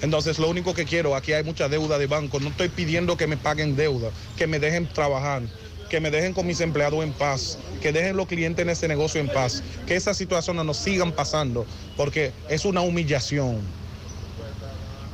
[0.04, 2.38] Entonces, lo único que quiero, aquí hay mucha deuda de banco.
[2.38, 5.42] No estoy pidiendo que me paguen deuda, que me dejen trabajar,
[5.88, 9.18] que me dejen con mis empleados en paz, que dejen los clientes en este negocio
[9.18, 11.64] en paz, que esas situaciones no sigan pasando,
[11.96, 13.60] porque es una humillación.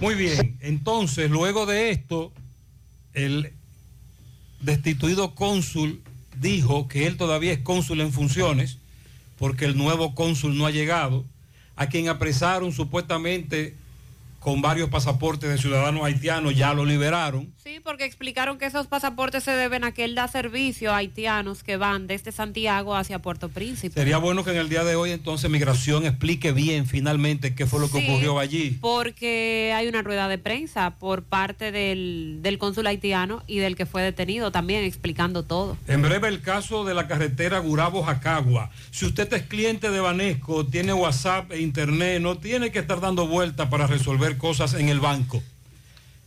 [0.00, 2.32] Muy bien, entonces luego de esto,
[3.14, 3.52] el
[4.60, 6.02] destituido cónsul
[6.40, 8.78] dijo que él todavía es cónsul en funciones
[9.38, 11.24] porque el nuevo cónsul no ha llegado,
[11.76, 13.74] a quien apresaron supuestamente
[14.40, 17.54] con varios pasaportes de ciudadanos haitianos, ya lo liberaron.
[17.70, 21.62] Sí, porque explicaron que esos pasaportes se deben a que él da servicio a haitianos
[21.62, 23.94] que van desde Santiago hacia Puerto Príncipe.
[23.94, 27.78] Sería bueno que en el día de hoy entonces Migración explique bien finalmente qué fue
[27.78, 28.76] lo que Sí, ocurrió allí.
[28.80, 33.86] Porque hay una rueda de prensa por parte del, del cónsul haitiano y del que
[33.86, 35.76] fue detenido también explicando todo.
[35.86, 38.70] En breve el caso de la carretera Gurabo-Jacagua.
[38.90, 43.28] Si usted es cliente de Banesco, tiene WhatsApp e Internet, no tiene que estar dando
[43.28, 45.40] vueltas para resolver cosas en el banco.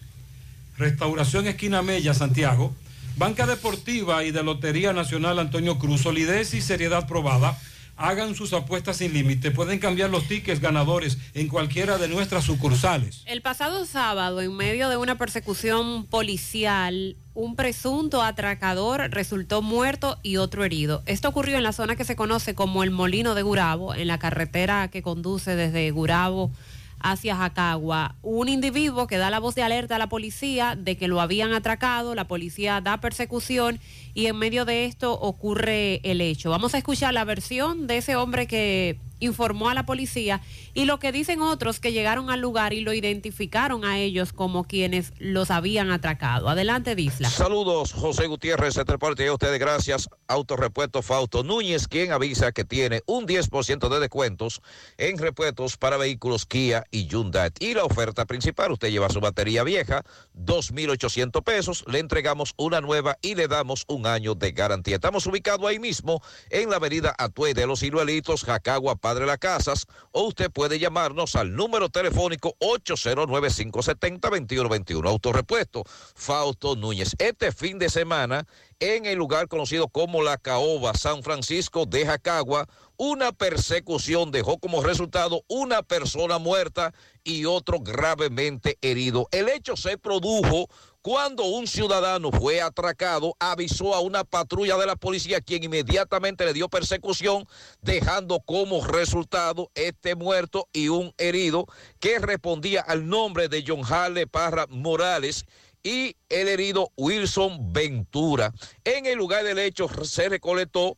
[0.78, 2.74] Restauración Esquina Mella, Santiago,
[3.18, 7.60] Banca Deportiva y de Lotería Nacional Antonio Cruz, solidez y seriedad probada.
[8.02, 9.52] Hagan sus apuestas sin límite.
[9.52, 13.24] Pueden cambiar los tickets ganadores en cualquiera de nuestras sucursales.
[13.26, 20.38] El pasado sábado, en medio de una persecución policial, un presunto atracador resultó muerto y
[20.38, 21.04] otro herido.
[21.08, 24.18] Esto ocurrió en la zona que se conoce como el Molino de Gurabo, en la
[24.18, 26.52] carretera que conduce desde Gurabo
[27.00, 28.16] hacia Jacagua.
[28.22, 31.54] Un individuo que da la voz de alerta a la policía de que lo habían
[31.54, 33.80] atracado, la policía da persecución
[34.14, 36.50] y en medio de esto ocurre el hecho.
[36.50, 40.42] Vamos a escuchar la versión de ese hombre que informó a la policía
[40.74, 44.64] y lo que dicen otros que llegaron al lugar y lo identificaron a ellos como
[44.64, 46.50] quienes los habían atracado.
[46.50, 47.30] Adelante, Disla.
[47.30, 53.02] Saludos, José Gutiérrez, este parte de ustedes, gracias Autorepuesto Fausto Núñez, quien avisa que tiene
[53.06, 54.62] un 10% de descuentos
[54.98, 57.52] en repuestos para vehículos Kia y Hyundai.
[57.60, 60.04] Y la oferta principal, usted lleva su batería vieja,
[60.36, 64.96] 2.800 pesos, le entregamos una nueva y le damos un año de garantía.
[64.96, 69.88] Estamos ubicados ahí mismo en la avenida Atue de los Ciruelitos, Jacagua, Padre Las Casas,
[70.12, 75.10] o usted puede llamarnos al número telefónico 809-570-2121.
[75.10, 75.84] Autorepuesto
[76.14, 77.16] Fausto Núñez.
[77.18, 78.46] Este fin de semana,
[78.80, 82.68] en el lugar conocido como La Caoba, San Francisco de Jacagua,
[82.98, 89.28] una persecución dejó como resultado una persona muerta y otro gravemente herido.
[89.32, 90.70] El hecho se produjo
[91.10, 96.54] cuando un ciudadano fue atracado, avisó a una patrulla de la policía, quien inmediatamente le
[96.54, 97.48] dio persecución,
[97.82, 101.66] dejando como resultado este muerto y un herido
[102.00, 105.48] que respondía al nombre de John Harley Parra Morales
[105.82, 108.54] y el herido Wilson Ventura.
[108.84, 110.96] En el lugar del hecho se recolectó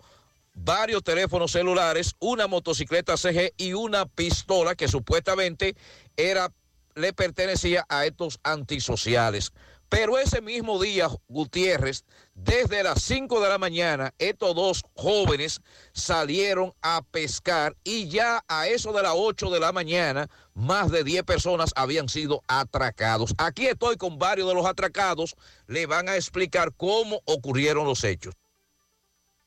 [0.54, 5.78] varios teléfonos celulares, una motocicleta CG y una pistola que supuestamente
[6.18, 6.52] era
[6.96, 9.54] le pertenecía a estos antisociales.
[9.92, 15.60] Pero ese mismo día, Gutiérrez, desde las 5 de la mañana, estos dos jóvenes
[15.92, 21.04] salieron a pescar y ya a eso de las 8 de la mañana, más de
[21.04, 23.34] 10 personas habían sido atracados.
[23.38, 25.36] Aquí estoy con varios de los atracados,
[25.68, 28.34] le van a explicar cómo ocurrieron los hechos.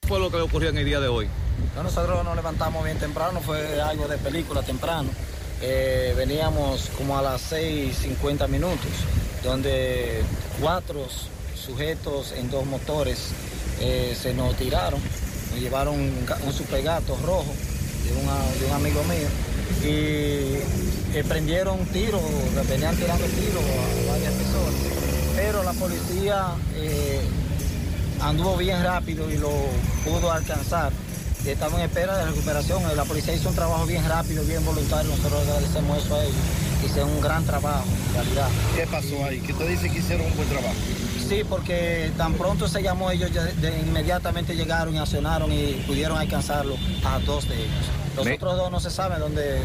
[0.03, 1.27] ¿Qué fue lo que ocurrió en el día de hoy?
[1.75, 5.09] Nosotros nos levantamos bien temprano, fue algo de película temprano.
[5.63, 8.91] Eh, veníamos como a las 6.50 minutos,
[9.45, 10.23] donde
[10.61, 11.07] cuatro
[11.55, 13.19] sujetos en dos motores
[13.81, 15.01] eh, se nos tiraron,
[15.51, 17.53] nos llevaron un, ga- un supergato rojo
[18.05, 19.29] de, un amigo mío
[19.83, 19.87] y
[21.17, 22.21] eh, prendieron tiros,
[22.69, 23.63] venían tirando tiros
[24.09, 24.75] a varias personas,
[25.37, 26.47] pero la policía
[26.77, 27.21] eh,
[28.21, 29.51] anduvo bien rápido y lo
[30.05, 30.93] pudo alcanzar.
[31.45, 32.83] Y Estamos en espera de recuperación.
[32.97, 35.11] La policía hizo un trabajo bien rápido, bien voluntario.
[35.15, 36.35] Nosotros agradecemos eso a ellos.
[36.85, 38.49] Hicieron un gran trabajo, en realidad.
[38.77, 39.41] ¿Qué pasó ahí?
[39.41, 40.75] Que usted dice que hicieron un buen trabajo.
[41.29, 46.19] Sí, porque tan pronto se llamó, ellos ya de- inmediatamente llegaron y accionaron y pudieron
[46.19, 47.71] alcanzarlo a dos de ellos.
[48.17, 49.59] Los Me- otros dos no se saben dónde,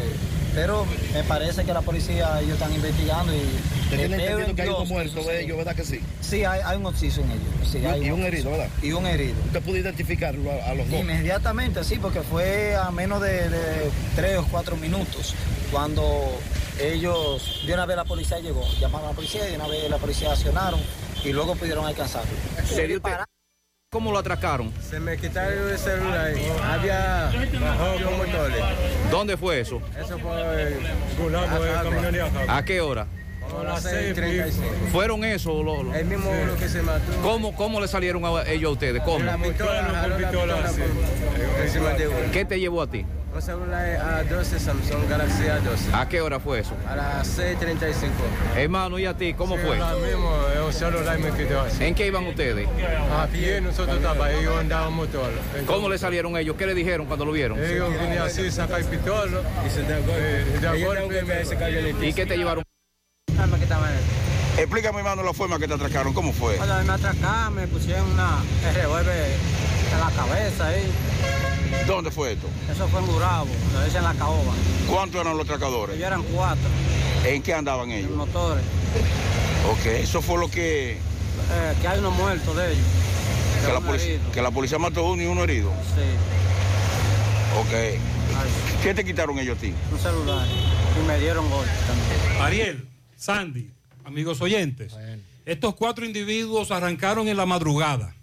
[0.54, 4.68] pero me parece que la policía ellos están investigando y espero entendido en que hay
[4.70, 6.00] uno muerto de ellos, ¿verdad que sí?
[6.22, 7.70] Sí, hay, hay un occiso en ellos.
[7.70, 8.68] Sí, Y- hay y un herido, ¿verdad?
[8.82, 9.34] Y un herido.
[9.46, 10.98] ¿Usted pudo identificarlo a, a los dos?
[11.00, 15.34] Inmediatamente, sí, porque fue a menos de, de tres o cuatro minutos
[15.70, 16.04] cuando
[16.80, 19.88] ellos, de una vez la policía llegó, llamaron a la policía y de una vez
[19.90, 20.80] la policía accionaron
[21.24, 22.30] y luego pudieron alcanzarlo.
[22.64, 23.00] ¿Se dio
[23.92, 24.72] ¿Cómo lo atracaron?
[24.88, 26.32] Se me quitaron el celular.
[26.62, 27.32] Había
[28.04, 28.64] con motores.
[29.10, 29.82] ¿Dónde fue eso?
[29.98, 30.32] Eso fue
[31.74, 33.08] acá, ¿A qué hora?
[33.58, 34.52] A las 6.35.
[34.92, 35.62] ¿Fueron eso?
[35.62, 37.12] lo- lo- El mismo lo que se mató.
[37.22, 39.02] ¿Cómo, ¿Cómo le salieron a ellos a ustedes?
[39.02, 39.24] ¿Cómo?
[39.24, 40.56] La pistola, la pistola
[41.96, 42.16] de uno.
[42.32, 43.04] ¿Qué te llevó a ti?
[43.32, 45.94] Un celular A12 Samsung Galaxy A12.
[45.94, 46.72] ¿A qué hora fue eso?
[46.88, 48.10] A las 6.35.
[48.56, 49.34] Hermano, ¿y a ti?
[49.34, 49.78] ¿Cómo Sí, fue?
[49.78, 51.84] ahora mismo, eh, un celular me quitó así.
[51.84, 52.66] ¿En qué iban ustedes?
[53.12, 55.30] A pie nosotros estábamos, ellos andaban motor.
[55.64, 56.56] ¿Cómo le salieron ellos?
[56.56, 57.62] ¿Qué le dijeron cuando lo vieron?
[57.62, 59.38] Ellos venían así, sacar pistola.
[59.64, 60.44] Y se da golpe.
[60.60, 62.64] Da golpe, me se cayó el ¿Y qué te llevaron?
[64.56, 66.12] Explícame, hermano, la forma que te atracaron.
[66.12, 66.56] ¿Cómo fue?
[66.56, 68.38] Cuando me atracaron, me pusieron una
[68.68, 69.30] el revólver
[69.92, 70.90] en la cabeza ahí.
[71.86, 72.46] ¿Dónde fue esto?
[72.70, 74.52] Eso fue en Gurabo, lo hice en la caoba.
[74.88, 75.96] ¿Cuántos eran los atracadores?
[75.96, 76.68] Ellos eran cuatro
[77.24, 78.10] ¿En qué andaban ellos?
[78.10, 78.64] motores.
[79.70, 82.84] Ok, eso fue lo que, Eh, que hay uno muerto de ellos.
[83.64, 85.70] que, la uno policía, que la policía mató uno y uno herido.
[85.94, 86.02] Sí,
[87.58, 87.98] Ok.
[88.82, 89.74] ¿Qué te quitaron ellos a ti?
[89.92, 90.46] un celular.
[91.00, 92.42] Y me dieron golpe también.
[92.42, 92.88] Ariel,
[93.20, 93.70] Sandy,
[94.02, 94.96] amigos oyentes,
[95.44, 98.14] estos cuatro individuos arrancaron en la madrugada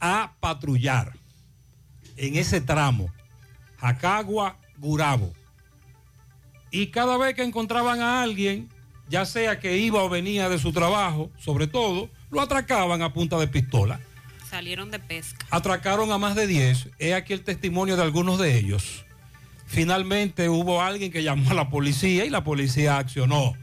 [0.00, 1.12] a patrullar
[2.16, 3.12] en ese tramo,
[3.76, 5.30] Jacagua, Gurabo.
[6.70, 8.70] Y cada vez que encontraban a alguien,
[9.10, 13.38] ya sea que iba o venía de su trabajo, sobre todo, lo atracaban a punta
[13.38, 14.00] de pistola.
[14.48, 15.44] Salieron de pesca.
[15.50, 16.88] Atracaron a más de 10.
[16.98, 19.04] He aquí el testimonio de algunos de ellos.
[19.66, 23.54] Finalmente hubo alguien que llamó a la policía y la policía accionó.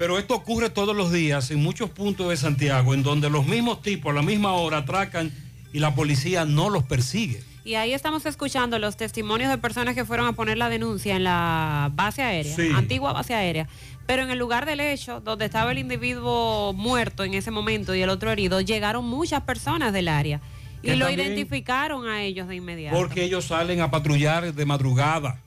[0.00, 3.82] Pero esto ocurre todos los días en muchos puntos de Santiago, en donde los mismos
[3.82, 5.30] tipos a la misma hora atracan
[5.74, 7.42] y la policía no los persigue.
[7.66, 11.24] Y ahí estamos escuchando los testimonios de personas que fueron a poner la denuncia en
[11.24, 12.70] la base aérea, Sí.
[12.74, 13.68] antigua base aérea.
[14.06, 18.00] Pero en el lugar del hecho, donde estaba el individuo muerto en ese momento y
[18.00, 20.40] el otro herido, llegaron muchas personas del área
[20.82, 22.96] y lo identificaron a ellos de inmediato.
[22.96, 25.42] Porque ellos salen a patrullar de madrugada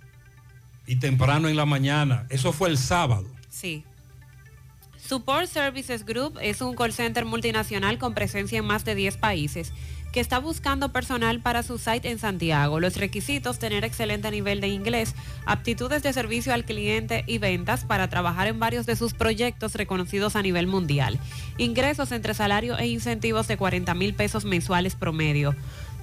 [0.85, 2.27] y temprano en la mañana.
[2.29, 3.25] Eso fue el sábado.
[3.49, 3.83] Sí.
[5.05, 9.73] Support Services Group es un call center multinacional con presencia en más de 10 países
[10.13, 12.79] que está buscando personal para su site en Santiago.
[12.79, 15.15] Los requisitos, tener excelente nivel de inglés,
[15.45, 20.35] aptitudes de servicio al cliente y ventas para trabajar en varios de sus proyectos reconocidos
[20.35, 21.19] a nivel mundial.
[21.57, 25.55] Ingresos entre salario e incentivos de 40 mil pesos mensuales promedio.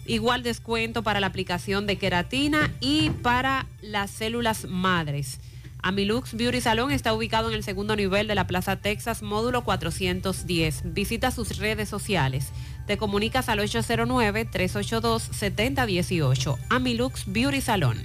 [0.06, 5.40] Igual descuento para la aplicación de queratina y para las células madres.
[5.84, 10.94] Amilux Beauty Salon está ubicado en el segundo nivel de la Plaza Texas, módulo 410.
[10.94, 12.52] Visita sus redes sociales.
[12.86, 16.58] Te comunicas al 809-382-7018.
[16.70, 17.98] Amilux Beauty Salon.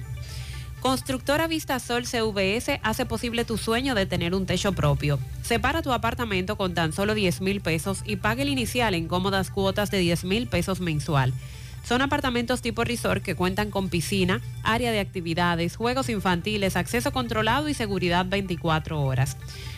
[0.81, 5.19] Constructora Vistasol CVS hace posible tu sueño de tener un techo propio.
[5.41, 9.49] Separa tu apartamento con tan solo 10 mil pesos y pague el inicial en cómodas
[9.49, 11.33] cuotas de 10 mil pesos mensual.
[11.87, 17.69] Son apartamentos tipo resort que cuentan con piscina, área de actividades, juegos infantiles, acceso controlado
[17.69, 19.37] y seguridad 24 horas.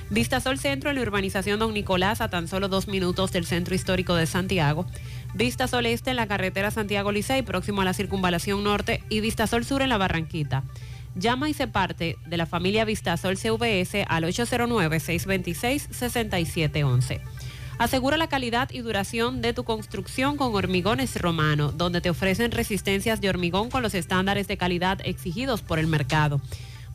[0.10, 4.16] Vistasol Centro en la urbanización Don Nicolás a tan solo dos minutos del centro histórico
[4.16, 4.88] de Santiago.
[5.36, 9.82] Vistasol Este en la carretera Santiago Licey próximo a la circunvalación norte y Vistasol Sur
[9.82, 10.64] en la Barranquita.
[11.16, 17.22] Llama y se parte de la familia Vistasol CVS al 809-626-6711.
[17.78, 23.22] Asegura la calidad y duración de tu construcción con Hormigones Romano, donde te ofrecen resistencias
[23.22, 26.42] de hormigón con los estándares de calidad exigidos por el mercado.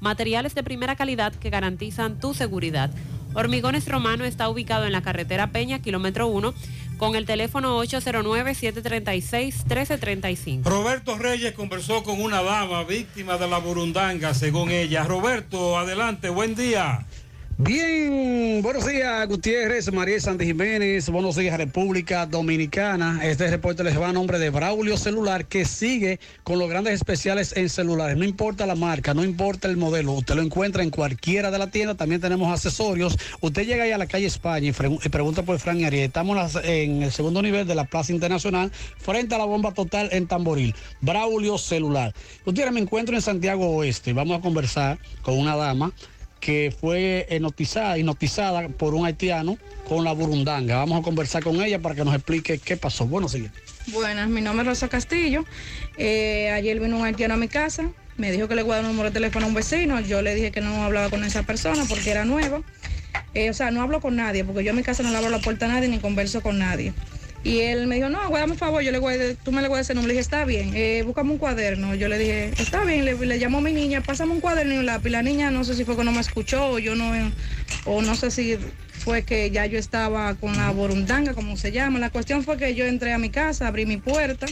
[0.00, 2.90] Materiales de primera calidad que garantizan tu seguridad.
[3.32, 6.54] Hormigones Romano está ubicado en la carretera Peña, kilómetro 1,
[6.96, 10.64] con el teléfono 809-736-1335.
[10.64, 15.04] Roberto Reyes conversó con una dama víctima de la burundanga, según ella.
[15.04, 17.06] Roberto, adelante, buen día.
[17.56, 23.20] Bien, buenos días Gutiérrez, María Sandy Jiménez, buenos días República Dominicana.
[23.22, 27.56] Este reporte les va a nombre de Braulio Celular que sigue con los grandes especiales
[27.56, 28.16] en celulares.
[28.16, 31.70] No importa la marca, no importa el modelo, usted lo encuentra en cualquiera de la
[31.70, 31.94] tienda.
[31.94, 33.16] También tenemos accesorios.
[33.40, 36.06] Usted llega ahí a la calle España y, y pregunta por Fran Ariel.
[36.06, 40.08] Estamos las- en el segundo nivel de la Plaza Internacional, frente a la bomba total
[40.10, 40.74] en Tamboril.
[41.00, 42.12] Braulio Celular.
[42.44, 44.12] Gutiérrez, me encuentro en Santiago Oeste.
[44.12, 45.92] Vamos a conversar con una dama
[46.44, 49.56] que fue hipnotizada, hipnotizada por un haitiano
[49.88, 50.76] con la burundanga.
[50.76, 53.06] Vamos a conversar con ella para que nos explique qué pasó.
[53.06, 53.50] Bueno, sigue.
[53.86, 55.46] Buenas, mi nombre es Rosa Castillo.
[55.96, 58.84] Eh, ayer vino un haitiano a mi casa, me dijo que le voy a dar
[58.84, 59.98] un número de teléfono a un vecino.
[60.00, 62.60] Yo le dije que no hablaba con esa persona porque era nueva.
[63.32, 65.30] Eh, o sea, no hablo con nadie, porque yo en mi casa no le abro
[65.30, 66.92] la puerta a nadie ni converso con nadie.
[67.44, 69.68] Y él me dijo, no, guárdame un favor, yo le voy a- tú me le
[69.68, 70.08] voy a ese número.
[70.08, 71.94] Le dije, está bien, eh, búscame un cuaderno.
[71.94, 74.78] Yo le dije, está bien, le, le llamó a mi niña, pásame un cuaderno y
[74.78, 75.10] un lápiz.
[75.10, 77.12] La niña no sé si fue que no me escuchó o yo no,
[77.84, 78.56] o no sé si
[79.04, 81.98] fue que ya yo estaba con la borundanga, como se llama.
[81.98, 84.46] La cuestión fue que yo entré a mi casa, abrí mi puerta,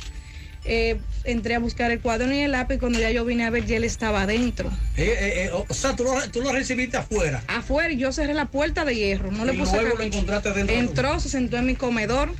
[0.66, 2.76] eh, entré a buscar el cuaderno y el lápiz.
[2.78, 4.70] Cuando ya yo vine a ver, ya él estaba adentro.
[4.98, 6.04] Eh, o sea, tú
[6.42, 7.42] lo, recibiste afuera.
[7.48, 10.52] Afuera, y yo cerré la puerta de hierro, no le Y puse luego lo encontraste
[10.52, 12.34] dentro Entró, se sentó en mi comedor,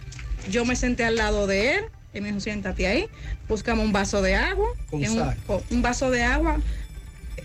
[0.51, 3.07] yo me senté al lado de él, él me dijo, siéntate ahí,
[3.49, 6.61] buscamos un vaso de agua, Con un vaso de agua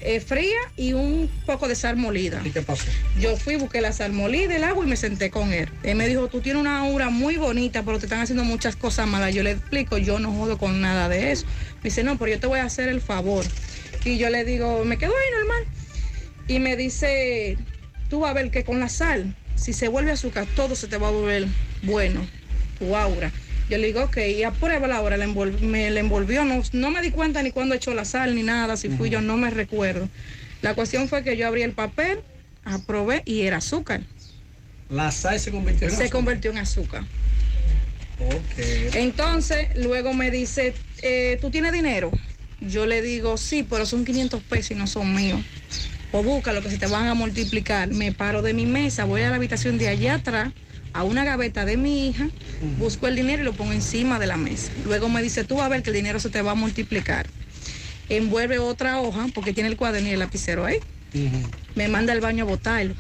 [0.02, 2.42] eh, fría y un poco de sal molida.
[2.44, 2.86] ¿Y qué pasó?
[3.20, 5.70] Yo fui, busqué la sal molida, el agua y me senté con él.
[5.84, 9.08] Él me dijo, tú tienes una aura muy bonita, pero te están haciendo muchas cosas
[9.08, 9.34] malas.
[9.34, 11.46] Yo le explico, yo no jodo con nada de eso.
[11.78, 13.46] Me dice, no, pero yo te voy a hacer el favor.
[14.04, 15.74] Y yo le digo, me quedo ahí normal.
[16.48, 17.58] Y me dice,
[18.10, 20.98] tú vas a ver que con la sal, si se vuelve azúcar, todo se te
[20.98, 21.48] va a volver
[21.82, 22.28] bueno,
[22.80, 23.32] tu aura.
[23.70, 27.12] Yo le digo, ok, y aprueba la hora, me la envolvió, no, no me di
[27.12, 30.08] cuenta ni cuándo echó la sal ni nada, si fui yo, no me recuerdo.
[30.62, 32.20] La cuestión fue que yo abrí el papel,
[32.64, 34.02] aprobé y era azúcar.
[34.90, 36.12] La sal se convirtió en Se azúcar.
[36.12, 37.04] convirtió en azúcar.
[38.20, 38.96] Ok.
[38.96, 42.10] Entonces, luego me dice, eh, ¿tú tienes dinero?
[42.62, 45.42] Yo le digo, sí, pero son 500 pesos y no son míos.
[46.12, 47.90] O búscalo que se te van a multiplicar.
[47.90, 50.52] Me paro de mi mesa, voy a la habitación de allá atrás,
[50.98, 52.28] a una gaveta de mi hija,
[52.80, 54.72] busco el dinero y lo pongo encima de la mesa.
[54.84, 57.28] Luego me dice, tú vas a ver que el dinero se te va a multiplicar.
[58.10, 60.80] Envuelve otra hoja, porque tiene el cuaderno y el lapicero ahí.
[61.76, 62.96] Me manda al baño a botarlo.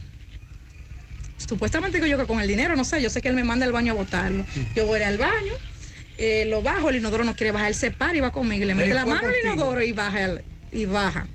[1.38, 3.66] Supuestamente que yo que con el dinero, no sé, yo sé que él me manda
[3.66, 4.46] al baño a botarlo.
[4.76, 5.54] Yo voy al baño,
[6.20, 8.68] eh, lo bajo, el inodoro no quiere bajar, él se para y va conmigo, y
[8.68, 10.38] le mete la mano al inodoro y baja,
[10.72, 11.28] y baja.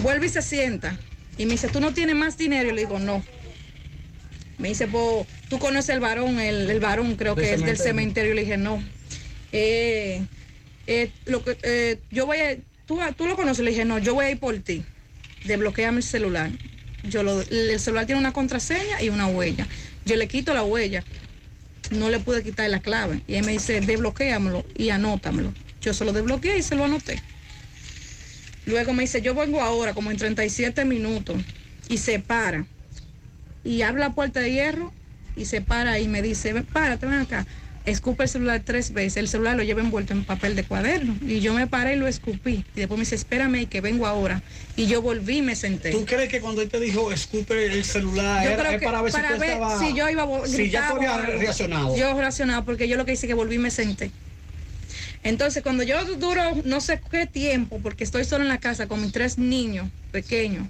[0.00, 0.98] Vuelve y se sienta.
[1.38, 2.70] Y me dice, ¿tú no tienes más dinero?
[2.70, 3.22] Y le digo, no.
[4.58, 6.38] Me dice, pues, ¿tú conoces el varón?
[6.40, 8.34] El, el varón creo que es del cementerio.
[8.34, 8.82] le dije, no.
[9.52, 10.22] Eh,
[10.86, 12.56] eh, lo que, eh, yo voy a,
[12.86, 13.64] ¿tú, tú lo conoces?
[13.64, 14.84] Le dije, no, yo voy a ir por ti.
[15.44, 16.50] Desbloqueame el celular.
[17.04, 19.66] Yo lo, el celular tiene una contraseña y una huella.
[20.04, 21.04] Yo le quito la huella.
[21.90, 23.20] No le pude quitar la clave.
[23.28, 25.52] Y él me dice, desbloquéamelo y anótamelo.
[25.80, 27.22] Yo se lo desbloqueé y se lo anoté.
[28.64, 31.40] Luego me dice, yo vengo ahora como en 37 minutos.
[31.88, 32.66] Y se para.
[33.66, 34.92] Y abre la puerta de hierro
[35.34, 37.44] y se para y me dice, ven, párate, ven acá.
[37.84, 39.16] Escupe el celular tres veces.
[39.18, 41.16] El celular lo lleva envuelto en papel de cuaderno.
[41.20, 42.64] Y yo me paré y lo escupí.
[42.74, 44.42] Y después me dice, espérame que vengo ahora.
[44.76, 45.90] Y yo volví y me senté.
[45.92, 48.86] ¿Tú crees que cuando él te dijo escupe el celular Yo era, creo es que
[48.86, 51.96] para ver si ver estabas- si yo iba a vo- si ya tú habías reaccionado?
[51.96, 54.10] Yo reaccionado porque yo lo que hice que volví y me senté.
[55.22, 59.00] Entonces, cuando yo duro no sé qué tiempo, porque estoy solo en la casa con
[59.02, 60.68] mis tres niños pequeños,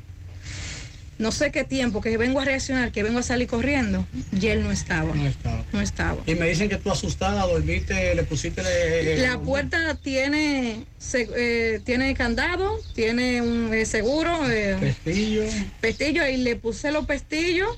[1.19, 4.07] no sé qué tiempo, que vengo a reaccionar, que vengo a salir corriendo,
[4.39, 5.15] y él no estaba.
[5.15, 5.65] No estaba.
[5.73, 6.23] No estaba.
[6.27, 8.63] Y me dicen que tú asustada, dormiste, le pusiste...
[8.63, 15.45] le- La puerta tiene se- eh, tiene candado, tiene un eh, seguro, eh, Pestillo.
[15.81, 17.69] pestillo y le puse los pestillos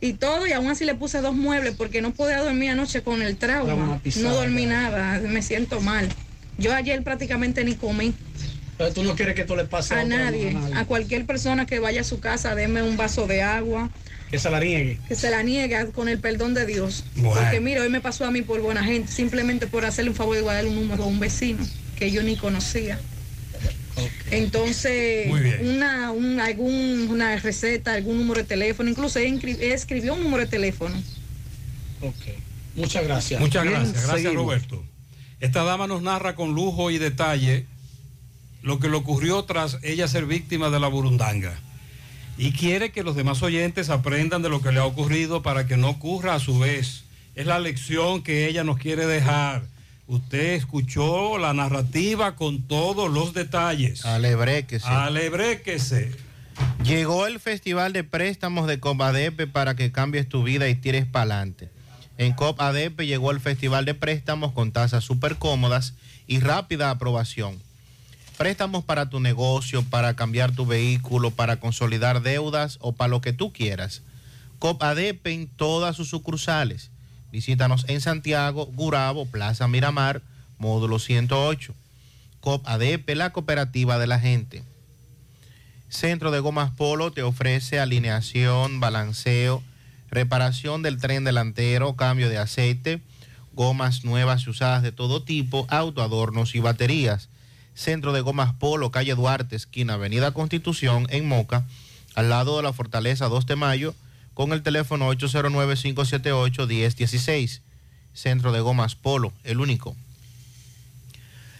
[0.00, 3.22] y todo y aún así le puse dos muebles porque no podía dormir anoche con
[3.22, 4.00] el trauma.
[4.02, 4.28] Pisada.
[4.30, 6.08] No dormí nada, me siento mal.
[6.58, 8.12] Yo ayer prácticamente ni comí.
[8.86, 12.00] Entonces tú no quieres que tú le pase A nadie, a cualquier persona que vaya
[12.00, 13.90] a su casa, deme un vaso de agua,
[14.30, 14.98] Que se la niegue.
[15.08, 17.04] que se la niegue con el perdón de Dios.
[17.16, 17.40] Bueno.
[17.40, 20.36] Porque mira, hoy me pasó a mí por buena gente, simplemente por hacerle un favor
[20.36, 21.66] de guardar un número a un vecino
[21.98, 22.98] que yo ni conocía.
[24.30, 25.28] Entonces,
[25.60, 30.94] una, un- algún, una receta, algún número de teléfono, incluso escribió un número de teléfono.
[32.00, 32.14] Ok.
[32.74, 33.38] Muchas gracias.
[33.40, 34.46] Muchas Bien, gracias, gracias seguimos.
[34.46, 34.82] Roberto.
[35.40, 37.66] Esta dama nos narra con lujo y detalle
[38.62, 41.58] lo que le ocurrió tras ella ser víctima de la burundanga.
[42.38, 45.76] Y quiere que los demás oyentes aprendan de lo que le ha ocurrido para que
[45.76, 47.04] no ocurra a su vez.
[47.34, 49.64] Es la lección que ella nos quiere dejar.
[50.06, 54.04] Usted escuchó la narrativa con todos los detalles.
[54.04, 54.86] Alebréquese.
[54.86, 56.12] Alebréquese.
[56.84, 61.36] Llegó el Festival de Préstamos de Copadepe para que cambies tu vida y tires para
[61.36, 61.70] adelante.
[62.18, 65.94] En Copadepe llegó el Festival de Préstamos con tasas súper cómodas
[66.26, 67.60] y rápida aprobación.
[68.42, 73.32] Préstamos para tu negocio, para cambiar tu vehículo, para consolidar deudas o para lo que
[73.32, 74.02] tú quieras.
[74.58, 76.90] Copadepe en todas sus sucursales.
[77.30, 80.22] Visítanos en Santiago, Gurabo, Plaza Miramar,
[80.58, 81.72] módulo 108.
[82.40, 84.64] Copadepe, la cooperativa de la gente.
[85.88, 89.62] Centro de Gomas Polo te ofrece alineación, balanceo,
[90.10, 93.02] reparación del tren delantero, cambio de aceite,
[93.52, 97.28] gomas nuevas y usadas de todo tipo, autoadornos y baterías.
[97.74, 101.64] Centro de Gomas Polo, calle Duarte, esquina Avenida Constitución, en Moca,
[102.14, 103.94] al lado de la Fortaleza 2 de Mayo,
[104.34, 107.60] con el teléfono 809-578-1016.
[108.14, 109.96] Centro de Gomas Polo, el único.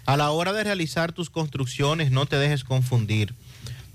[0.04, 3.34] A la hora de realizar tus construcciones, no te dejes confundir.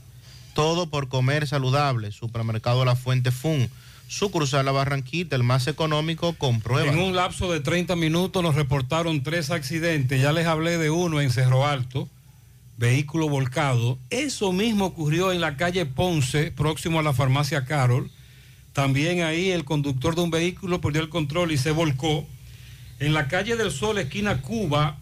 [0.54, 2.12] Todo por comer saludable.
[2.12, 3.68] Supermercado La Fuente Fun,
[4.08, 6.92] sucursal La Barranquita, el más económico, comprueba.
[6.92, 10.22] En un lapso de 30 minutos nos reportaron tres accidentes.
[10.22, 12.08] Ya les hablé de uno en Cerro Alto,
[12.78, 13.98] vehículo volcado.
[14.10, 18.10] Eso mismo ocurrió en la calle Ponce, próximo a la farmacia Carol.
[18.74, 22.26] También ahí el conductor de un vehículo perdió el control y se volcó.
[23.00, 24.98] En la calle del Sol, esquina Cuba,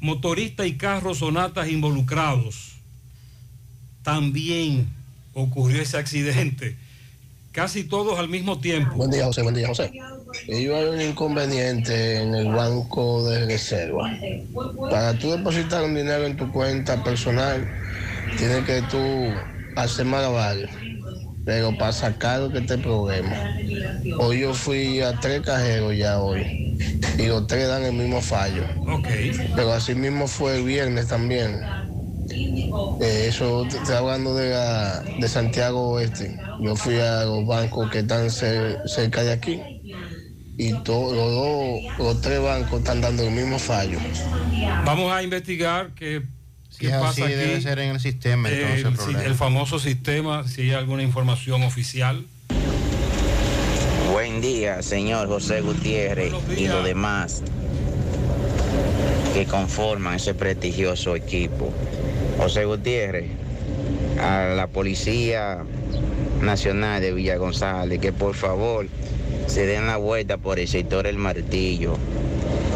[0.00, 2.76] motorista y carro sonatas involucrados.
[4.02, 4.88] También
[5.34, 6.76] ocurrió ese accidente.
[7.52, 8.94] Casi todos al mismo tiempo.
[8.94, 9.42] Buen día, José.
[9.42, 9.90] Buen día, José.
[10.00, 14.08] A haber un inconveniente en el banco de reserva.
[14.88, 17.68] Para tú depositar un dinero en tu cuenta personal,
[18.38, 18.98] tienes que tú
[19.74, 20.70] hacer malabares.
[21.44, 23.36] Pero para sacar que este problema.
[24.20, 26.78] Hoy yo fui a tres cajeros ya hoy.
[27.18, 28.62] Y los tres dan el mismo fallo.
[28.86, 29.08] Ok.
[29.56, 31.60] Pero así mismo fue el viernes también.
[32.32, 36.38] Eh, eso te estoy hablando de, la- de Santiago Oeste.
[36.60, 39.60] Yo fui a los bancos que están cer- cerca de aquí
[40.56, 43.98] y todos los, dos- los tres bancos están dando el mismo fallo.
[44.84, 46.22] Vamos a investigar qué,
[46.68, 47.32] Si qué pasa así, aquí.
[47.34, 49.22] debe ser en el sistema, entonces, el el, problema.
[49.24, 52.24] el famoso sistema, si hay alguna información oficial.
[54.12, 57.42] Buen día, señor José Gutiérrez y los demás
[59.32, 61.72] que conforman ese prestigioso equipo.
[62.40, 63.26] José Gutiérrez,
[64.18, 65.58] a la Policía
[66.40, 68.86] Nacional de Villa González, que por favor
[69.46, 71.98] se den la vuelta por el sector El Martillo.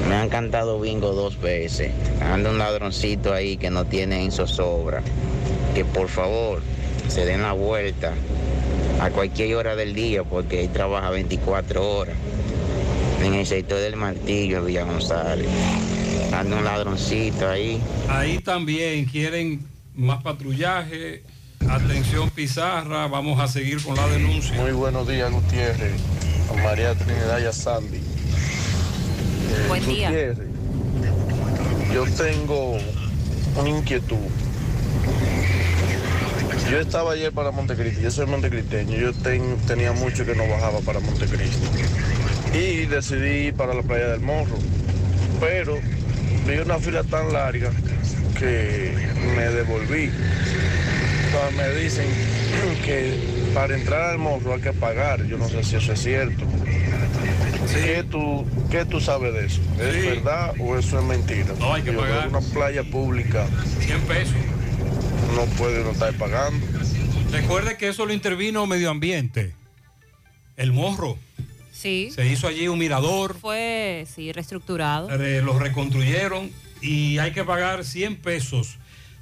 [0.06, 1.92] Me han cantado bingo dos veces.
[2.20, 5.02] Anda un ladroncito ahí que no tiene en zozobra.
[5.74, 6.60] Que por favor
[7.08, 8.12] se den la vuelta
[9.00, 12.16] a cualquier hora del día porque él trabaja 24 horas
[13.22, 15.48] en el sector del Martillo de Villa González.
[16.34, 17.80] Anda un ladroncito ahí.
[18.08, 19.60] Ahí también quieren
[19.94, 21.22] más patrullaje,
[21.68, 24.54] atención pizarra, vamos a seguir con la denuncia.
[24.56, 25.92] Muy buenos días, Gutiérrez.
[26.50, 27.96] A María Trinidad y a Sandy.
[27.98, 28.02] Eh,
[29.68, 30.08] Buen día.
[30.10, 30.48] Gutiérrez,
[31.94, 32.78] yo tengo
[33.56, 34.16] una inquietud.
[36.70, 40.80] Yo estaba ayer para Montecristi, yo soy montecristeño, yo ten- tenía mucho que no bajaba
[40.80, 41.66] para Montecristi.
[42.54, 44.56] Y decidí ir para la playa del Morro.
[45.40, 45.78] Pero
[46.46, 47.70] vi una fila tan larga
[48.38, 48.92] que
[49.36, 50.10] me devolví.
[51.26, 52.06] Entonces me dicen
[52.84, 53.18] que
[53.54, 55.24] para entrar al morro hay que pagar.
[55.26, 56.44] Yo no sé si eso es cierto.
[57.72, 59.60] ¿Qué, tú, ¿Qué tú sabes de eso?
[59.80, 60.00] ¿Es Sí.
[60.08, 61.46] verdad o eso es mentira?
[61.58, 62.28] No, hay que Yo pagar.
[62.28, 63.46] Una playa pública
[63.80, 64.34] 100 pesos.
[65.34, 66.64] no puede no estar pagando.
[67.32, 69.54] Recuerde que eso lo intervino medio ambiente.
[70.56, 71.18] El morro.
[71.74, 72.10] Sí.
[72.14, 75.10] Se hizo allí un mirador, Fue, sí, reestructurado.
[75.10, 78.78] eh, lo reconstruyeron y hay que pagar 100 pesos.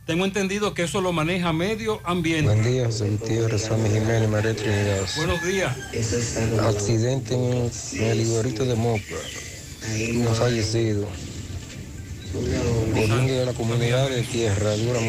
[0.06, 2.52] Tengo entendido que eso lo maneja medio ambiente.
[2.52, 5.06] Buen día, José Gutiérrez, Sammy Jiménez, María Trinidad.
[5.16, 5.76] Buenos días.
[6.60, 7.70] Accidente en,
[8.00, 9.14] en el Iborito de Moca.
[10.14, 11.08] Un fallecido.
[12.94, 15.00] Oriundo de la comunidad de Tierra Dura.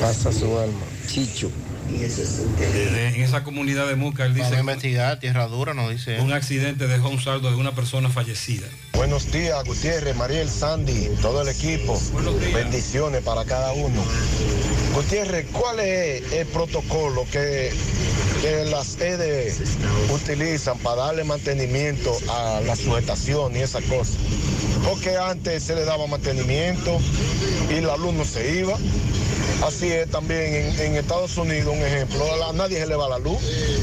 [0.00, 0.86] Pasa su alma.
[1.06, 1.50] Chicho.
[1.92, 6.20] Eh, En esa comunidad de Muca, él dice Vamos a investigar, tierra dura, nos dice.
[6.20, 8.66] un accidente dejó un saldo de una persona fallecida.
[8.94, 12.00] Buenos días, Gutiérrez, Mariel, Sandy, todo el equipo.
[12.54, 14.02] Bendiciones para cada uno.
[14.94, 17.72] Gutiérrez, ¿cuál es el protocolo que,
[18.42, 19.54] que las EDE
[20.12, 24.16] utilizan para darle mantenimiento a la sujetación y esas cosas?
[24.84, 26.98] Porque antes se le daba mantenimiento
[27.70, 28.76] y la luz no se iba.
[29.62, 33.18] Así es también en, en Estados Unidos, un ejemplo, a nadie se le va la
[33.18, 33.38] luz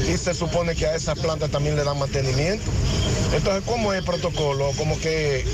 [0.08, 2.70] y se supone que a esas plantas también le dan mantenimiento.
[3.32, 4.72] Entonces, ¿cómo es el protocolo?
[4.76, 5.44] Como que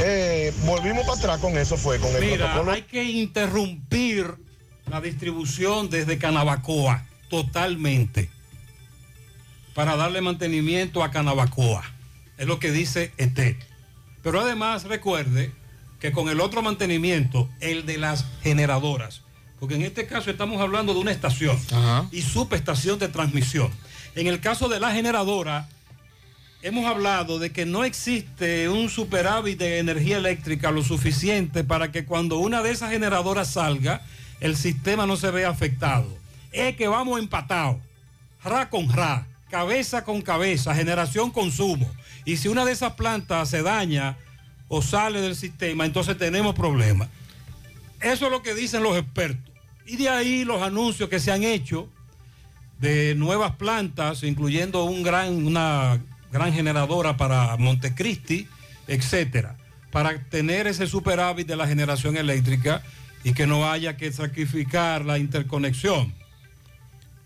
[0.00, 2.72] eh, volvimos para atrás con eso, fue con el Mira, protocolo.
[2.72, 4.36] hay que interrumpir
[4.90, 8.30] la distribución desde Canabacoa totalmente
[9.74, 11.84] para darle mantenimiento a Canabacoa.
[12.38, 13.58] Es lo que dice ETEC.
[14.22, 15.52] Pero además recuerde
[16.00, 19.22] que con el otro mantenimiento, el de las generadoras,
[19.58, 21.58] porque en este caso estamos hablando de una estación
[22.12, 23.70] y subestación de transmisión.
[24.14, 25.68] En el caso de la generadora,
[26.62, 32.04] hemos hablado de que no existe un superávit de energía eléctrica lo suficiente para que
[32.04, 34.02] cuando una de esas generadoras salga,
[34.40, 36.06] el sistema no se vea afectado.
[36.52, 37.76] Es que vamos empatados,
[38.42, 41.90] ra con ra, cabeza con cabeza, generación consumo.
[42.24, 44.16] Y si una de esas plantas se daña
[44.68, 47.08] o sale del sistema, entonces tenemos problemas.
[48.12, 49.52] Eso es lo que dicen los expertos.
[49.86, 51.88] Y de ahí los anuncios que se han hecho
[52.78, 56.00] de nuevas plantas, incluyendo un gran, una
[56.30, 58.46] gran generadora para Montecristi,
[58.86, 59.56] etcétera,
[59.90, 62.82] para tener ese superávit de la generación eléctrica
[63.24, 66.14] y que no haya que sacrificar la interconexión.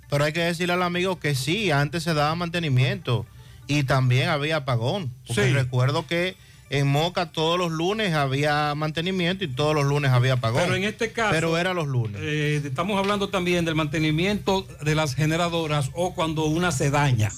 [0.08, 3.26] Pero hay que decirle al amigo que sí, antes se daba mantenimiento
[3.66, 5.12] y también había apagón.
[5.26, 5.52] Porque Sí.
[5.52, 6.36] recuerdo que
[6.70, 10.62] en Moca todos los lunes había mantenimiento y todos los lunes había apagón.
[10.62, 11.32] Pero en este caso.
[11.32, 12.20] Pero era los lunes.
[12.22, 17.30] eh, estamos hablando también del mantenimiento de las generadoras o cuando una se daña.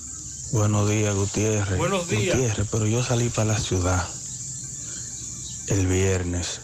[0.52, 1.78] Buenos días, Gutiérrez.
[1.78, 2.36] Buenos días.
[2.36, 4.06] Gutiérrez, pero yo salí para la ciudad
[5.68, 6.60] el viernes.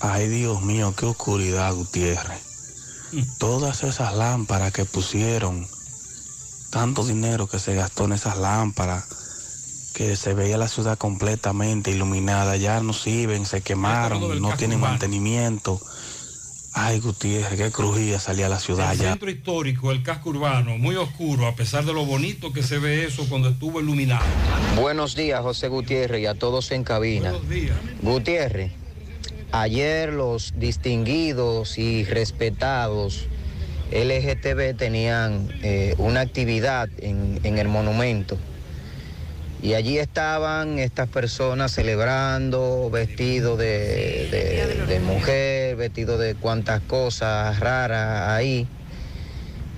[0.00, 2.40] Ay, Dios mío, qué oscuridad, Gutiérrez.
[3.38, 5.68] Todas esas lámparas que pusieron,
[6.70, 9.04] tanto dinero que se gastó en esas lámparas,
[9.98, 15.80] que se veía la ciudad completamente iluminada, ya no sirven, se quemaron, no tienen mantenimiento.
[16.72, 19.10] Ay, Gutiérrez, qué crujía salía a la ciudad El ya.
[19.10, 23.06] centro histórico, el casco urbano, muy oscuro, a pesar de lo bonito que se ve
[23.06, 24.24] eso cuando estuvo iluminado.
[24.80, 27.34] Buenos días, José Gutiérrez, y a todos en cabina.
[28.00, 28.70] Gutiérrez,
[29.50, 33.26] ayer los distinguidos y respetados
[33.90, 38.38] LGTB tenían eh, una actividad en, en el monumento.
[39.60, 48.68] Y allí estaban estas personas celebrando, vestidos de, mujer, vestidos de cuantas cosas raras ahí.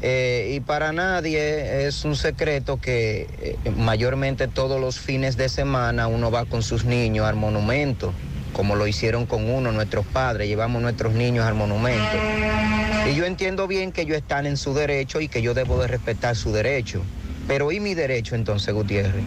[0.03, 6.07] Eh, y para nadie es un secreto que eh, mayormente todos los fines de semana
[6.07, 8.13] uno va con sus niños al monumento,
[8.55, 12.17] como lo hicieron con uno, nuestros padres, llevamos nuestros niños al monumento.
[13.11, 15.89] Y yo entiendo bien que ellos están en su derecho y que yo debo de
[15.89, 17.03] respetar su derecho.
[17.49, 19.25] Pero ¿y mi derecho entonces, Gutiérrez?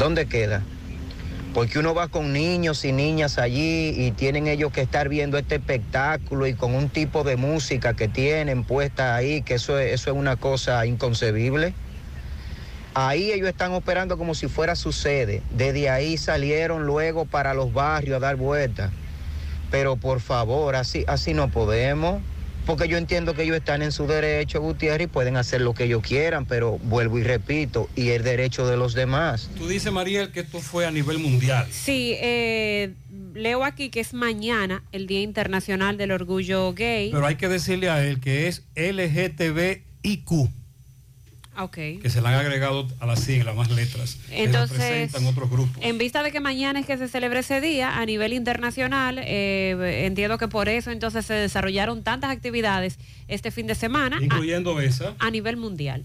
[0.00, 0.62] ¿Dónde queda?
[1.52, 5.56] Porque uno va con niños y niñas allí y tienen ellos que estar viendo este
[5.56, 10.10] espectáculo y con un tipo de música que tienen puesta ahí, que eso es, eso
[10.10, 11.74] es una cosa inconcebible.
[12.94, 15.42] Ahí ellos están operando como si fuera su sede.
[15.50, 18.92] Desde ahí salieron luego para los barrios a dar vueltas.
[19.70, 22.22] Pero por favor, así, así no podemos.
[22.70, 25.86] Porque yo entiendo que ellos están en su derecho, Gutiérrez, y pueden hacer lo que
[25.86, 29.50] ellos quieran, pero vuelvo y repito, y el derecho de los demás.
[29.58, 31.66] Tú dices, Mariel, que esto fue a nivel mundial.
[31.72, 32.92] Sí, eh,
[33.34, 37.10] leo aquí que es mañana el Día Internacional del Orgullo Gay.
[37.10, 40.48] Pero hay que decirle a él que es LGTBIQ,
[41.62, 41.74] Ok.
[41.74, 44.16] que se le han agregado a la sigla más letras.
[44.28, 45.76] que Entonces, representan otros grupos.
[45.82, 50.04] En vista de que mañana es que se celebra ese día a nivel internacional, eh,
[50.06, 54.80] entiendo que por eso entonces se desarrollaron tantas actividades este fin de semana a, Incluyendo
[54.80, 55.14] esa.
[55.18, 56.04] a nivel mundial.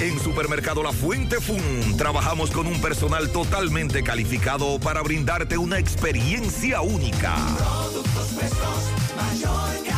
[0.00, 6.82] En Supermercado La Fuente Fun trabajamos con un personal totalmente calificado para brindarte una experiencia
[6.82, 7.34] única.
[7.56, 8.84] Productos frescos,
[9.16, 9.97] mayor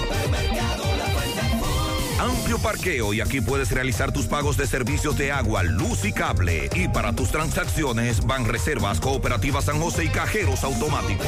[2.21, 6.69] Amplio parqueo y aquí puedes realizar tus pagos de servicios de agua, luz y cable.
[6.75, 11.25] Y para tus transacciones van reservas cooperativas San José y cajeros automáticos.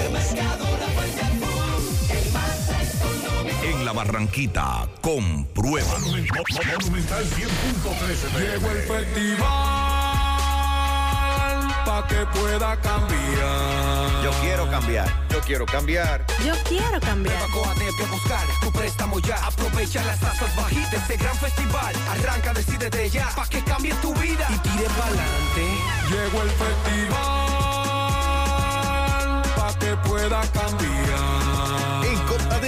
[3.64, 5.98] En la Barranquita, comprueba.
[6.00, 9.83] Monumental 100.13 Llegó el festival
[12.08, 14.24] que pueda cambiar.
[14.24, 15.08] Yo quiero cambiar.
[15.30, 16.26] Yo quiero cambiar.
[16.46, 17.50] Yo quiero cambiar.
[17.52, 19.36] Coatete a buscar tu préstamo ya.
[19.46, 21.96] Aprovecha las tasas bajitas de este gran festival.
[22.12, 25.66] Arranca, decide de ya, pa' que cambie tu vida y tire pa'lante.
[26.10, 27.44] Llegó el festival
[29.56, 31.43] pa' que pueda cambiar.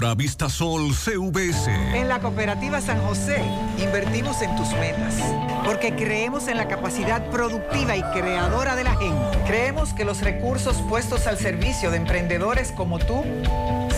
[0.00, 1.68] Vistasol CVS.
[1.94, 3.42] En la cooperativa San José
[3.78, 5.14] invertimos en tus metas,
[5.62, 9.38] porque creemos en la capacidad productiva y creadora de la gente.
[9.46, 13.22] Creemos que los recursos puestos al servicio de emprendedores como tú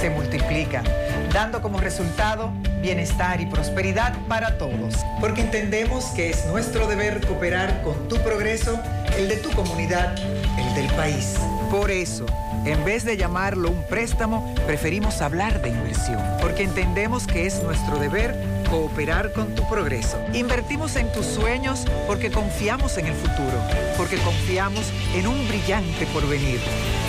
[0.01, 0.85] se multiplican,
[1.33, 2.51] dando como resultado
[2.81, 4.97] bienestar y prosperidad para todos.
[5.21, 8.81] Porque entendemos que es nuestro deber cooperar con tu progreso,
[9.17, 10.17] el de tu comunidad,
[10.59, 11.37] el del país.
[11.71, 12.27] Por eso,
[12.65, 15.92] en vez de llamarlo un préstamo, preferimos hablar de inversión,
[16.41, 18.35] porque entendemos que es nuestro deber
[18.71, 20.19] cooperar con tu progreso.
[20.33, 23.59] Invertimos en tus sueños porque confiamos en el futuro,
[23.97, 26.61] porque confiamos en un brillante porvenir.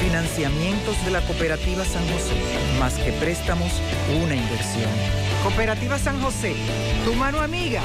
[0.01, 2.35] Financiamientos de la cooperativa San José,
[2.79, 3.71] más que préstamos,
[4.23, 4.91] una inversión.
[5.43, 6.55] Cooperativa San José,
[7.05, 7.81] tu mano amiga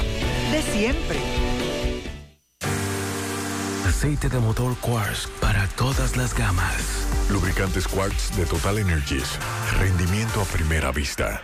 [0.51, 1.19] de siempre.
[3.99, 7.05] Aceite de motor Quartz para todas las gamas.
[7.29, 9.37] Lubricantes Quartz de Total Energies.
[9.77, 11.41] Rendimiento a primera vista.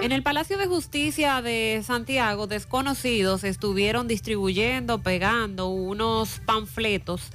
[0.00, 7.32] En el Palacio de Justicia de Santiago, desconocidos estuvieron distribuyendo, pegando unos panfletos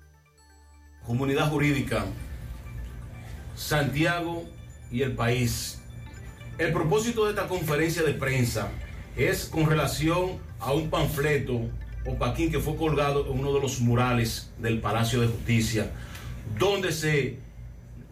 [1.06, 2.04] Comunidad jurídica,
[3.56, 4.44] Santiago
[4.90, 5.81] y el país.
[6.62, 8.70] El propósito de esta conferencia de prensa
[9.16, 11.60] es con relación a un panfleto
[12.06, 15.90] o paquín que fue colgado en uno de los murales del Palacio de Justicia,
[16.60, 17.38] donde se,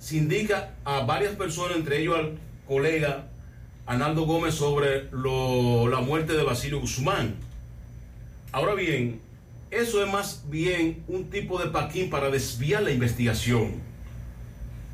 [0.01, 3.29] se indica a varias personas, entre ellos al colega
[3.87, 7.37] Arnaldo Gómez, sobre la muerte de Basilio Guzmán.
[8.51, 9.21] Ahora bien,
[9.71, 13.75] eso es más bien un tipo de paquín para desviar la investigación.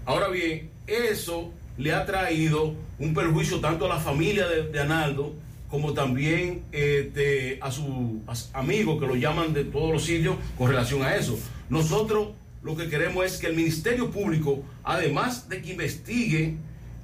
[0.04, 5.34] Ahora bien, eso le ha traído un perjuicio tanto a la familia de, de Analdo
[5.68, 11.02] como también este, a sus amigos que lo llaman de todos los sitios con relación
[11.02, 11.38] a eso.
[11.68, 12.28] Nosotros
[12.62, 16.56] lo que queremos es que el Ministerio Público, además de que investigue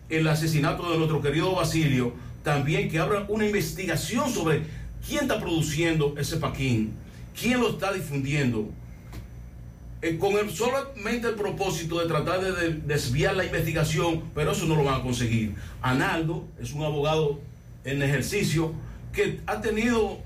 [0.09, 4.63] el asesinato de nuestro querido Basilio, también que abra una investigación sobre
[5.07, 6.95] quién está produciendo ese paquín,
[7.39, 8.71] quién lo está difundiendo,
[10.03, 14.67] eh, con el, solamente el propósito de tratar de, de- desviar la investigación, pero eso
[14.67, 15.55] no lo van a conseguir.
[15.81, 17.41] Analdo es un abogado
[17.85, 18.73] en ejercicio
[19.13, 20.19] que ha tenido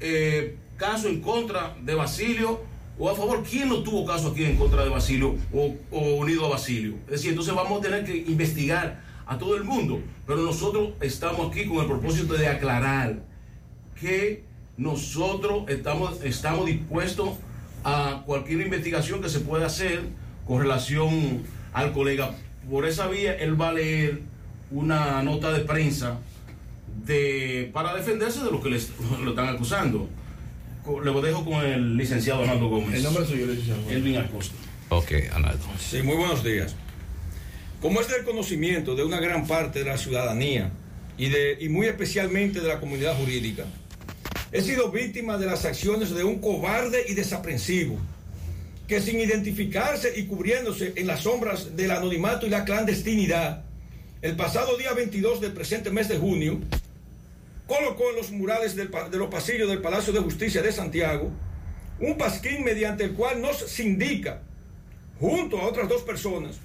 [0.00, 2.60] eh, caso en contra de Basilio
[2.98, 3.42] o a favor.
[3.42, 6.94] ¿Quién no tuvo caso aquí en contra de Basilio o, o unido a Basilio?
[7.06, 11.50] Es decir, entonces vamos a tener que investigar a todo el mundo, pero nosotros estamos
[11.50, 13.22] aquí con el propósito de aclarar
[14.00, 14.42] que
[14.76, 17.30] nosotros estamos, estamos dispuestos
[17.84, 20.02] a cualquier investigación que se pueda hacer
[20.46, 21.42] con relación
[21.72, 22.34] al colega.
[22.68, 24.20] Por esa vía, él va a leer
[24.70, 26.18] una nota de prensa
[27.06, 28.90] de, para defenderse de lo que les,
[29.24, 30.08] lo están acusando.
[31.04, 32.94] Le dejo con el licenciado Arnaldo Gómez.
[32.94, 33.88] El nombre suyo, licenciado.
[33.90, 34.54] Elvin Acosta.
[34.88, 35.64] Ok, Arnaldo.
[35.78, 36.74] Sí, muy buenos días.
[37.80, 40.70] Como es del conocimiento de una gran parte de la ciudadanía
[41.16, 43.64] y, de, y muy especialmente de la comunidad jurídica,
[44.52, 47.98] he sido víctima de las acciones de un cobarde y desaprensivo
[48.88, 53.62] que sin identificarse y cubriéndose en las sombras del anonimato y la clandestinidad,
[54.20, 56.58] el pasado día 22 del presente mes de junio,
[57.68, 61.30] colocó en los murales del de los pasillos del Palacio de Justicia de Santiago
[62.00, 64.42] un pasquín mediante el cual nos se indica,
[65.20, 66.58] junto a otras dos personas,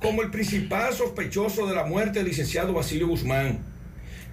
[0.00, 3.58] como el principal sospechoso de la muerte del licenciado Basilio Guzmán,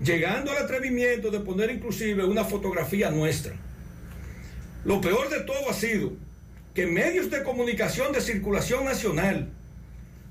[0.04, 3.54] llegando al atrevimiento de poner inclusive una fotografía nuestra.
[4.86, 6.12] Lo peor de todo ha sido
[6.74, 9.50] que medios de comunicación de circulación nacional,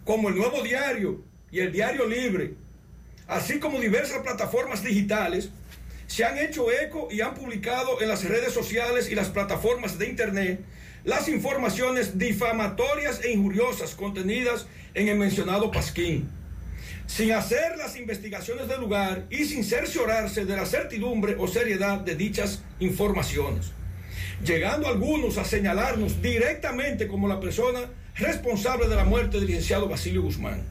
[0.05, 2.55] como el Nuevo Diario y el Diario Libre,
[3.29, 5.51] así como diversas plataformas digitales,
[6.07, 10.09] se han hecho eco y han publicado en las redes sociales y las plataformas de
[10.09, 10.61] Internet
[11.05, 16.29] las informaciones difamatorias e injuriosas contenidas en el mencionado Pasquín,
[17.15, 22.17] sin hacer las investigaciones del lugar y sin cerciorarse de la certidumbre o seriedad de
[22.17, 23.73] dichas informaciones,
[24.43, 27.81] llegando algunos a señalarnos directamente como la persona
[28.17, 30.63] responsable de la muerte del licenciado Basilio Guzmán.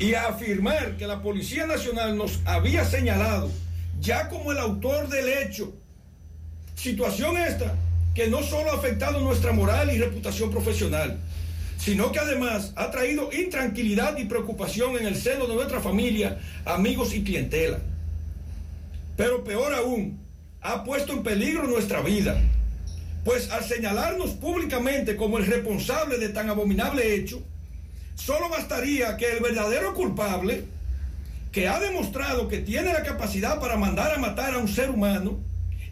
[0.00, 3.50] y a afirmar que la Policía Nacional nos había señalado
[4.00, 5.74] ya como el autor del hecho.
[6.76, 7.74] Situación esta
[8.14, 11.18] que no solo ha afectado nuestra moral y reputación profesional,
[11.78, 17.14] sino que además ha traído intranquilidad y preocupación en el seno de nuestra familia, amigos
[17.14, 17.78] y clientela.
[19.16, 20.18] Pero peor aún,
[20.60, 22.36] ha puesto en peligro nuestra vida,
[23.24, 27.42] pues al señalarnos públicamente como el responsable de tan abominable hecho,
[28.16, 30.64] solo bastaría que el verdadero culpable,
[31.52, 35.38] que ha demostrado que tiene la capacidad para mandar a matar a un ser humano,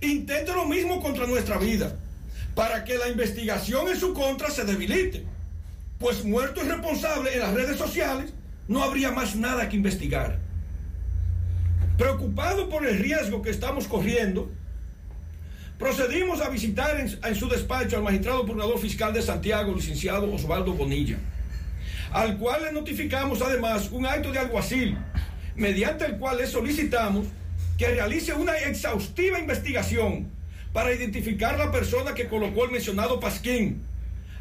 [0.00, 1.96] intente lo mismo contra nuestra vida,
[2.56, 5.35] para que la investigación en su contra se debilite.
[5.98, 8.32] Pues muerto y responsable en las redes sociales,
[8.68, 10.38] no habría más nada que investigar.
[11.96, 14.50] Preocupado por el riesgo que estamos corriendo,
[15.78, 20.74] procedimos a visitar en, en su despacho al magistrado procurador fiscal de Santiago, licenciado Osvaldo
[20.74, 21.16] Bonilla,
[22.12, 24.98] al cual le notificamos además un acto de alguacil,
[25.54, 27.26] mediante el cual le solicitamos
[27.78, 30.30] que realice una exhaustiva investigación
[30.74, 33.82] para identificar la persona que colocó el mencionado pasquín,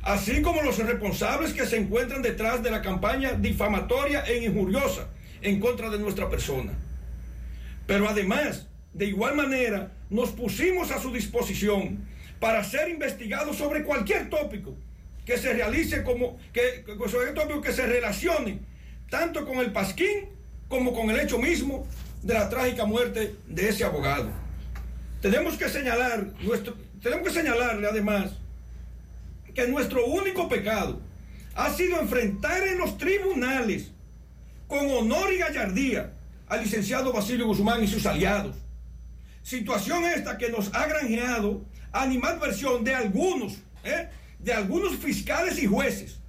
[0.05, 5.09] así como los responsables que se encuentran detrás de la campaña difamatoria e injuriosa
[5.41, 6.73] en contra de nuestra persona.
[7.87, 12.07] Pero además, de igual manera, nos pusimos a su disposición
[12.39, 14.75] para ser investigados sobre cualquier tópico
[15.25, 18.59] que se realice como que, sobre tópico que se relacione
[19.09, 20.29] tanto con el pasquín
[20.67, 21.87] como con el hecho mismo
[22.21, 24.29] de la trágica muerte de ese abogado.
[25.19, 28.44] Tenemos que señalar nuestro, tenemos que señalarle además
[29.55, 31.01] que nuestro único pecado
[31.55, 33.91] ha sido enfrentar en los tribunales
[34.67, 36.13] con honor y gallardía
[36.47, 38.57] al licenciado Basilio Guzmán y sus aliados.
[39.41, 43.53] Situación esta que nos ha granjeado animadversión de algunos,
[43.85, 44.09] ¿eh?
[44.39, 46.19] de algunos fiscales y jueces,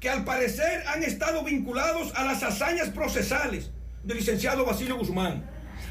[0.00, 3.70] que al parecer han estado vinculados a las hazañas procesales
[4.02, 5.48] del licenciado Basilio Guzmán,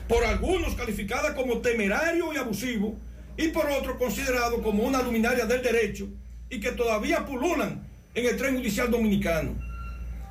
[0.10, 2.98] por algunos calificada como temerario y abusivo,
[3.38, 6.10] y por otros considerado como una luminaria del derecho
[6.50, 9.56] y que todavía pululan en el tren judicial dominicano,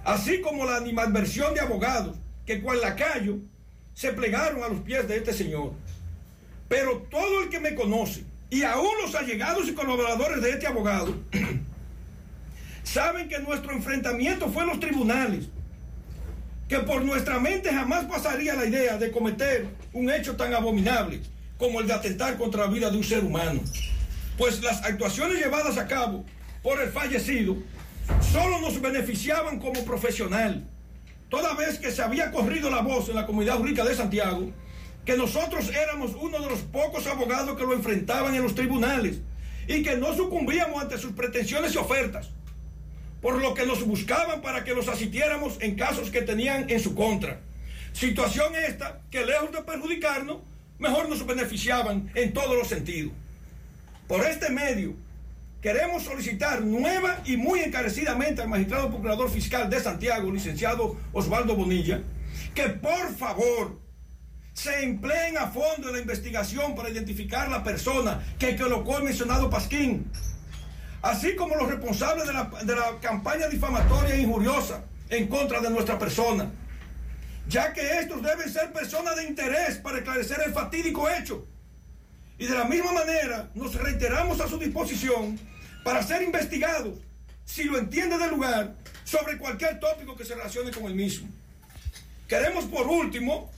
[0.05, 3.39] así como la animadversión de abogados que cual lacayo
[3.95, 5.73] se plegaron a los pies de este señor.
[6.69, 11.15] Pero todo el que me conoce, y aún los allegados y colaboradores de este abogado,
[12.85, 15.47] saben que nuestro enfrentamiento fue en los tribunales,
[16.69, 21.21] que por nuestra mente jamás pasaría la idea de cometer un hecho tan abominable
[21.59, 23.61] como el de atentar contra la vida de un ser humano.
[24.37, 26.25] Pues las actuaciones llevadas a cabo
[26.63, 27.57] por el fallecido
[28.33, 30.69] solo nos beneficiaban como profesional,
[31.31, 34.53] toda vez que se había corrido la voz en la comunidad jurídica de Santiago,
[35.07, 39.21] que nosotros éramos uno de los pocos abogados que lo enfrentaban en los tribunales
[39.67, 42.29] y que no sucumbíamos ante sus pretensiones y ofertas,
[43.23, 46.95] por lo que nos buscaban para que los asistiéramos en casos que tenían en su
[46.95, 47.41] contra.
[47.93, 50.39] Situación esta que lejos de perjudicarnos,
[50.79, 53.13] mejor nos beneficiaban en todos los sentidos.
[54.07, 54.95] Por este medio,
[55.61, 62.03] queremos solicitar nueva y muy encarecidamente al magistrado procurador fiscal de Santiago, licenciado Osvaldo Bonilla,
[62.55, 63.81] que por favor
[64.53, 69.51] se empleen a fondo en la investigación para identificar la persona que colocó el mencionado
[69.51, 70.09] Pasquín,
[71.03, 75.71] así como los responsables de la, de la campaña difamatoria e injuriosa en contra de
[75.71, 76.49] nuestra persona,
[77.49, 81.45] ya que estos deben ser personas de interés para esclarecer el fatídico hecho.
[82.39, 85.39] Y de la misma manera nos reiteramos a su disposición
[85.83, 86.99] para ser investigados,
[87.45, 88.75] si lo entiende del lugar,
[89.05, 91.29] sobre cualquier tópico que se relacione con el mismo.
[92.29, 93.51] Queremos por último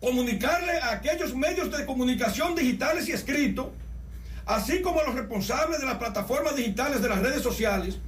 [0.00, 3.68] comunicarle a aquellos medios de comunicación digitales y escritos,
[4.46, 7.98] así como a los responsables de las plataformas digitales de las redes sociales,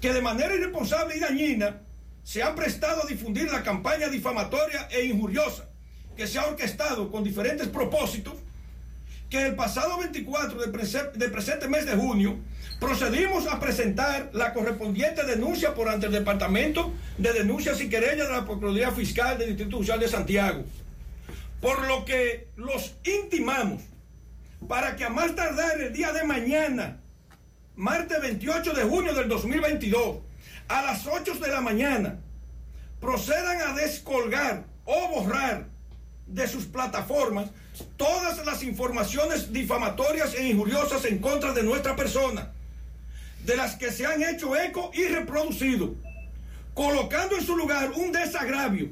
[0.00, 1.82] que de manera irresponsable y dañina
[2.22, 5.68] se han prestado a difundir la campaña difamatoria e injuriosa
[6.16, 8.34] que se ha orquestado con diferentes propósitos,
[9.30, 12.38] que el pasado 24 del, del presente mes de junio
[12.78, 18.34] procedimos a presentar la correspondiente denuncia por ante el Departamento de Denuncias y Querellas de
[18.34, 20.64] la Procuraduría Fiscal del Distrito Judicial de Santiago,
[21.60, 23.82] por lo que los intimamos
[24.68, 27.00] para que a más tardar el día de mañana,
[27.74, 30.18] martes 28 de junio del 2022,
[30.68, 32.18] a las 8 de la mañana,
[33.00, 35.68] procedan a descolgar o borrar
[36.26, 37.50] de sus plataformas
[37.96, 42.50] todas las informaciones difamatorias e injuriosas en contra de nuestra persona,
[43.44, 45.94] de las que se han hecho eco y reproducido,
[46.74, 48.90] colocando en su lugar un desagravio,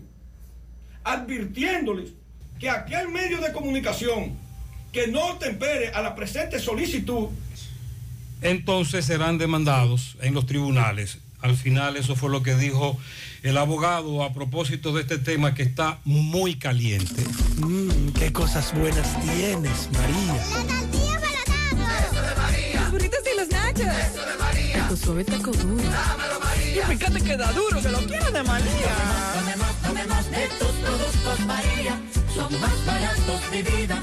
[1.03, 2.11] advirtiéndoles
[2.59, 4.37] que aquel medio de comunicación
[4.93, 7.29] que no tempere a la presente solicitud
[8.43, 11.19] Entonces serán demandados en los tribunales.
[11.41, 12.99] Al final eso fue lo que dijo
[13.44, 17.23] el abogado a propósito de este tema que está muy caliente.
[17.58, 20.34] Mmm, qué cosas buenas tienes, María.
[22.74, 23.81] Los burritos y los nachos.
[23.81, 24.89] Eso de María.
[24.89, 25.76] Tu suave taco duro.
[25.76, 26.90] Dámelo, María.
[26.90, 28.97] Y fíjate que da duro, que lo quiero de María.
[29.34, 32.00] Tomemos, tomemos de tus productos, María.
[32.34, 34.02] Son más baratos de vida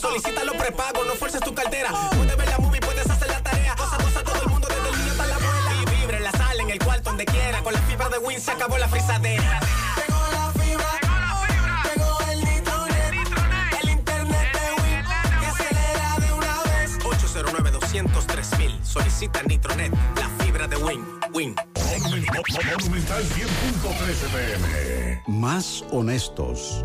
[0.00, 1.90] Solicita los prepagos, no fuerces tu cartera.
[2.16, 3.76] Puedes ver la movie, puedes hacer la tarea.
[3.76, 5.74] Cosa, cosa, todo el mundo, desde el niño hasta la abuela.
[5.74, 7.62] Y vibra en la sala, en el cuarto, donde quiera.
[7.62, 9.60] Con la fibra de Win se acabó la frisadera.
[9.96, 10.86] Llegó la fibra.
[11.84, 13.14] Llegó el nitronet.
[13.82, 15.04] El internet de Win.
[15.38, 16.98] Que acelera de una vez.
[17.04, 18.50] 809 203
[18.82, 19.92] Solicita Nitronet.
[20.16, 21.04] La fibra de Win.
[21.34, 21.54] Win.
[22.48, 25.22] Monumental 100.13 pm.
[25.26, 26.84] Más honestos.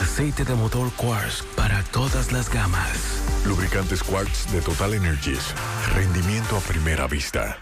[0.00, 3.22] Aceite de motor Quartz para todas las gamas.
[3.46, 5.54] Lubricantes Quartz de Total Energies.
[5.94, 7.56] Rendimiento a primera vista.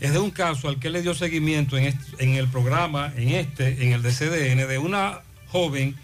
[0.00, 3.92] es de un caso al que le dio seguimiento en, el programa, en este, en
[3.92, 5.96] el de CDN, de una joven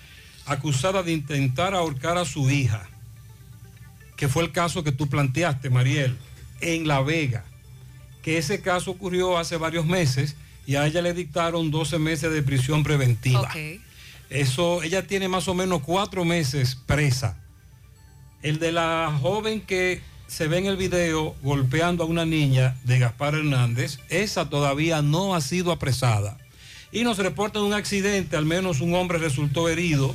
[0.46, 2.88] acusada de intentar ahorcar a su hija,
[4.16, 6.16] que fue el caso que tú planteaste, Mariel,
[6.60, 7.44] en La Vega,
[8.22, 12.42] que ese caso ocurrió hace varios meses y a ella le dictaron 12 meses de
[12.42, 13.50] prisión preventiva.
[14.30, 17.36] Eso, ella tiene más o menos cuatro meses presa.
[18.42, 22.98] El de la joven que se ve en el video golpeando a una niña de
[22.98, 26.36] Gaspar Hernández, esa todavía no ha sido apresada.
[26.92, 30.14] Y nos reportan un accidente, al menos un hombre resultó herido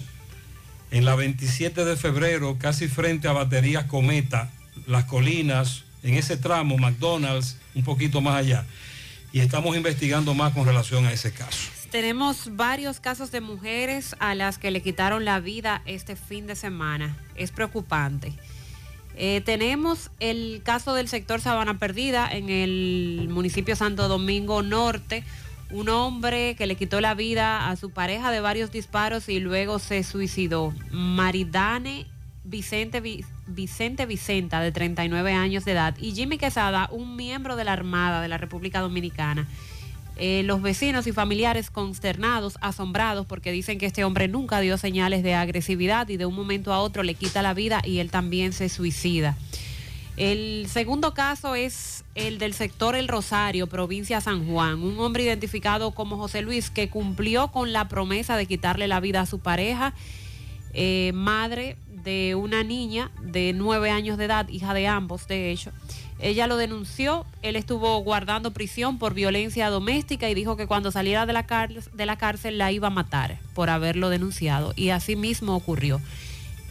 [0.91, 4.51] en la 27 de febrero, casi frente a Baterías Cometa,
[4.85, 8.65] Las Colinas, en ese tramo, McDonald's, un poquito más allá.
[9.31, 11.71] Y estamos investigando más con relación a ese caso.
[11.93, 16.55] Tenemos varios casos de mujeres a las que le quitaron la vida este fin de
[16.55, 17.15] semana.
[17.35, 18.33] Es preocupante.
[19.15, 25.23] Eh, tenemos el caso del sector Sabana Perdida en el municipio Santo Domingo Norte.
[25.69, 29.77] Un hombre que le quitó la vida a su pareja de varios disparos y luego
[29.77, 30.73] se suicidó.
[30.89, 32.07] Maridane
[32.43, 37.65] Vicente, Vi- Vicente Vicenta, de 39 años de edad, y Jimmy Quesada, un miembro de
[37.65, 39.47] la Armada de la República Dominicana.
[40.25, 45.21] Eh, los vecinos y familiares consternados, asombrados, porque dicen que este hombre nunca dio señales
[45.21, 48.53] de agresividad y de un momento a otro le quita la vida y él también
[48.53, 49.35] se suicida.
[50.15, 54.81] El segundo caso es el del sector El Rosario, provincia San Juan.
[54.81, 59.19] Un hombre identificado como José Luis que cumplió con la promesa de quitarle la vida
[59.19, 59.93] a su pareja,
[60.71, 65.73] eh, madre de una niña de nueve años de edad, hija de ambos, de hecho.
[66.23, 71.25] Ella lo denunció, él estuvo guardando prisión por violencia doméstica y dijo que cuando saliera
[71.25, 74.71] de la, cár- de la cárcel la iba a matar por haberlo denunciado.
[74.77, 75.99] Y así mismo ocurrió.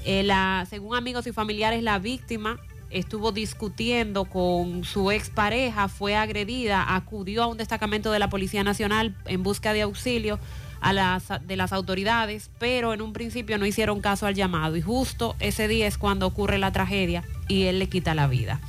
[0.06, 2.58] Eh, la- según amigos y familiares, la víctima
[2.89, 9.14] estuvo discutiendo con su expareja, fue agredida, acudió a un destacamento de la Policía Nacional
[9.26, 10.39] en busca de auxilio
[10.81, 14.82] a las, de las autoridades, pero en un principio no hicieron caso al llamado y
[14.82, 18.60] justo ese día es cuando ocurre la tragedia y él le quita la vida.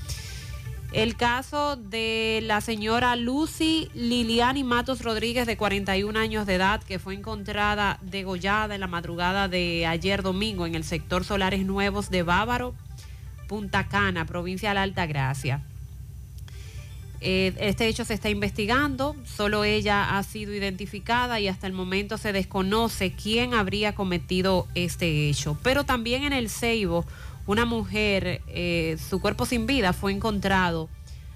[0.94, 7.00] El caso de la señora Lucy Liliani Matos Rodríguez, de 41 años de edad, que
[7.00, 12.22] fue encontrada degollada en la madrugada de ayer domingo en el sector Solares Nuevos de
[12.22, 12.76] Bávaro,
[13.48, 15.64] Punta Cana, provincia de la Alta Gracia.
[17.22, 22.20] Eh, este hecho se está investigando, solo ella ha sido identificada y hasta el momento
[22.20, 25.58] se desconoce quién habría cometido este hecho.
[25.64, 27.04] Pero también en el Ceibo,
[27.46, 30.90] una mujer, eh, su cuerpo sin vida fue encontrado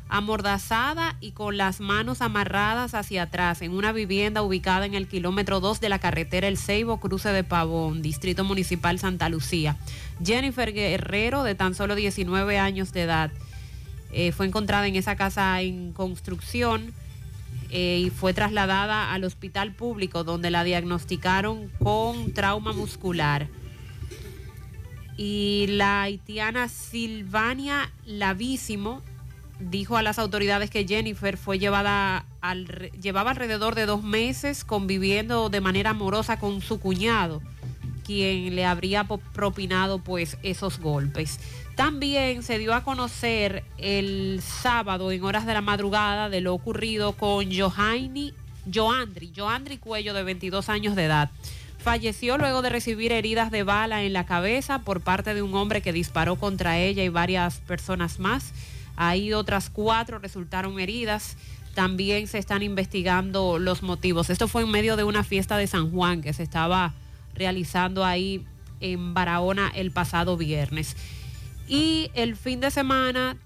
[0.09, 5.59] amordazada y con las manos amarradas hacia atrás en una vivienda ubicada en el kilómetro
[5.59, 9.75] 2 de la carretera El Ceibo, cruce de Pavón, Distrito Municipal Santa Lucía.
[10.23, 13.31] Jennifer Guerrero, de tan solo 19 años de edad,
[14.11, 16.93] eh, fue encontrada en esa casa en construcción
[17.69, 23.47] eh, y fue trasladada al hospital público donde la diagnosticaron con trauma muscular.
[25.17, 29.01] Y la haitiana Silvania Lavísimo
[29.59, 35.49] dijo a las autoridades que Jennifer fue llevada al, llevaba alrededor de dos meses conviviendo
[35.49, 37.41] de manera amorosa con su cuñado,
[38.05, 41.39] quien le habría propinado pues esos golpes.
[41.75, 47.13] También se dio a conocer el sábado en horas de la madrugada de lo ocurrido
[47.13, 48.33] con Johanny,
[48.71, 51.31] Joandri, Joandri Cuello de 22 años de edad.
[51.77, 55.81] Falleció luego de recibir heridas de bala en la cabeza por parte de un hombre
[55.81, 58.51] que disparó contra ella y varias personas más.
[58.95, 61.37] Ahí otras cuatro resultaron heridas.
[61.75, 64.29] También se están investigando los motivos.
[64.29, 66.93] Esto fue en medio de una fiesta de San Juan que se estaba
[67.35, 68.43] realizando ahí
[68.79, 70.95] en Barahona el pasado viernes.
[71.67, 73.37] Y el fin de semana,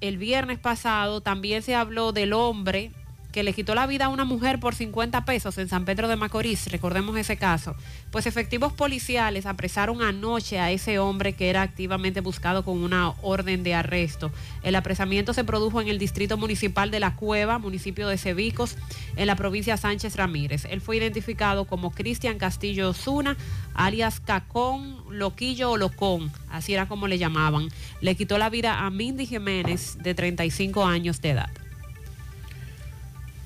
[0.00, 2.92] el viernes pasado, también se habló del hombre
[3.32, 6.16] que le quitó la vida a una mujer por 50 pesos en San Pedro de
[6.16, 7.74] Macorís, recordemos ese caso.
[8.10, 13.62] Pues efectivos policiales apresaron anoche a ese hombre que era activamente buscado con una orden
[13.62, 14.30] de arresto.
[14.62, 18.76] El apresamiento se produjo en el distrito municipal de La Cueva, municipio de Cebicos,
[19.16, 20.66] en la provincia Sánchez Ramírez.
[20.66, 23.36] Él fue identificado como Cristian Castillo Osuna,
[23.74, 27.68] alias Cacón, Loquillo o Locón, así era como le llamaban.
[28.02, 31.61] Le quitó la vida a Mindy Jiménez, de 35 años de edad.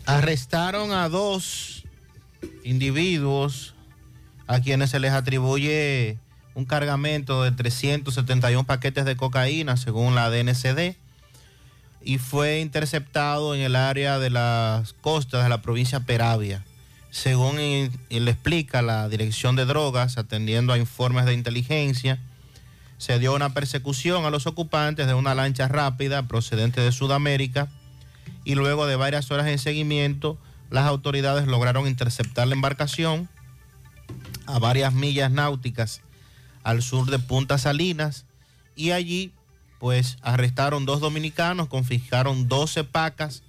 [0.06, 1.82] Arrestaron a dos
[2.62, 3.74] individuos
[4.46, 6.18] a quienes se les atribuye
[6.54, 10.94] un cargamento de 371 paquetes de cocaína, según la DNCD,
[12.02, 16.64] y fue interceptado en el área de las costas de la provincia Peravia.
[17.10, 22.20] Según le explica la Dirección de Drogas, atendiendo a informes de inteligencia,
[22.96, 27.68] se dio una persecución a los ocupantes de una lancha rápida procedente de Sudamérica
[28.46, 30.38] y luego de varias horas en seguimiento,
[30.70, 33.28] las autoridades lograron interceptar la embarcación
[34.46, 36.00] a varias millas náuticas
[36.62, 38.24] al sur de Punta Salinas
[38.76, 39.32] y allí
[39.80, 43.42] pues arrestaron dos dominicanos, confiscaron 12 pacas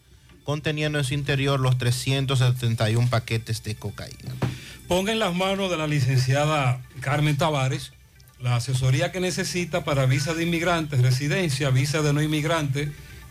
[0.44, 4.34] conteniendo en su interior los 371 paquetes de cocaína.
[4.88, 7.92] Ponga en las manos de la licenciada Carmen Tavares
[8.40, 12.92] la asesoría que necesita para visa de inmigrantes, residencia, visa de no inmigrante,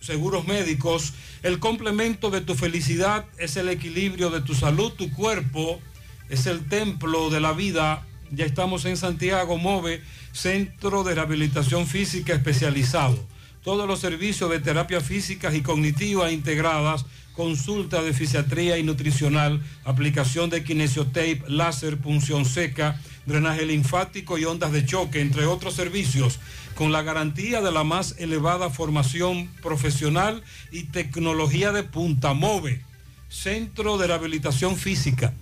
[0.00, 1.12] seguros médicos.
[1.42, 5.80] El complemento de tu felicidad es el equilibrio de tu salud, tu cuerpo
[6.28, 8.06] es el templo de la vida.
[8.30, 10.02] Ya estamos en Santiago, MOVE,
[10.32, 13.18] Centro de Rehabilitación Física Especializado.
[13.64, 20.50] Todos los servicios de terapia física y cognitiva integradas, consulta de fisiatría y nutricional, aplicación
[20.50, 26.40] de kinesiotape, láser, punción seca, drenaje linfático y ondas de choque, entre otros servicios,
[26.74, 30.42] con la garantía de la más elevada formación profesional
[30.72, 32.82] y tecnología de punta MOVE.
[33.28, 35.34] Centro de Rehabilitación Física.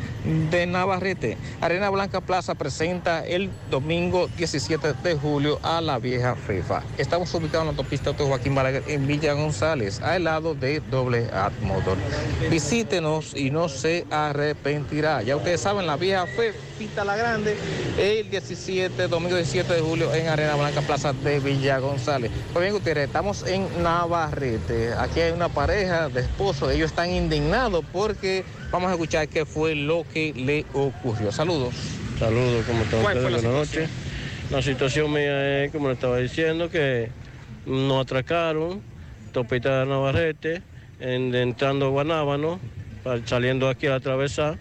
[0.51, 1.37] de Navarrete.
[1.61, 6.83] Arena Blanca Plaza presenta el domingo 17 de julio a la vieja FIFA.
[6.97, 11.29] Estamos ubicados en la autopista de Joaquín Balaguer en Villa González, al lado de Doble
[11.33, 11.97] Ad Motor.
[12.49, 15.23] Visítenos y no se arrepentirá.
[15.23, 17.55] Ya ustedes saben, la vieja fue Pita la Grande
[17.97, 22.31] el 17, domingo 17 de julio en Arena Blanca, Plaza de Villa González.
[22.51, 24.93] Pues bien, Gutiérrez, estamos en Navarrete.
[24.97, 26.71] Aquí hay una pareja de esposos.
[26.71, 31.31] Ellos están indignados porque vamos a escuchar qué fue lo que le ocurrió.
[31.31, 31.73] Saludos.
[32.19, 33.43] Saludos, ¿cómo están ¿Cuál fue ustedes?
[33.43, 33.89] la Buenas noches.
[34.51, 37.09] La situación mía es, como le estaba diciendo, que
[37.65, 38.81] nos atracaron,
[39.31, 40.61] Topita de Navarrete,
[40.99, 42.59] en- entrando a Guanábano,
[43.25, 44.57] saliendo aquí a atravesar,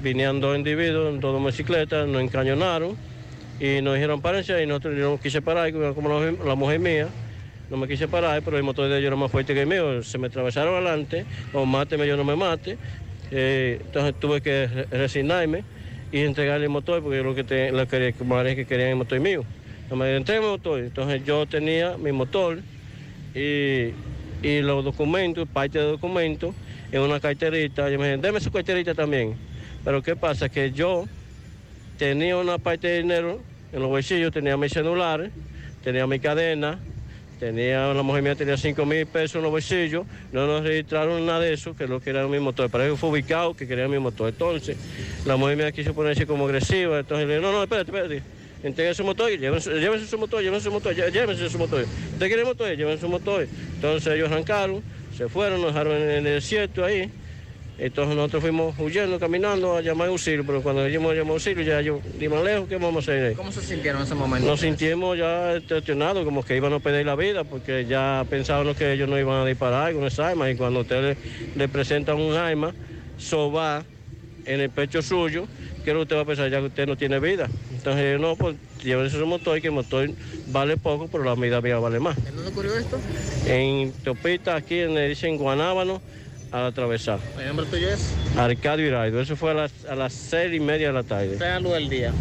[0.00, 2.96] vinieron dos individuos en dos motocicletas, nos encañonaron
[3.60, 6.08] y nos dijeron párense y nosotros yo no quise parar, como
[6.44, 7.08] la, mujer mía,
[7.70, 10.02] no me quise parar, pero el motor de ellos era más fuerte que el mío,
[10.02, 12.78] se me atravesaron adelante, o máteme, yo no me mate,
[13.30, 15.62] Eh, entonces tuve que re- resignarme
[16.10, 18.96] y entregarle el motor porque yo lo que, te, lo que, como que querían el
[18.96, 19.44] motor mío.
[19.90, 22.60] No me entregué el motor, entonces yo tenía mi motor
[23.34, 23.92] y,
[24.42, 26.54] y los documentos, parte de documentos,
[26.90, 27.90] en una carterita.
[27.90, 29.36] Yo me dije, deme su carterita también.
[29.88, 30.50] Pero ¿qué pasa?
[30.50, 31.06] Que yo
[31.96, 33.42] tenía una parte de dinero
[33.72, 35.32] en los bolsillos, tenía mis celulares,
[35.82, 36.78] tenía mi cadena,
[37.40, 41.40] tenía, la mujer mía tenía 5 mil pesos en los bolsillos, no nos registraron nada
[41.40, 42.68] de eso, que lo que era mi motor.
[42.68, 44.28] Para eso fue ubicado que quería mi motor.
[44.28, 44.76] Entonces,
[45.24, 48.22] la mujer mía quiso ponerse como agresiva, entonces le dije, no, no, espérate, espérate.
[48.62, 51.88] Entregue su motor, llévense, llévense su motor, llévense su motor, llé- llévense su motor.
[52.12, 52.76] ¿Usted quiere motor?
[52.76, 53.48] Llévense su motor.
[53.72, 54.84] Entonces ellos arrancaron,
[55.16, 57.10] se fueron, nos dejaron en el desierto ahí.
[57.78, 62.00] Entonces nosotros fuimos huyendo, caminando a llamar auxilio, pero cuando dijimos llamar auxilio ya yo
[62.18, 63.34] di más lejos, ¿qué vamos a hacer?
[63.34, 64.48] ¿Cómo se sintieron en ese momento?
[64.48, 68.92] Nos sentimos ya extorsionados, como que iban a perder la vida, porque ya pensábamos que
[68.92, 71.16] ellos no iban a disparar con esa arma, y cuando usted le,
[71.54, 72.74] le presentan un arma,
[73.16, 73.84] soba
[74.44, 75.46] en el pecho suyo,
[75.84, 76.50] ¿qué es lo que usted va a pensar?
[76.50, 77.48] Ya que usted no tiene vida.
[77.70, 80.10] Entonces, yo, no, pues llévense su motor, que el motor
[80.48, 82.16] vale poco, pero la vida mía vale más.
[82.26, 82.98] ¿En dónde ocurrió esto?
[83.46, 86.00] En Topita, aquí en, dicen Guanábano,
[86.52, 87.18] al atravesar.
[87.38, 88.12] ¿El nombre tuyo es?
[88.36, 91.36] Arcadio Hiraido, eso fue a las, a las seis y media de la tarde.
[91.38, 92.12] Sea luz del día.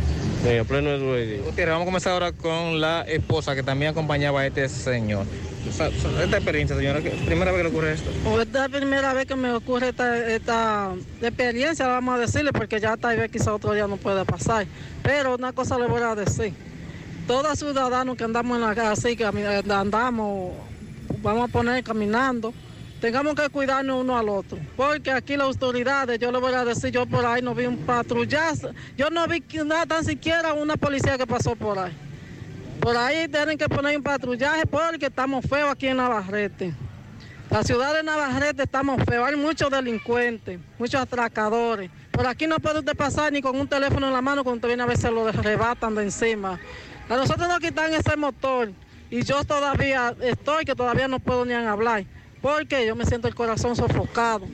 [0.45, 1.39] En pleno Edway.
[1.39, 5.25] Gutiérrez, vamos a comenzar ahora con la esposa que también acompañaba a este señor.
[5.67, 8.09] Esta experiencia, señora, ¿qué- primera vez que le ocurre esto.
[8.39, 12.80] Esta es la primera vez que me ocurre esta, esta experiencia, vamos a decirle, porque
[12.80, 14.65] ya tal vez quizá otro día no puede pasar.
[15.03, 16.53] Pero una cosa le voy a decir.
[17.27, 20.53] Todos ciudadanos que andamos en la calle, así que andamos,
[21.22, 22.53] vamos a poner caminando,
[23.00, 24.59] tengamos que cuidarnos uno al otro.
[24.76, 27.77] Porque aquí las autoridades, yo le voy a decir, yo por ahí no vi un
[27.77, 31.93] patrullazo, yo no vi nada, tan siquiera una policía que pasó por ahí.
[32.80, 36.74] Por ahí tienen que poner un patrullaje porque estamos feos aquí en Navarrete.
[37.50, 41.90] La ciudad de Navarrete estamos feos, hay muchos delincuentes, muchos atracadores.
[42.11, 44.84] Por aquí no puede usted pasar ni con un teléfono en la mano cuando viene
[44.84, 46.59] a se lo arrebatan de encima.
[47.09, 48.72] A nosotros nos quitan ese motor
[49.09, 52.06] y yo todavía estoy que todavía no puedo ni hablar
[52.41, 54.48] porque yo me siento el corazón sofocado.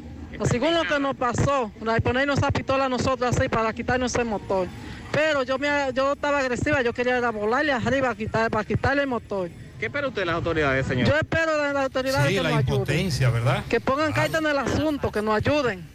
[0.50, 4.14] Según lo que nos pasó, la de ponernos esa pistola a nosotros así para quitarnos
[4.14, 4.68] ese motor.
[5.12, 8.66] Pero yo, me, yo estaba agresiva, yo quería ir a volarle arriba a quitar, para
[8.66, 9.50] quitarle el motor.
[9.80, 11.08] ¿Qué espera usted de las autoridades, señor?
[11.08, 13.34] Yo espero de las autoridades Sí, que la nos ayuden.
[13.34, 13.64] ¿verdad?
[13.70, 15.88] Que pongan carta en el asunto, que nos ayuden.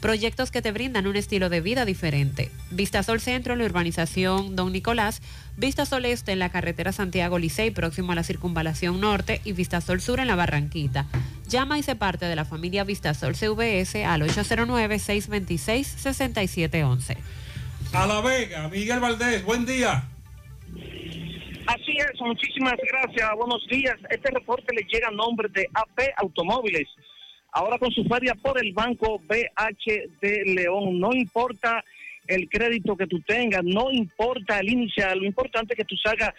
[0.00, 2.50] Proyectos que te brindan un estilo de vida diferente.
[2.70, 5.22] Vistasol Centro en la urbanización Don Nicolás,
[5.56, 10.20] Vistasol Este en la carretera Santiago Licey próximo a la circunvalación norte y Vistasol Sur
[10.20, 11.06] en la Barranquita.
[11.48, 17.16] Llama y se parte de la familia Vistasol CVS al 809-626-6711.
[17.92, 20.04] A La Vega, Miguel Valdés, buen día.
[21.66, 23.96] Así es, muchísimas gracias, buenos días.
[24.10, 26.86] Este reporte le llega a nombre de AP Automóviles.
[27.56, 31.82] Ahora con su feria por el banco BH de León, no importa
[32.26, 36.34] el crédito que tú tengas, no importa el inicial, lo importante es que tú salgas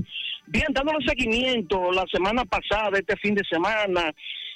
[0.47, 4.13] Bien, dándole seguimiento la semana pasada, este fin de semana,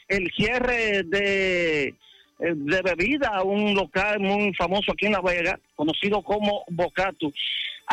[0.09, 1.95] el cierre de
[2.43, 7.33] eh, de bebida, un local muy famoso aquí en La Vega, conocido como Bocatu.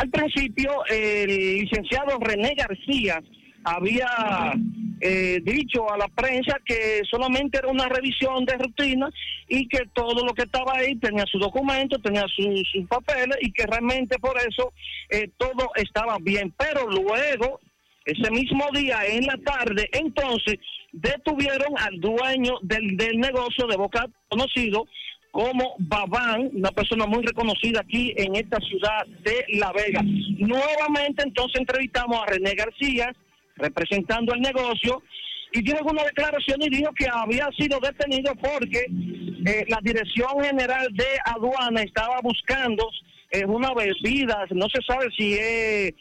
[0.00, 1.26] Al principio, el
[1.60, 3.22] licenciado René García
[3.64, 4.54] había
[4.98, 9.10] eh, dicho a la prensa que solamente era una revisión de rutina
[9.46, 13.52] y que todo lo que estaba ahí tenía su documento, tenía sus sus papeles y
[13.52, 14.72] que realmente por eso
[15.10, 16.50] eh, todo estaba bien.
[16.56, 17.60] Pero luego,
[18.06, 20.54] ese mismo día, en la tarde, entonces
[20.92, 24.86] detuvieron al dueño del, del negocio de Boca conocido
[25.30, 30.02] como Babán, una persona muy reconocida aquí en esta ciudad de La Vega.
[30.02, 33.12] Nuevamente entonces entrevistamos a René García,
[33.56, 35.02] representando el negocio,
[35.52, 38.86] y dio alguna declaración y dijo que había sido detenido porque
[39.46, 42.88] eh, la Dirección General de Aduana estaba buscando
[43.30, 45.94] eh, una bebida, no se sabe si, es,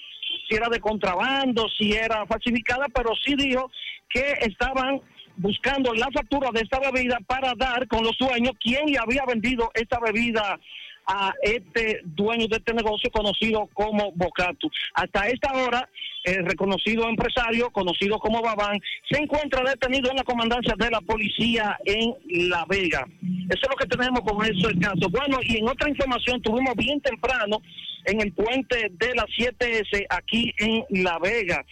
[0.47, 3.71] si era de contrabando, si era falsificada, pero sí dijo
[4.09, 5.01] que estaban
[5.39, 9.71] buscando la factura de esta bebida para dar con los dueños quién le había vendido
[9.73, 10.59] esta bebida
[11.07, 14.69] a este dueño de este negocio conocido como Bocatu.
[14.93, 15.89] Hasta esta hora,
[16.23, 21.79] el reconocido empresario, conocido como Babán, se encuentra detenido en la comandancia de la policía
[21.85, 22.13] en
[22.51, 23.07] La Vega.
[23.49, 25.09] Eso es lo que tenemos con ese caso.
[25.09, 27.59] Bueno, y en otra información, tuvimos bien temprano
[28.05, 31.65] en el puente de la 7S aquí en La Vega.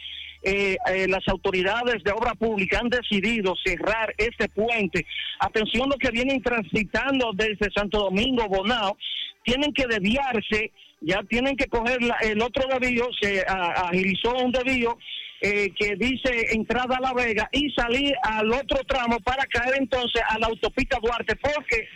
[0.49, 5.05] Eh, eh, las autoridades de obra pública han decidido cerrar este puente.
[5.39, 8.97] Atención los que vienen transitando desde Santo Domingo, Bonao,
[9.43, 14.53] tienen que desviarse, ya tienen que coger la- el otro desvío, se a- agilizó un
[14.53, 14.97] desvío
[15.41, 20.21] eh, que dice entrada a La Vega y salir al otro tramo para caer entonces
[20.29, 21.87] a la autopista Duarte, porque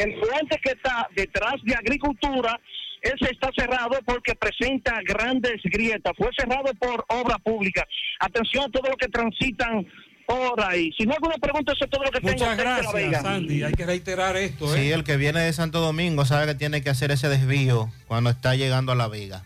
[0.00, 2.58] el puente que está detrás de agricultura,
[3.02, 6.12] ese está cerrado porque presenta grandes grietas.
[6.16, 7.86] Fue cerrado por obra pública.
[8.20, 9.86] Atención a todos los que transitan
[10.26, 10.92] por ahí.
[10.98, 12.32] Si no hay alguna pregunta, eso es todo lo que tengo.
[12.34, 13.22] Muchas desde La gracias, Vega.
[13.22, 13.62] Sandy.
[13.62, 14.78] Hay que reiterar esto, ¿eh?
[14.78, 18.28] Sí, el que viene de Santo Domingo sabe que tiene que hacer ese desvío cuando
[18.30, 19.44] está llegando a La Vega.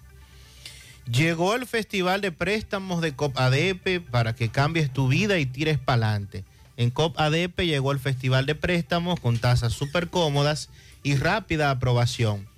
[1.11, 5.79] Llegó el Festival de Préstamos de COP ADP para que cambies tu vida y tires
[5.79, 6.45] para adelante.
[6.77, 10.71] En COP ADP llegó el Festival de Préstamos con tasas súper cómodas
[11.03, 12.49] y rápida aprobación.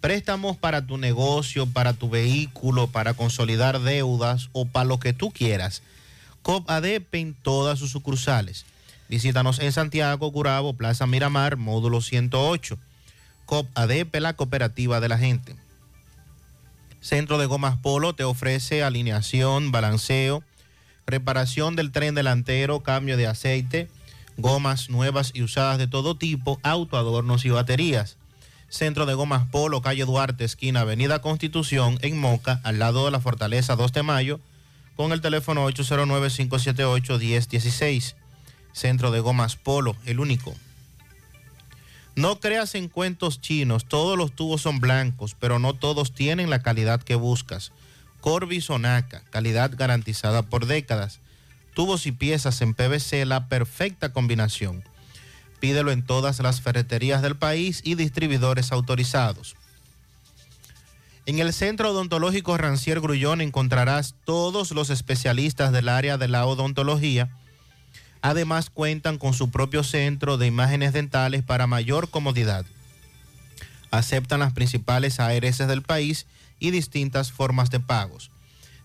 [0.00, 5.30] Préstamos para tu negocio, para tu vehículo, para consolidar deudas o para lo que tú
[5.30, 5.82] quieras.
[6.42, 8.64] COP ADP en todas sus sucursales.
[9.10, 12.78] Visítanos en Santiago, Curabo, Plaza Miramar, módulo 108.
[13.44, 15.54] COP ADP, la cooperativa de la gente.
[17.00, 20.42] Centro de Gomas Polo te ofrece alineación, balanceo,
[21.06, 23.88] reparación del tren delantero, cambio de aceite,
[24.36, 28.16] gomas nuevas y usadas de todo tipo, auto, adornos y baterías.
[28.70, 33.18] Centro de Gomas Polo, calle Duarte, esquina Avenida Constitución, en Moca, al lado de la
[33.18, 34.38] Fortaleza 2 de Mayo,
[34.94, 38.14] con el teléfono 809-578-1016.
[38.72, 40.54] Centro de Gomas Polo, el único.
[42.14, 46.62] No creas en cuentos chinos, todos los tubos son blancos, pero no todos tienen la
[46.62, 47.72] calidad que buscas.
[48.20, 51.18] Corby Sonaca, calidad garantizada por décadas.
[51.74, 54.84] Tubos y piezas en PVC, la perfecta combinación.
[55.60, 59.56] Pídelo en todas las ferreterías del país y distribuidores autorizados.
[61.26, 67.28] En el Centro Odontológico Rancier Grullón encontrarás todos los especialistas del área de la odontología.
[68.22, 72.64] Además cuentan con su propio centro de imágenes dentales para mayor comodidad.
[73.90, 76.26] Aceptan las principales ARS del país
[76.58, 78.30] y distintas formas de pagos.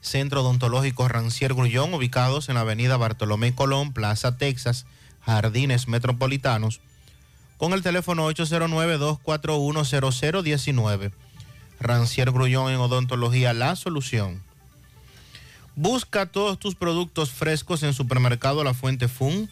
[0.02, 4.86] Centro Odontológico Rancier Grullón, ubicados en la avenida Bartolomé Colón, Plaza Texas,
[5.26, 6.82] Jardines Metropolitanos,
[7.58, 11.12] con el teléfono 809-241-0019.
[11.80, 14.42] Rancier Grullón en Odontología, la solución.
[15.76, 19.50] Busca todos tus productos frescos en Supermercado La Fuente Fun,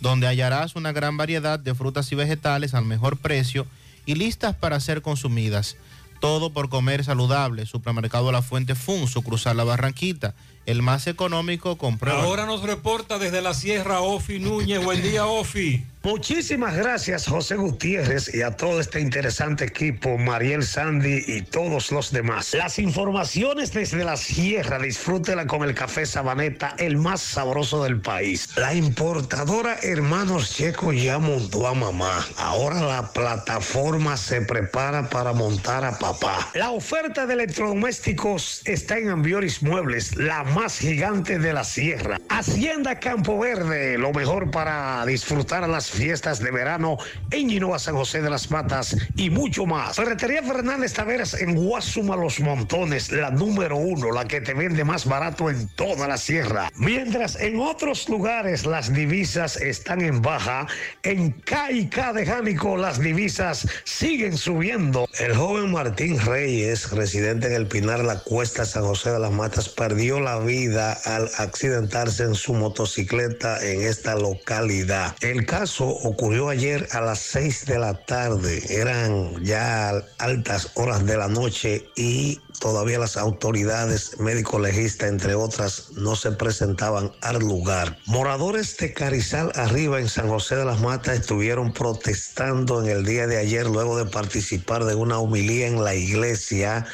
[0.00, 3.66] donde hallarás una gran variedad de frutas y vegetales al mejor precio
[4.06, 5.76] y listas para ser consumidas.
[6.20, 7.66] Todo por comer saludable.
[7.66, 10.34] Supermercado La Fuente Fun, su cruzar la Barranquita,
[10.66, 12.22] el más económico, comprueba.
[12.22, 14.82] Ahora nos reporta desde la Sierra Ofi Núñez.
[14.82, 15.84] Buen día, Ofi.
[16.04, 22.12] Muchísimas gracias José Gutiérrez y a todo este interesante equipo, Mariel Sandy y todos los
[22.12, 22.52] demás.
[22.52, 28.50] Las informaciones desde la sierra, disfrútela con el café Sabaneta, el más sabroso del país.
[28.56, 32.26] La importadora Hermanos Checo ya montó a mamá.
[32.36, 36.50] Ahora la plataforma se prepara para montar a papá.
[36.52, 42.20] La oferta de electrodomésticos está en Ambioris Muebles, la más gigante de la sierra.
[42.28, 46.96] Hacienda Campo Verde, lo mejor para disfrutar las fiestas de verano
[47.32, 49.96] en Ginoa San José de las Matas y mucho más.
[49.96, 55.06] Ferretería Fernández Taveras en Guasuma Los Montones, la número uno, la que te vende más
[55.06, 56.70] barato en toda la sierra.
[56.76, 60.68] Mientras en otros lugares las divisas están en baja,
[61.02, 65.08] en K de Jánico las divisas siguen subiendo.
[65.18, 69.68] El joven Martín Reyes, residente en el Pinar La Cuesta San José de las Matas,
[69.68, 75.16] perdió la vida al accidentarse en su motocicleta en esta localidad.
[75.20, 78.62] El caso ocurrió ayer a las 6 de la tarde.
[78.68, 86.16] Eran ya altas horas de la noche y todavía las autoridades médico-legistas, entre otras, no
[86.16, 87.98] se presentaban al lugar.
[88.06, 93.26] Moradores de Carizal arriba en San José de las Matas estuvieron protestando en el día
[93.26, 96.86] de ayer luego de participar de una humilía en la iglesia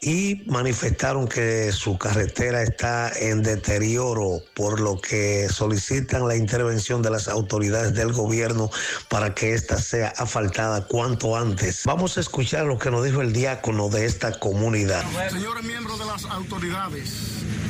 [0.00, 7.10] y manifestaron que su carretera está en deterioro, por lo que solicitan la intervención de
[7.10, 8.70] las autoridades del gobierno
[9.08, 11.82] para que ésta sea asfaltada cuanto antes.
[11.84, 15.04] Vamos a escuchar lo que nos dijo el diácono de esta comunidad.
[15.30, 17.10] Señores miembros de las autoridades,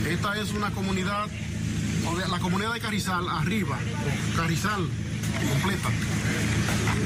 [0.08, 1.28] esta es una comunidad,
[2.30, 3.78] la comunidad de Carizal, arriba,
[4.36, 4.86] Carizal
[5.52, 5.88] completa.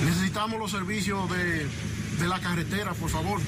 [0.04, 1.66] Necesitamos los servicios de,
[2.18, 3.40] de la carretera, por favor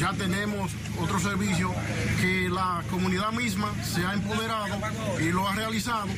[0.00, 1.72] ya tenemos otro servicio
[2.20, 4.76] que la comunidad misma se ha empoderado
[5.20, 6.08] y lo ha realizado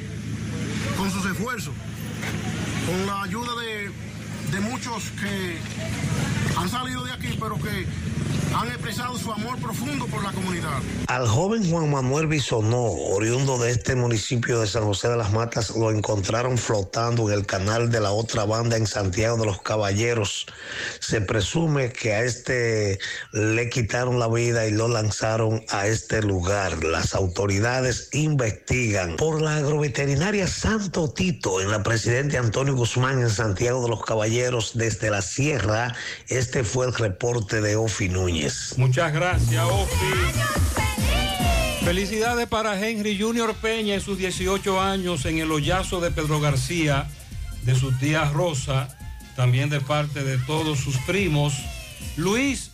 [0.97, 1.75] con sus esfuerzos,
[2.87, 3.91] con la ayuda de,
[4.51, 5.59] de muchos que
[6.57, 7.87] han salido de aquí, pero que
[8.55, 10.79] han expresado su amor profundo por la comunidad.
[11.09, 15.77] Al joven Juan Manuel Bisonó, oriundo de este municipio de San José de las Matas,
[15.77, 20.47] lo encontraron flotando en el canal de la otra banda en Santiago de los Caballeros.
[21.01, 22.99] Se presume que a este
[23.33, 26.83] le quitaron la vida y lo lanzaron a este lugar.
[26.83, 33.83] Las autoridades investigan por la agroveterinaria Santo Tito en la presidente Antonio Guzmán en Santiago
[33.83, 35.95] de los Caballeros desde la sierra.
[36.29, 38.79] Este fue el reporte de Ofi Núñez.
[38.79, 40.07] Muchas gracias, Ofi.
[41.85, 47.09] Felicidades para Henry Junior Peña en sus 18 años en el hoyazo de Pedro García,
[47.63, 48.89] de su tía Rosa,
[49.37, 51.53] también de parte de todos sus primos.
[52.17, 52.71] Luis,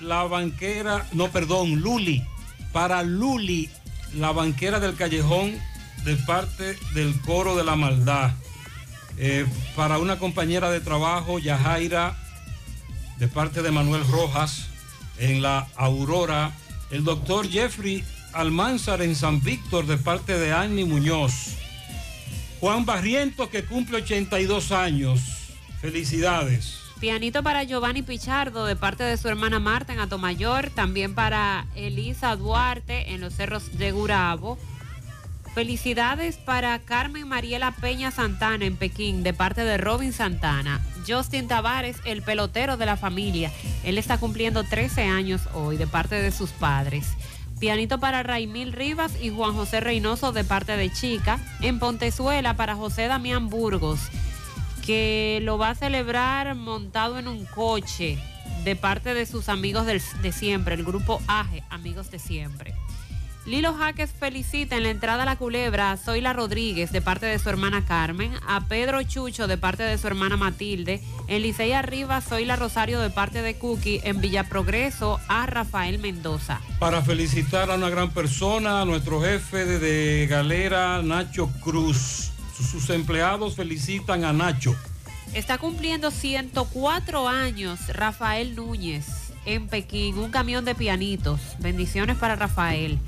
[0.00, 2.22] la banquera, no, perdón, Luli,
[2.72, 3.70] para Luli,
[4.14, 5.58] la banquera del callejón,
[6.04, 8.32] de parte del coro de la maldad.
[9.16, 12.21] Eh, para una compañera de trabajo, Yajaira,
[13.22, 14.66] de parte de Manuel Rojas,
[15.16, 16.50] en la Aurora.
[16.90, 18.02] El doctor Jeffrey
[18.32, 21.54] Almanzar en San Víctor, de parte de Annie Muñoz.
[22.58, 25.20] Juan Barrientos, que cumple 82 años.
[25.80, 26.80] Felicidades.
[26.98, 30.70] Pianito para Giovanni Pichardo de parte de su hermana Marta en Atomayor.
[30.70, 34.58] También para Elisa Duarte en los cerros de Gurabo.
[35.54, 40.80] Felicidades para Carmen Mariela Peña Santana en Pekín de parte de Robin Santana.
[41.06, 43.52] Justin Tavares, el pelotero de la familia.
[43.84, 47.06] Él está cumpliendo 13 años hoy de parte de sus padres.
[47.60, 51.38] Pianito para Raimil Rivas y Juan José Reynoso de parte de Chica.
[51.60, 54.00] En Pontezuela para José Damián Burgos,
[54.86, 58.18] que lo va a celebrar montado en un coche
[58.64, 62.74] de parte de sus amigos de siempre, el grupo AGE, Amigos de Siempre.
[63.44, 67.40] Lilo Jaques felicita en la entrada a la culebra a Zoila Rodríguez de parte de
[67.40, 72.20] su hermana Carmen, a Pedro Chucho de parte de su hermana Matilde, en Licey Arriba
[72.20, 76.60] Zoila Rosario de parte de Cookie, en Villa Progreso a Rafael Mendoza.
[76.78, 82.30] Para felicitar a una gran persona, a nuestro jefe de, de galera, Nacho Cruz.
[82.56, 84.76] Sus, sus empleados felicitan a Nacho.
[85.34, 91.40] Está cumpliendo 104 años Rafael Núñez en Pekín, un camión de pianitos.
[91.58, 92.98] Bendiciones para Rafael.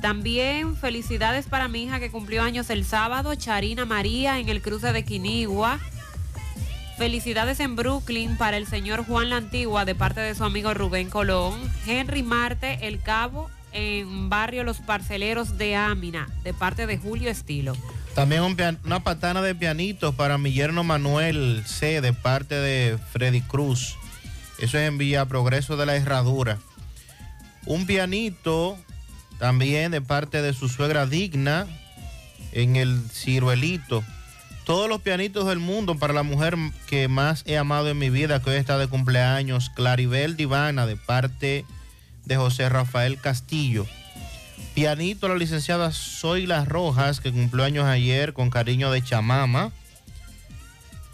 [0.00, 4.92] También felicidades para mi hija que cumplió años el sábado, Charina María en el cruce
[4.92, 5.78] de Quinigua.
[6.96, 11.10] Felicidades en Brooklyn para el señor Juan La Antigua de parte de su amigo Rubén
[11.10, 11.58] Colón.
[11.86, 17.76] Henry Marte, el cabo en barrio Los Parceleros de Ámina de parte de Julio Estilo.
[18.14, 22.00] También un una patana de pianitos para mi yerno Manuel C.
[22.00, 23.96] de parte de Freddy Cruz.
[24.58, 26.58] Eso es en Villa Progreso de la Herradura.
[27.66, 28.76] Un pianito
[29.40, 31.66] también de parte de su suegra Digna
[32.52, 34.04] en el ciruelito.
[34.66, 38.42] Todos los pianitos del mundo para la mujer que más he amado en mi vida,
[38.42, 41.64] que hoy está de cumpleaños, Claribel Divana, de parte
[42.26, 43.86] de José Rafael Castillo.
[44.74, 49.72] Pianito la licenciada Zoila Rojas, que cumplió años ayer con cariño de chamama.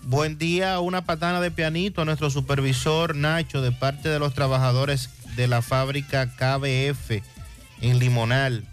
[0.03, 5.11] Buen día, una patana de pianito a nuestro supervisor Nacho de parte de los trabajadores
[5.37, 7.23] de la fábrica KBF
[7.81, 8.67] en Limonal.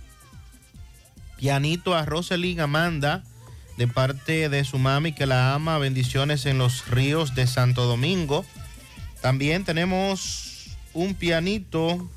[1.37, 3.23] Pianito a Roselyn Amanda
[3.77, 5.77] de parte de su mami que la ama.
[5.77, 8.45] Bendiciones en los ríos de Santo Domingo.
[9.21, 12.09] También tenemos un pianito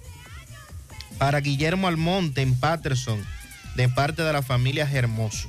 [1.18, 3.24] para Guillermo Almonte en Patterson
[3.74, 5.48] de parte de la familia Hermoso.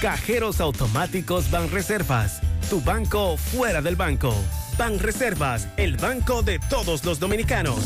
[0.00, 4.34] Cajeros automáticos Banreservas, tu banco fuera del banco.
[4.76, 7.78] Banreservas, el banco de todos los dominicanos.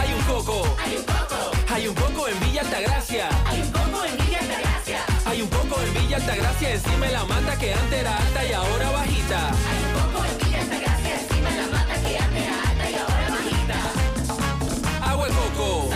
[0.00, 0.76] Hay un coco.
[0.84, 1.50] Hay un coco.
[1.72, 3.28] Hay un coco en Villa Altagracia.
[3.46, 5.00] Hay un coco en Villa Altagracia.
[5.26, 8.90] Hay un coco en Villa Altagracia encima la mata que antes era alta y ahora
[8.90, 9.48] bajita.
[9.48, 13.28] Hay un coco en Villa Altagracia encima la mata que antes era alta y ahora
[13.30, 15.10] bajita.
[15.10, 15.90] Agua de coco.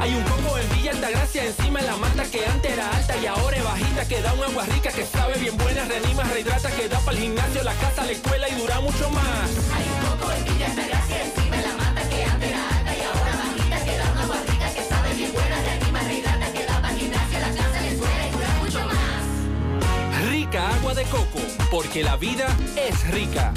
[0.00, 3.55] Hay un coco en Villa Altagracia encima la mata que antes era alta y ahora
[3.76, 4.08] es bajita.
[4.08, 7.22] Que da un agua rica que sabe bien buena, reanima, rehidrata, que da para el
[7.22, 9.50] gimnasio, la casa, la escuela y dura mucho más.
[9.74, 13.00] Hay un coco en Villa Altagracia encima de la mata que antes era alta y
[13.00, 13.84] ahora bajita.
[13.84, 17.00] Que da un agua rica que sabe bien buena, reanima, rehidrata, que da para el
[17.00, 20.30] gimnasio, la casa, la escuela y dura mucho más.
[20.30, 21.40] Rica agua de coco,
[21.70, 22.46] porque la vida
[22.76, 23.52] es rica.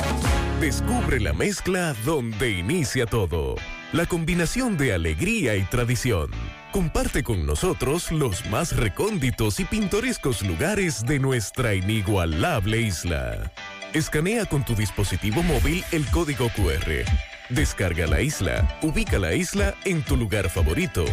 [0.60, 3.56] Descubre la mezcla donde inicia todo.
[3.94, 6.59] La combinación de alegría y tradición.
[6.72, 13.52] Comparte con nosotros los más recónditos y pintorescos lugares de nuestra inigualable isla.
[13.94, 17.06] Escanea con tu dispositivo móvil el código QR.
[17.50, 21.06] Descarga la isla, ubica la isla en tu lugar favorito.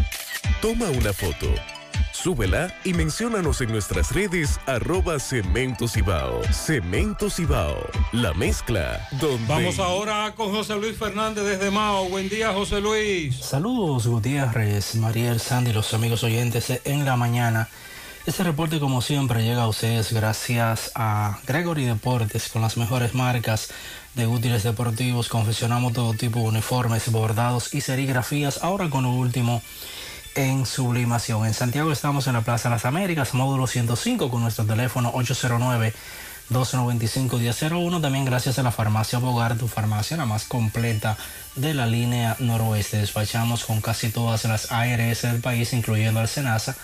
[0.61, 1.49] Toma una foto.
[2.23, 6.43] Súbela y menciónanos en nuestras redes arroba Cemento Cibao.
[6.51, 7.77] Cemento Cibao,
[8.13, 9.47] la mezcla donde...
[9.47, 12.09] Vamos ahora con José Luis Fernández desde Mao.
[12.09, 13.37] Buen día, José Luis.
[13.37, 17.69] Saludos Gutiérrez, Mariel Sandy, los amigos oyentes en la mañana.
[18.25, 23.69] Este reporte como siempre llega a ustedes gracias a Gregory Deportes con las mejores marcas
[24.15, 25.29] de útiles deportivos.
[25.29, 28.65] Confeccionamos todo tipo de uniformes, bordados y serigrafías.
[28.65, 29.63] Ahora con lo último
[30.37, 31.47] en sublimación.
[31.47, 35.93] En Santiago estamos en la Plaza las Américas, módulo 105 con nuestro teléfono 809
[36.51, 38.01] 295-1001.
[38.01, 41.17] También gracias a la farmacia Bogar, tu farmacia la más completa
[41.57, 42.99] de la línea noroeste.
[42.99, 46.77] Despachamos con casi todas las ARS del país, incluyendo el Senasa.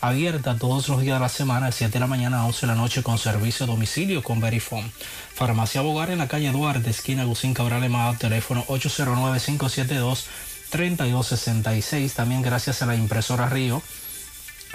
[0.00, 2.66] Abierta todos los días de la semana, de 7 de la mañana a 11 de
[2.68, 4.92] la noche, con servicio a domicilio con Verifone.
[5.34, 8.64] Farmacia Bogar en la calle Duarte, esquina Gusín Cabral Emado, teléfono
[10.70, 12.14] 809-572-3266.
[12.14, 13.82] También gracias a la impresora Río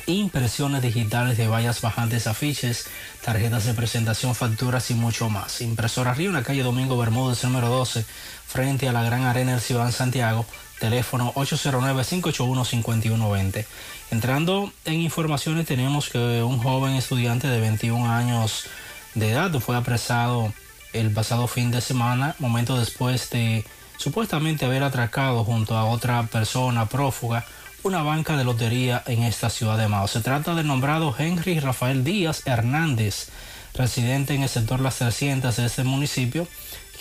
[0.05, 2.87] impresiones digitales de vallas bajantes, afiches,
[3.23, 5.61] tarjetas de presentación, facturas y mucho más.
[5.61, 8.05] Impresora Río en la calle Domingo Bermúdez, número 12,
[8.45, 10.45] frente a la Gran Arena del Ciudad Santiago,
[10.79, 13.65] teléfono 809-581-5120.
[14.11, 18.65] Entrando en informaciones, tenemos que un joven estudiante de 21 años
[19.15, 20.53] de edad fue apresado
[20.91, 23.63] el pasado fin de semana, momento después de
[23.97, 27.45] supuestamente haber atracado junto a otra persona prófuga
[27.83, 30.07] una banca de lotería en esta ciudad de Mao.
[30.07, 33.29] Se trata del nombrado Henry Rafael Díaz Hernández,
[33.73, 36.47] residente en el sector Las 300 de este municipio,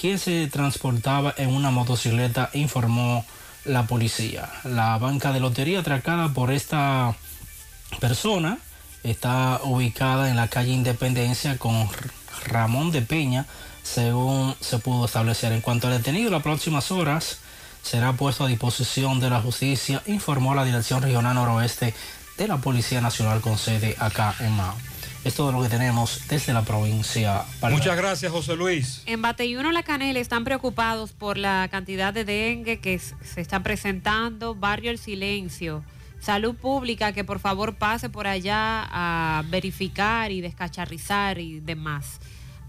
[0.00, 3.24] quien se transportaba en una motocicleta, informó
[3.64, 4.50] la policía.
[4.64, 7.14] La banca de lotería atracada por esta
[8.00, 8.58] persona
[9.04, 11.88] está ubicada en la calle Independencia con
[12.46, 13.46] Ramón de Peña,
[13.82, 15.52] según se pudo establecer.
[15.52, 17.38] En cuanto al detenido, las próximas horas
[17.82, 21.94] será puesto a disposición de la justicia, informó la Dirección Regional Noroeste
[22.38, 24.74] de la Policía Nacional con sede acá en Mao.
[25.24, 27.44] Es todo lo que tenemos desde la provincia.
[27.70, 29.02] Muchas gracias, José Luis.
[29.06, 34.56] En Bateyuno La Canela están preocupados por la cantidad de dengue que se está presentando.
[34.56, 35.84] Barrio El Silencio.
[36.18, 42.20] Salud Pública, que por favor pase por allá a verificar y descacharrizar y demás.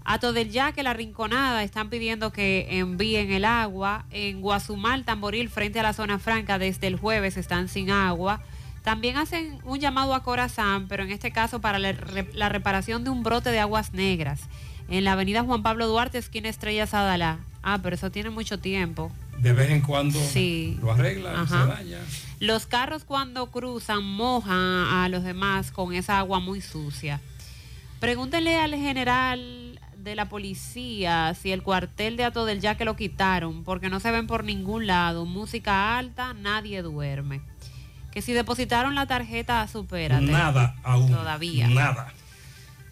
[0.06, 4.04] Ato del Yaque, La Rinconada, están pidiendo que envíen el agua.
[4.10, 8.42] En Guazumal, Tamboril, frente a la zona franca, desde el jueves están sin agua.
[8.82, 11.94] También hacen un llamado a Corazán, pero en este caso para la,
[12.34, 14.42] la reparación de un brote de aguas negras.
[14.90, 17.38] En la avenida Juan Pablo Duarte, esquina Estrella Sadalá.
[17.62, 19.10] Ah, pero eso tiene mucho tiempo.
[19.38, 20.78] De vez en cuando Sí.
[20.82, 21.98] lo arreglan, se daña.
[22.40, 27.22] Los carros cuando cruzan mojan a los demás con esa agua muy sucia.
[28.00, 29.63] Pregúntenle al general
[30.04, 34.10] de la policía si el cuartel de Ato del Yaque lo quitaron, porque no se
[34.10, 35.24] ven por ningún lado.
[35.24, 37.40] Música alta, nadie duerme.
[38.12, 40.26] Que si depositaron la tarjeta, supérate.
[40.26, 41.10] Nada aún.
[41.10, 41.68] Todavía.
[41.68, 42.12] Nada.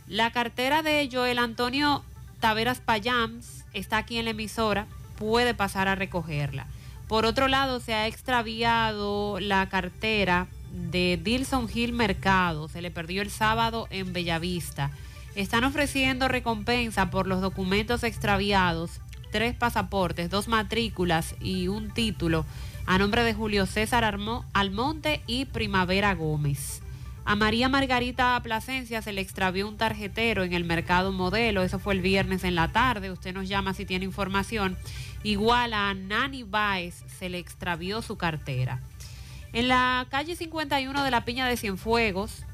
[0.09, 2.03] La cartera de Joel Antonio
[2.41, 6.67] Taveras Payams está aquí en la emisora, puede pasar a recogerla.
[7.07, 13.23] Por otro lado, se ha extraviado la cartera de Dilson Gil Mercado, se le perdió
[13.23, 14.91] el sábado en Bellavista.
[15.35, 22.45] Están ofreciendo recompensa por los documentos extraviados, tres pasaportes, dos matrículas y un título
[22.85, 26.83] a nombre de Julio César Armo- Almonte y Primavera Gómez.
[27.25, 31.95] A María Margarita Plasencia se le extravió un tarjetero en el mercado modelo, eso fue
[31.95, 34.77] el viernes en la tarde, usted nos llama si tiene información.
[35.23, 38.81] Igual a Nani Baez se le extravió su cartera.
[39.53, 42.45] En la calle 51 de la Piña de Cienfuegos,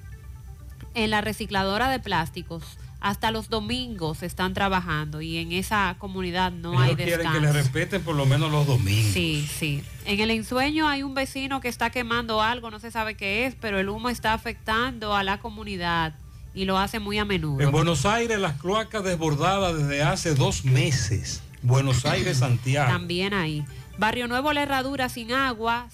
[0.94, 2.62] en la recicladora de plásticos,
[3.00, 7.40] hasta los domingos están trabajando y en esa comunidad no Ellos hay quieren descanso.
[7.40, 9.12] que le respeten por lo menos los domingos.
[9.12, 9.84] Sí, sí.
[10.04, 13.54] En el ensueño hay un vecino que está quemando algo, no se sabe qué es,
[13.54, 16.14] pero el humo está afectando a la comunidad
[16.54, 17.60] y lo hace muy a menudo.
[17.60, 21.40] En Buenos Aires las cloacas desbordadas desde hace dos meses.
[21.62, 22.90] Buenos Aires, Santiago.
[22.90, 23.64] También ahí.
[23.96, 25.88] Barrio Nuevo La Herradura sin agua,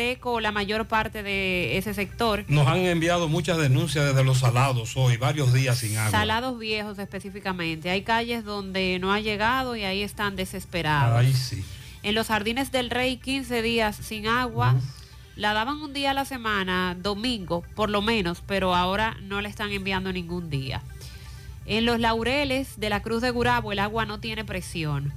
[0.00, 2.44] seco la mayor parte de ese sector.
[2.48, 6.10] Nos han enviado muchas denuncias desde los salados hoy, varios días sin agua.
[6.10, 7.90] Salados viejos específicamente.
[7.90, 11.18] Hay calles donde no ha llegado y ahí están desesperados.
[11.18, 11.62] Ahí sí.
[12.02, 14.74] En los jardines del Rey, 15 días sin agua.
[15.36, 19.48] La daban un día a la semana, domingo, por lo menos, pero ahora no le
[19.48, 20.82] están enviando ningún día.
[21.66, 25.12] En los laureles de la Cruz de Gurabo el agua no tiene presión.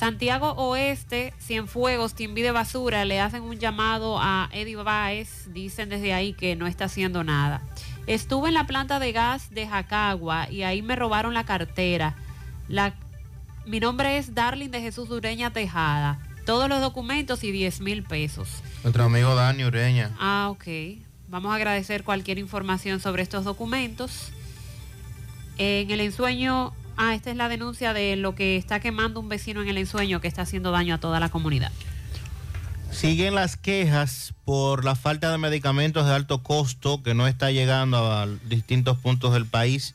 [0.00, 6.14] Santiago Oeste, Cienfuegos, Timbi de Basura, le hacen un llamado a Eddie Baez, dicen desde
[6.14, 7.60] ahí que no está haciendo nada.
[8.06, 12.16] Estuve en la planta de gas de Jacagua y ahí me robaron la cartera.
[12.66, 12.94] La,
[13.66, 16.18] mi nombre es Darling de Jesús Ureña Tejada.
[16.46, 18.62] Todos los documentos y 10 mil pesos.
[18.82, 20.12] Nuestro amigo Dani Ureña.
[20.18, 20.64] Ah, ok.
[21.28, 24.32] Vamos a agradecer cualquier información sobre estos documentos.
[25.58, 29.62] En el ensueño, ah, esta es la denuncia de lo que está quemando un vecino
[29.62, 31.72] en el ensueño que está haciendo daño a toda la comunidad.
[32.90, 38.12] Siguen las quejas por la falta de medicamentos de alto costo que no está llegando
[38.12, 39.94] a distintos puntos del país.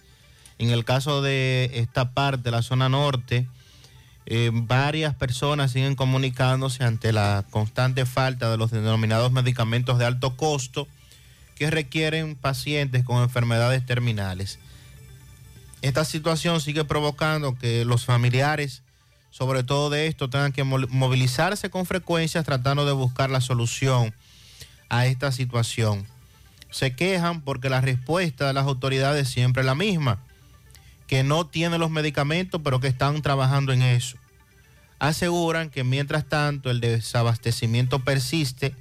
[0.57, 3.47] En el caso de esta parte, la zona norte,
[4.25, 10.35] eh, varias personas siguen comunicándose ante la constante falta de los denominados medicamentos de alto
[10.35, 10.87] costo
[11.55, 14.57] que requieren pacientes con enfermedades terminales.
[15.85, 18.81] Esta situación sigue provocando que los familiares,
[19.29, 24.11] sobre todo de esto, tengan que mo- movilizarse con frecuencia tratando de buscar la solución
[24.89, 26.07] a esta situación.
[26.71, 30.17] Se quejan porque la respuesta de las autoridades siempre es la misma,
[31.05, 34.17] que no tienen los medicamentos, pero que están trabajando en eso.
[34.97, 38.73] Aseguran que mientras tanto el desabastecimiento persiste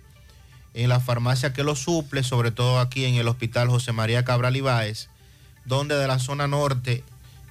[0.72, 4.56] en la farmacia que lo suple, sobre todo aquí en el Hospital José María Cabral
[4.56, 5.10] Ibáez,
[5.64, 7.04] donde de la zona norte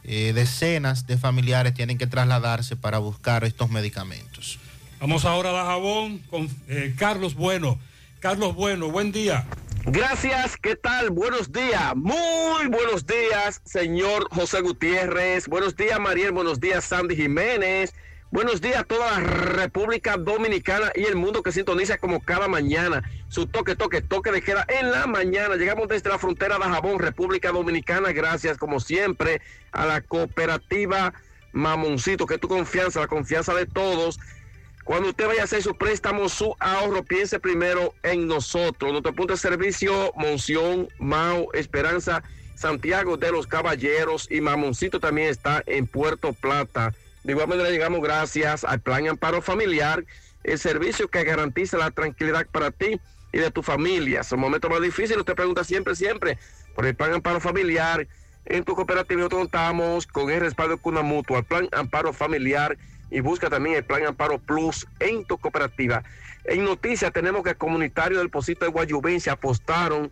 [0.04, 4.60] eh, decenas de familiares tienen que trasladarse para buscar estos medicamentos.
[5.00, 7.80] Vamos ahora a Dajabón con eh, Carlos Bueno.
[8.20, 9.46] Carlos Bueno, buen día.
[9.86, 11.10] Gracias, ¿qué tal?
[11.10, 15.50] Buenos días, muy buenos días, señor José Gutiérrez.
[15.50, 16.32] Buenos días, Mariel.
[16.32, 17.94] Buenos días, Sandy Jiménez.
[18.32, 23.04] Buenos días a toda la República Dominicana y el mundo que sintoniza como cada mañana.
[23.34, 25.56] Su toque, toque, toque de queda en la mañana.
[25.56, 28.12] Llegamos desde la frontera de Jabón, República Dominicana.
[28.12, 31.16] Gracias, como siempre, a la cooperativa
[31.52, 34.20] Mamoncito, que tu confianza, la confianza de todos.
[34.84, 38.92] Cuando usted vaya a hacer su préstamo, su ahorro, piense primero en nosotros.
[38.92, 42.22] Nuestro punto de servicio, Monción, Mau, Esperanza,
[42.54, 46.94] Santiago de los Caballeros y Mamoncito también está en Puerto Plata.
[47.24, 50.06] De igual manera llegamos gracias al Plan Amparo Familiar,
[50.44, 53.02] el servicio que garantiza la tranquilidad para ti
[53.34, 54.24] y de tu familia.
[54.24, 56.38] Son momentos más difíciles, usted pregunta siempre, siempre
[56.76, 58.08] por el Plan Amparo Familiar.
[58.46, 62.78] En tu cooperativa nosotros contamos con el respaldo de Cuna Mutua, el Plan Amparo Familiar
[63.10, 66.04] y busca también el Plan Amparo Plus en tu cooperativa.
[66.46, 70.12] En noticias tenemos que el comunitario del Pocito de Guayubín se apostaron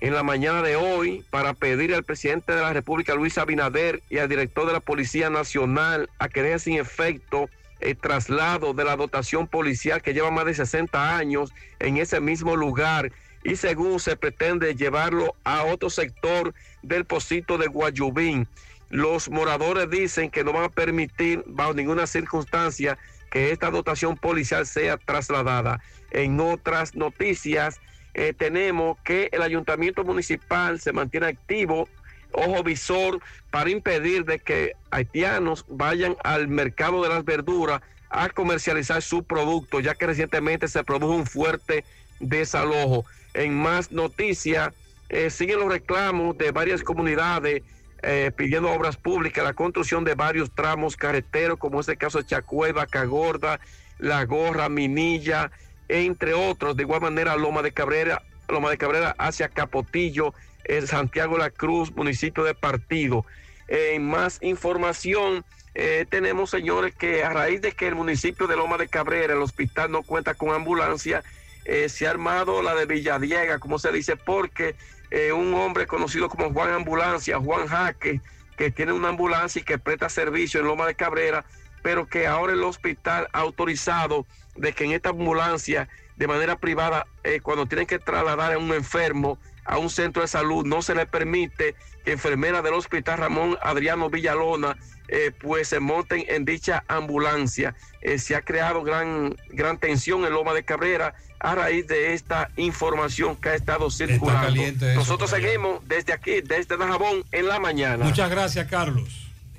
[0.00, 4.18] en la mañana de hoy para pedir al presidente de la República, Luis Abinader, y
[4.18, 7.48] al director de la Policía Nacional a que deje sin efecto
[7.80, 12.56] el traslado de la dotación policial que lleva más de 60 años en ese mismo
[12.56, 13.12] lugar
[13.44, 18.48] y según se pretende llevarlo a otro sector del Pocito de Guayubín.
[18.88, 22.98] Los moradores dicen que no van a permitir bajo ninguna circunstancia
[23.30, 25.80] que esta dotación policial sea trasladada.
[26.10, 27.80] En otras noticias,
[28.14, 31.88] eh, tenemos que el ayuntamiento municipal se mantiene activo,
[32.32, 37.80] ojo visor, para impedir de que haitianos vayan al mercado de las verduras
[38.10, 41.84] a comercializar su producto, ya que recientemente se produjo un fuerte
[42.20, 43.04] desalojo.
[43.34, 44.72] En más noticias,
[45.08, 47.62] eh, siguen los reclamos de varias comunidades
[48.02, 52.26] eh, pidiendo obras públicas, la construcción de varios tramos carreteros, como es el caso de
[52.26, 53.58] Chacueva, Cagorda,
[53.98, 55.50] La Gorra, Minilla,
[55.88, 56.76] entre otros.
[56.76, 60.34] De igual manera, Loma de Cabrera, Loma de Cabrera hacia Capotillo,
[60.68, 63.24] en Santiago La Cruz, municipio de Partido.
[63.68, 68.78] En más información, eh, tenemos, señores, que a raíz de que el municipio de Loma
[68.78, 71.22] de Cabrera, el hospital no cuenta con ambulancia,
[71.64, 74.76] eh, se ha armado la de Villadiega, como se dice, porque
[75.10, 78.20] eh, un hombre conocido como Juan Ambulancia, Juan Jaque,
[78.56, 81.44] que tiene una ambulancia y que presta servicio en Loma de Cabrera,
[81.82, 87.06] pero que ahora el hospital ha autorizado de que en esta ambulancia, de manera privada,
[87.22, 90.94] eh, cuando tienen que trasladar a un enfermo a un centro de salud, no se
[90.94, 94.76] le permite que enfermeras del hospital Ramón Adriano Villalona
[95.08, 97.74] eh, pues se monten en dicha ambulancia.
[98.02, 102.50] Eh, se ha creado gran, gran tensión en Loma de Cabrera a raíz de esta
[102.56, 104.60] información que ha estado circulando.
[104.60, 108.04] eso Nosotros seguimos desde aquí, desde Dajabón, en la mañana.
[108.04, 109.25] Muchas gracias, Carlos.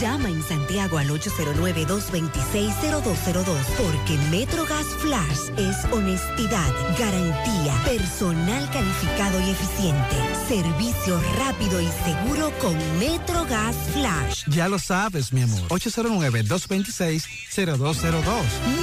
[0.00, 3.44] Llama en Santiago al 809-226-0202
[3.78, 10.16] porque MetroGas Flash es honestidad, garantía, personal calificado y eficiente,
[10.48, 14.44] servicio rápido y seguro con MetroGas Flash.
[14.48, 15.62] Ya lo sabes, mi amor.
[15.68, 18.24] 809-226-0202.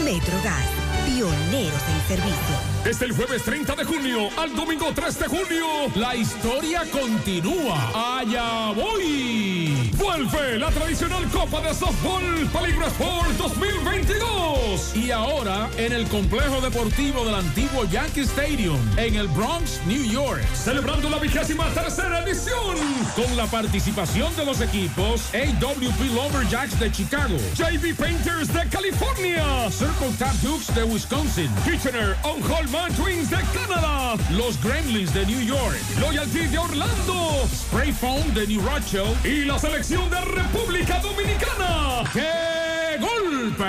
[0.03, 0.65] MetroGas,
[1.05, 2.55] pioneros en servicio.
[2.83, 5.65] Desde el jueves 30 de junio al domingo 3 de junio,
[5.95, 8.17] la historia continúa.
[8.19, 9.91] Allá voy.
[9.97, 12.23] Vuelve la tradicional Copa de Softball
[12.53, 14.95] Peligro Sport 2022.
[14.95, 20.43] Y ahora en el complejo deportivo del antiguo Yankee Stadium, en el Bronx, New York.
[20.53, 22.75] Celebrando la vigésima tercera edición.
[23.15, 30.11] Con la participación de los equipos AWP Lumberjacks de Chicago, JV Painters de California, Circle
[30.19, 35.79] Tap Dukes de Wisconsin, Kitchener On Holman Twins de Canadá, los Gremlins de New York,
[35.99, 42.03] Loyalty de Orlando, Spray Foam de New Rochelle y la selección de República Dominicana.
[42.13, 43.65] ¡Qué golpe!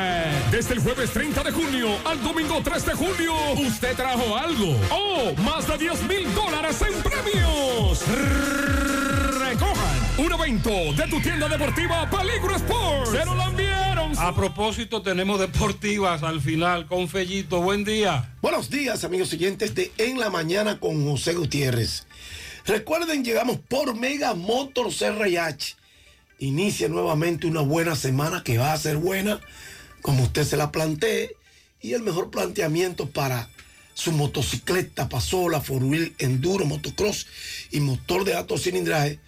[0.51, 4.77] Desde el jueves 30 de junio al domingo 3 de junio, usted trajo algo.
[4.91, 5.33] ¡Oh!
[5.43, 8.03] Más de 10 mil dólares en premios.
[9.39, 13.11] Recojan un evento de tu tienda deportiva Peligro Sports.
[13.11, 14.13] Se la enviaron.
[14.19, 17.61] A propósito, tenemos deportivas al final con Fellito.
[17.61, 18.35] Buen día.
[18.43, 22.07] Buenos días, amigos siguientes de En la Mañana con José Gutiérrez.
[22.67, 25.82] Recuerden, llegamos por Mega Motors RH.
[26.43, 29.39] Inicia nuevamente una buena semana que va a ser buena,
[30.01, 31.37] como usted se la plantee,
[31.81, 33.49] y el mejor planteamiento para
[33.95, 35.85] su motocicleta, pasola, four
[36.19, 37.29] enduro, motocross
[37.71, 39.21] y motor de alto cilindraje,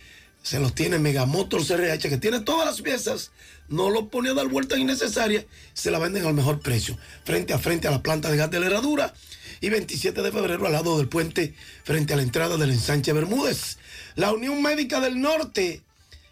[0.42, 3.30] se los tiene Mega Motors RH, que tiene todas las piezas,
[3.68, 7.60] no lo pone a dar vueltas innecesarias, se la venden al mejor precio, frente a
[7.60, 9.14] frente a la planta de gas de la herradura,
[9.60, 13.78] y 27 de febrero al lado del puente, frente a la entrada del ensanche Bermúdez.
[14.16, 15.84] La Unión Médica del Norte,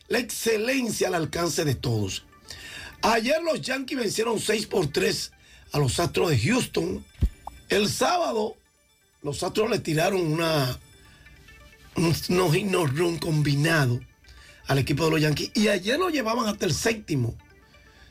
[0.08, 2.24] la excelencia al alcance de todos.
[3.02, 5.32] Ayer los Yankees vencieron 6 por 3
[5.72, 7.05] a los Astros de Houston.
[7.68, 8.56] El sábado
[9.22, 10.78] los Astros le tiraron una
[11.97, 14.00] un no hit no run combinado
[14.66, 17.34] al equipo de los Yankees y ayer lo llevaban hasta el séptimo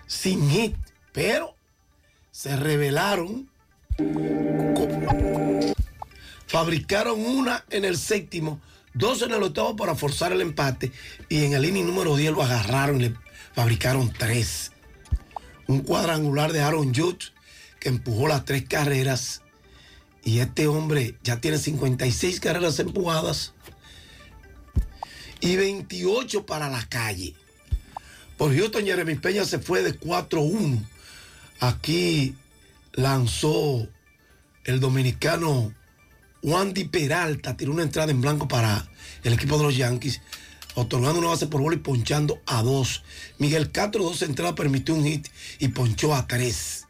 [0.07, 0.75] sin hit,
[1.13, 1.55] pero
[2.31, 3.49] se revelaron
[3.97, 5.73] co-
[6.47, 8.59] fabricaron una en el séptimo,
[8.93, 10.91] dos en el octavo para forzar el empate
[11.29, 13.15] y en el inning número 10 lo agarraron y le
[13.53, 14.71] fabricaron tres.
[15.67, 17.31] Un cuadrangular de Aaron Judge
[17.79, 19.41] que empujó las tres carreras
[20.23, 23.53] y este hombre ya tiene 56 carreras empujadas
[25.39, 27.33] y 28 para la calle.
[28.37, 30.83] Por Houston, Jeremy Peña se fue de 4-1.
[31.59, 32.35] Aquí
[32.93, 33.87] lanzó
[34.63, 35.73] el dominicano
[36.43, 38.89] Wandy Peralta, tiró una entrada en blanco para
[39.23, 40.21] el equipo de los Yankees,
[40.75, 43.03] otorgando una base por bola y ponchando a dos.
[43.37, 45.27] Miguel Castro, dos entradas, permitió un hit
[45.59, 46.87] y ponchó a tres.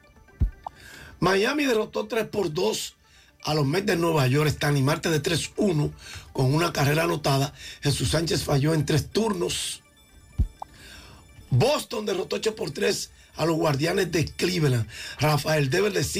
[1.21, 2.95] Miami derrotó 3 por 2
[3.43, 4.49] a los Mets de Nueva York.
[4.49, 5.91] Stanley Marte de 3-1
[6.33, 7.53] con una carrera anotada.
[7.81, 9.83] Jesús Sánchez falló en tres turnos.
[11.51, 14.87] Boston derrotó 8 por 3 a los Guardianes de Cleveland.
[15.19, 16.19] Rafael Devers de 5